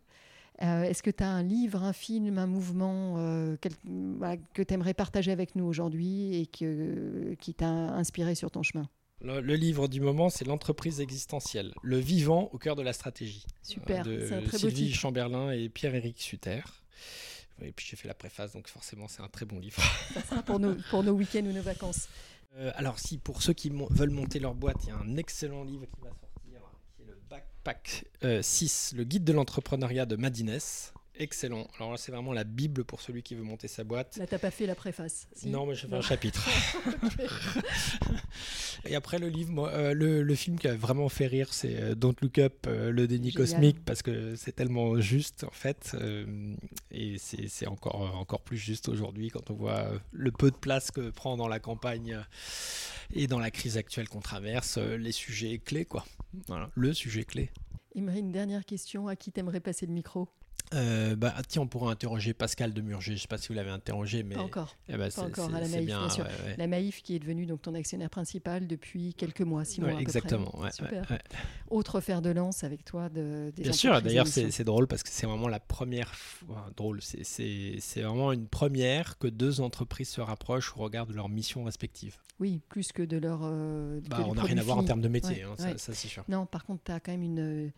Euh, 0.62 0.83
est-ce 0.83 1.03
que 1.03 1.11
tu 1.11 1.23
as 1.23 1.29
un 1.29 1.42
livre, 1.42 1.85
un 1.85 1.92
film, 1.92 2.38
un 2.38 2.47
mouvement 2.47 3.14
euh, 3.18 3.57
que 3.57 4.62
tu 4.62 4.75
aimerais 4.75 4.94
partager 4.94 5.31
avec 5.31 5.55
nous 5.55 5.64
aujourd'hui 5.64 6.40
et 6.40 6.47
que, 6.47 7.35
qui 7.35 7.55
t'a 7.55 7.68
inspiré 7.68 8.35
sur 8.35 8.51
ton 8.51 8.62
chemin? 8.62 8.88
Le, 9.21 9.40
livre 9.40 9.88
du 9.88 10.01
moment, 10.01 10.31
c'est 10.31 10.44
L'entreprise 10.44 11.01
existentielle, 11.01 11.75
le 11.83 11.99
vivant 11.99 12.51
au 12.53 12.59
cœur 12.59 12.77
de 12.77 12.83
la 12.83 12.92
stratégie. 12.92 13.44
Super, 13.62 14.05
de 14.05 14.33
un 14.33 14.42
très 14.42 14.59
Sylvie 14.59 14.92
Chamberlain 14.92 15.51
et 15.51 15.68
Pierre-Éric 15.68 16.21
Sutter. 16.21 16.61
Et 17.63 17.73
puis 17.73 17.87
j'ai 17.90 17.96
fait 17.96 18.06
la 18.06 18.15
préface, 18.15 18.52
donc 18.52 18.69
forcément 18.69 19.09
c'est 19.09 19.23
un 19.23 19.29
très 19.29 19.44
bon 19.44 19.59
livre. 19.59 19.83
Ça 20.15 20.23
sera 20.23 20.42
pour 20.42 20.61
nos, 20.61 20.77
pour 20.90 21.02
nos 21.02 21.13
week-ends 21.13 21.44
ou 21.44 21.52
nos 21.52 21.63
vacances. 21.63 22.09
Euh, 22.56 22.71
alors 22.77 22.98
si, 22.98 23.19
pour 23.19 23.42
ceux 23.42 23.52
qui 23.52 23.71
veulent 23.90 24.11
monter 24.11 24.38
leur 24.38 24.54
boîte, 24.54 24.79
il 24.85 24.88
y 24.88 24.92
a 24.92 24.96
un 24.96 25.17
excellent 25.17 25.65
livre 25.65 25.87
qui 25.87 26.00
va 26.00 26.11
sortir 26.11 26.27
Backpack 27.69 28.04
6, 28.42 28.92
euh, 28.94 28.96
le 28.96 29.04
guide 29.04 29.25
de 29.25 29.33
l'entrepreneuriat 29.35 30.06
de 30.06 30.16
Madines. 30.16 30.58
Excellent. 31.19 31.66
Alors 31.77 31.90
là, 31.90 31.96
c'est 31.96 32.12
vraiment 32.12 32.33
la 32.33 32.44
Bible 32.44 32.85
pour 32.85 33.00
celui 33.00 33.23
qui 33.23 33.35
veut 33.35 33.42
monter 33.42 33.66
sa 33.66 33.83
boîte. 33.83 34.16
Là, 34.16 34.27
t'as 34.27 34.38
pas 34.38 34.52
fait 34.52 34.66
la 34.66 34.77
préface 34.77 35.27
Non, 35.44 35.66
mais 35.66 35.75
j'ai 35.75 35.88
fait 35.88 35.96
un 35.96 36.00
chapitre. 36.00 36.48
Et 38.85 38.94
après, 38.94 39.19
le 39.19 39.29
livre, 39.29 39.69
euh, 39.69 39.94
le, 39.94 40.35
film 40.37 40.58
qui 40.58 40.69
a 40.69 40.77
vraiment 40.77 41.08
fait 41.08 41.27
rire, 41.27 41.52
c'est 41.52 41.75
euh, 41.75 41.94
Don't 41.96 42.14
Look 42.23 42.38
Up, 42.38 42.66
le 42.69 43.06
déni 43.06 43.33
cosmique, 43.33 43.85
parce 43.85 44.02
que 44.02 44.37
c'est 44.37 44.52
tellement 44.52 45.00
juste, 45.00 45.42
en 45.42 45.50
fait. 45.50 45.96
et 46.92 47.16
c'est 47.19 47.66
encore, 47.66 48.16
encore 48.16 48.42
plus 48.42 48.56
juste 48.56 48.88
aujourd'hui 48.88 49.31
quand 49.31 49.50
on 49.50 49.54
voit 49.54 49.90
le 50.12 50.31
peu 50.31 50.52
de 50.52 50.56
place 50.56 50.92
que 50.92 51.10
prend 51.10 51.37
dans 51.37 51.48
la 51.48 51.58
campagne 51.58 52.21
et 53.12 53.27
dans 53.27 53.40
la 53.40 53.50
crise 53.50 53.77
actuelle 53.77 54.08
qu'on 54.08 54.21
traverse, 54.21 54.79
les 54.79 55.12
sujets 55.12 55.58
clés, 55.58 55.85
quoi. 55.85 56.04
Voilà, 56.46 56.71
le 56.75 56.94
sujet 56.94 57.25
clé. 57.25 57.50
Imri, 57.96 58.21
une 58.21 58.33
dernière 58.33 58.64
question. 58.64 59.08
À 59.08 59.16
qui 59.16 59.33
t'aimerais 59.33 59.60
passer 59.60 59.87
le 59.87 59.92
micro? 59.92 60.29
Euh, 60.75 61.17
bah, 61.17 61.35
tiens, 61.46 61.63
on 61.63 61.67
pourrait 61.67 61.90
interroger 61.90 62.35
Pascal 62.35 62.73
de 62.73 62.81
Murger. 62.83 63.13
Je 63.13 63.13
ne 63.13 63.19
sais 63.19 63.29
pas 63.29 63.38
si 63.38 63.48
vous 63.48 63.54
l'avez 63.54 63.71
interrogé, 63.71 64.23
mais 64.23 64.35
pas 64.35 64.42
encore. 64.42 64.77
Eh 64.88 64.96
ben, 64.96 65.11
pas 65.11 65.23
encore 65.23 65.54
à 65.54 65.61
la 65.61 65.69
Maïf, 65.69 65.87
bien, 65.87 66.09
sûr. 66.11 66.27
La 66.59 66.67
Maïf 66.67 67.02
qui 67.02 67.15
est 67.15 67.19
devenue 67.19 67.46
donc 67.46 67.63
ton 67.63 67.75
actionnaire 67.75 68.11
principal 68.11 68.67
depuis 68.67 69.15
quelques 69.15 69.40
mois, 69.40 69.65
six 69.65 69.81
mois. 69.81 69.98
exactement. 70.00 70.50
À 70.63 70.71
peu 70.71 70.87
près. 70.87 71.00
Super. 71.00 71.19
Autre 71.71 72.00
fer 72.00 72.23
de 72.23 72.31
lance 72.31 72.65
avec 72.65 72.85
toi 72.85 73.09
de. 73.09 73.50
Des 73.56 73.63
bien 73.63 73.73
sûr. 73.73 74.00
D'ailleurs, 74.02 74.27
c'est 74.27 74.65
drôle 74.65 74.87
parce 74.87 75.02
que 75.02 75.09
c'est 75.11 75.27
vraiment 75.27 75.48
la 75.48 75.61
première. 75.61 76.15
Fois, 76.15 76.71
drôle. 76.77 77.00
C'est 77.02 78.02
vraiment 78.02 78.33
une 78.33 78.46
première 78.46 79.19
que 79.19 79.29
deux 79.29 79.61
entreprises 79.61 80.09
se 80.11 80.21
rapprochent 80.21 80.77
au 80.77 80.81
regard 80.81 81.06
de 81.06 81.15
leurs 81.15 81.29
missions 81.29 81.65
respectives. 81.65 82.17
Oui, 82.40 82.61
plus 82.69 82.92
que 82.92 83.02
de 83.02 83.17
leur. 83.17 83.40
Euh, 83.42 84.00
bah, 84.09 84.25
on 84.29 84.35
n'a 84.35 84.42
rien 84.42 84.59
à 84.59 84.63
voir 84.63 84.79
en 84.79 84.85
termes 84.85 85.00
de 85.00 85.09
métier, 85.09 85.42
hein, 85.42 85.54
ça, 85.56 85.77
ça 85.77 85.92
c'est 85.94 86.09
sûr. 86.09 86.25
Non, 86.29 86.46
par 86.46 86.65
contre, 86.65 86.85
tu 86.85 86.92
as 86.92 87.00
quand 87.00 87.11
même 87.11 87.23
une 87.23 87.73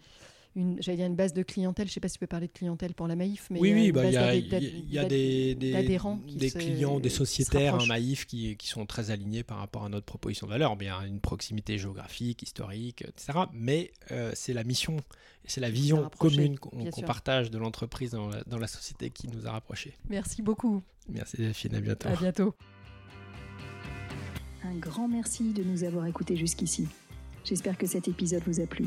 une, 0.57 0.81
j'allais 0.83 0.97
dire 0.97 1.07
une 1.07 1.17
base 1.17 1.33
de 1.33 1.43
clientèle. 1.43 1.87
Je 1.87 1.91
ne 1.91 1.95
sais 1.95 2.01
pas 2.01 2.09
si 2.09 2.15
tu 2.15 2.21
peux 2.21 2.27
parler 2.27 2.49
de 2.49 2.53
clientèle 2.53 2.95
pour 2.95 3.07
la 3.07 3.17
Maïf, 3.17 3.49
mais 3.51 3.61
oui, 3.61 3.73
oui, 3.73 3.93
bah, 3.93 4.05
il 4.07 4.13
y 4.13 4.17
a, 4.17 4.35
y 4.35 4.99
a 4.99 5.05
des, 5.05 5.55
des, 5.55 5.83
des 5.83 6.51
clients, 6.51 7.01
des 7.01 7.09
sociétaires 7.09 7.77
un 7.77 7.87
Maïf 7.87 8.27
qui, 8.27 8.57
qui, 8.57 8.69
sont 8.69 8.87
très 8.87 9.11
alignés 9.11 9.43
par 9.43 9.59
rapport 9.59 9.85
à 9.85 9.89
notre 9.89 10.07
proposition 10.07 10.47
de 10.47 10.53
valeur. 10.53 10.77
Bien 10.77 11.03
une 11.03 11.21
proximité 11.21 11.79
géographique, 11.79 12.43
historique, 12.43 13.03
etc. 13.03 13.41
Mais 13.53 13.93
euh, 14.11 14.31
c'est 14.35 14.53
la 14.53 14.65
mission, 14.65 14.97
c'est 15.45 15.61
la 15.61 15.71
vision 15.71 16.11
commune 16.19 16.59
qu'on 16.59 16.91
partage 17.03 17.51
de 17.51 17.59
l'entreprise 17.59 18.13
dans, 18.13 18.31
dans, 18.47 18.59
la 18.59 18.67
société 18.67 19.11
qui 19.11 19.29
nous 19.29 19.47
a 19.47 19.53
rapprochés. 19.53 19.95
Merci 20.09 20.43
beaucoup. 20.43 20.83
Merci 21.09 21.37
Delphine, 21.39 21.75
à 21.75 21.81
bientôt. 21.81 22.09
À 22.09 22.17
bientôt. 22.17 22.55
Un 24.63 24.77
grand 24.77 25.09
merci 25.09 25.53
de 25.53 25.63
nous 25.63 25.85
avoir 25.85 26.07
écoutés 26.07 26.37
jusqu'ici. 26.37 26.87
J'espère 27.45 27.79
que 27.79 27.87
cet 27.87 28.09
épisode 28.09 28.43
vous 28.47 28.61
a 28.61 28.67
plu. 28.67 28.87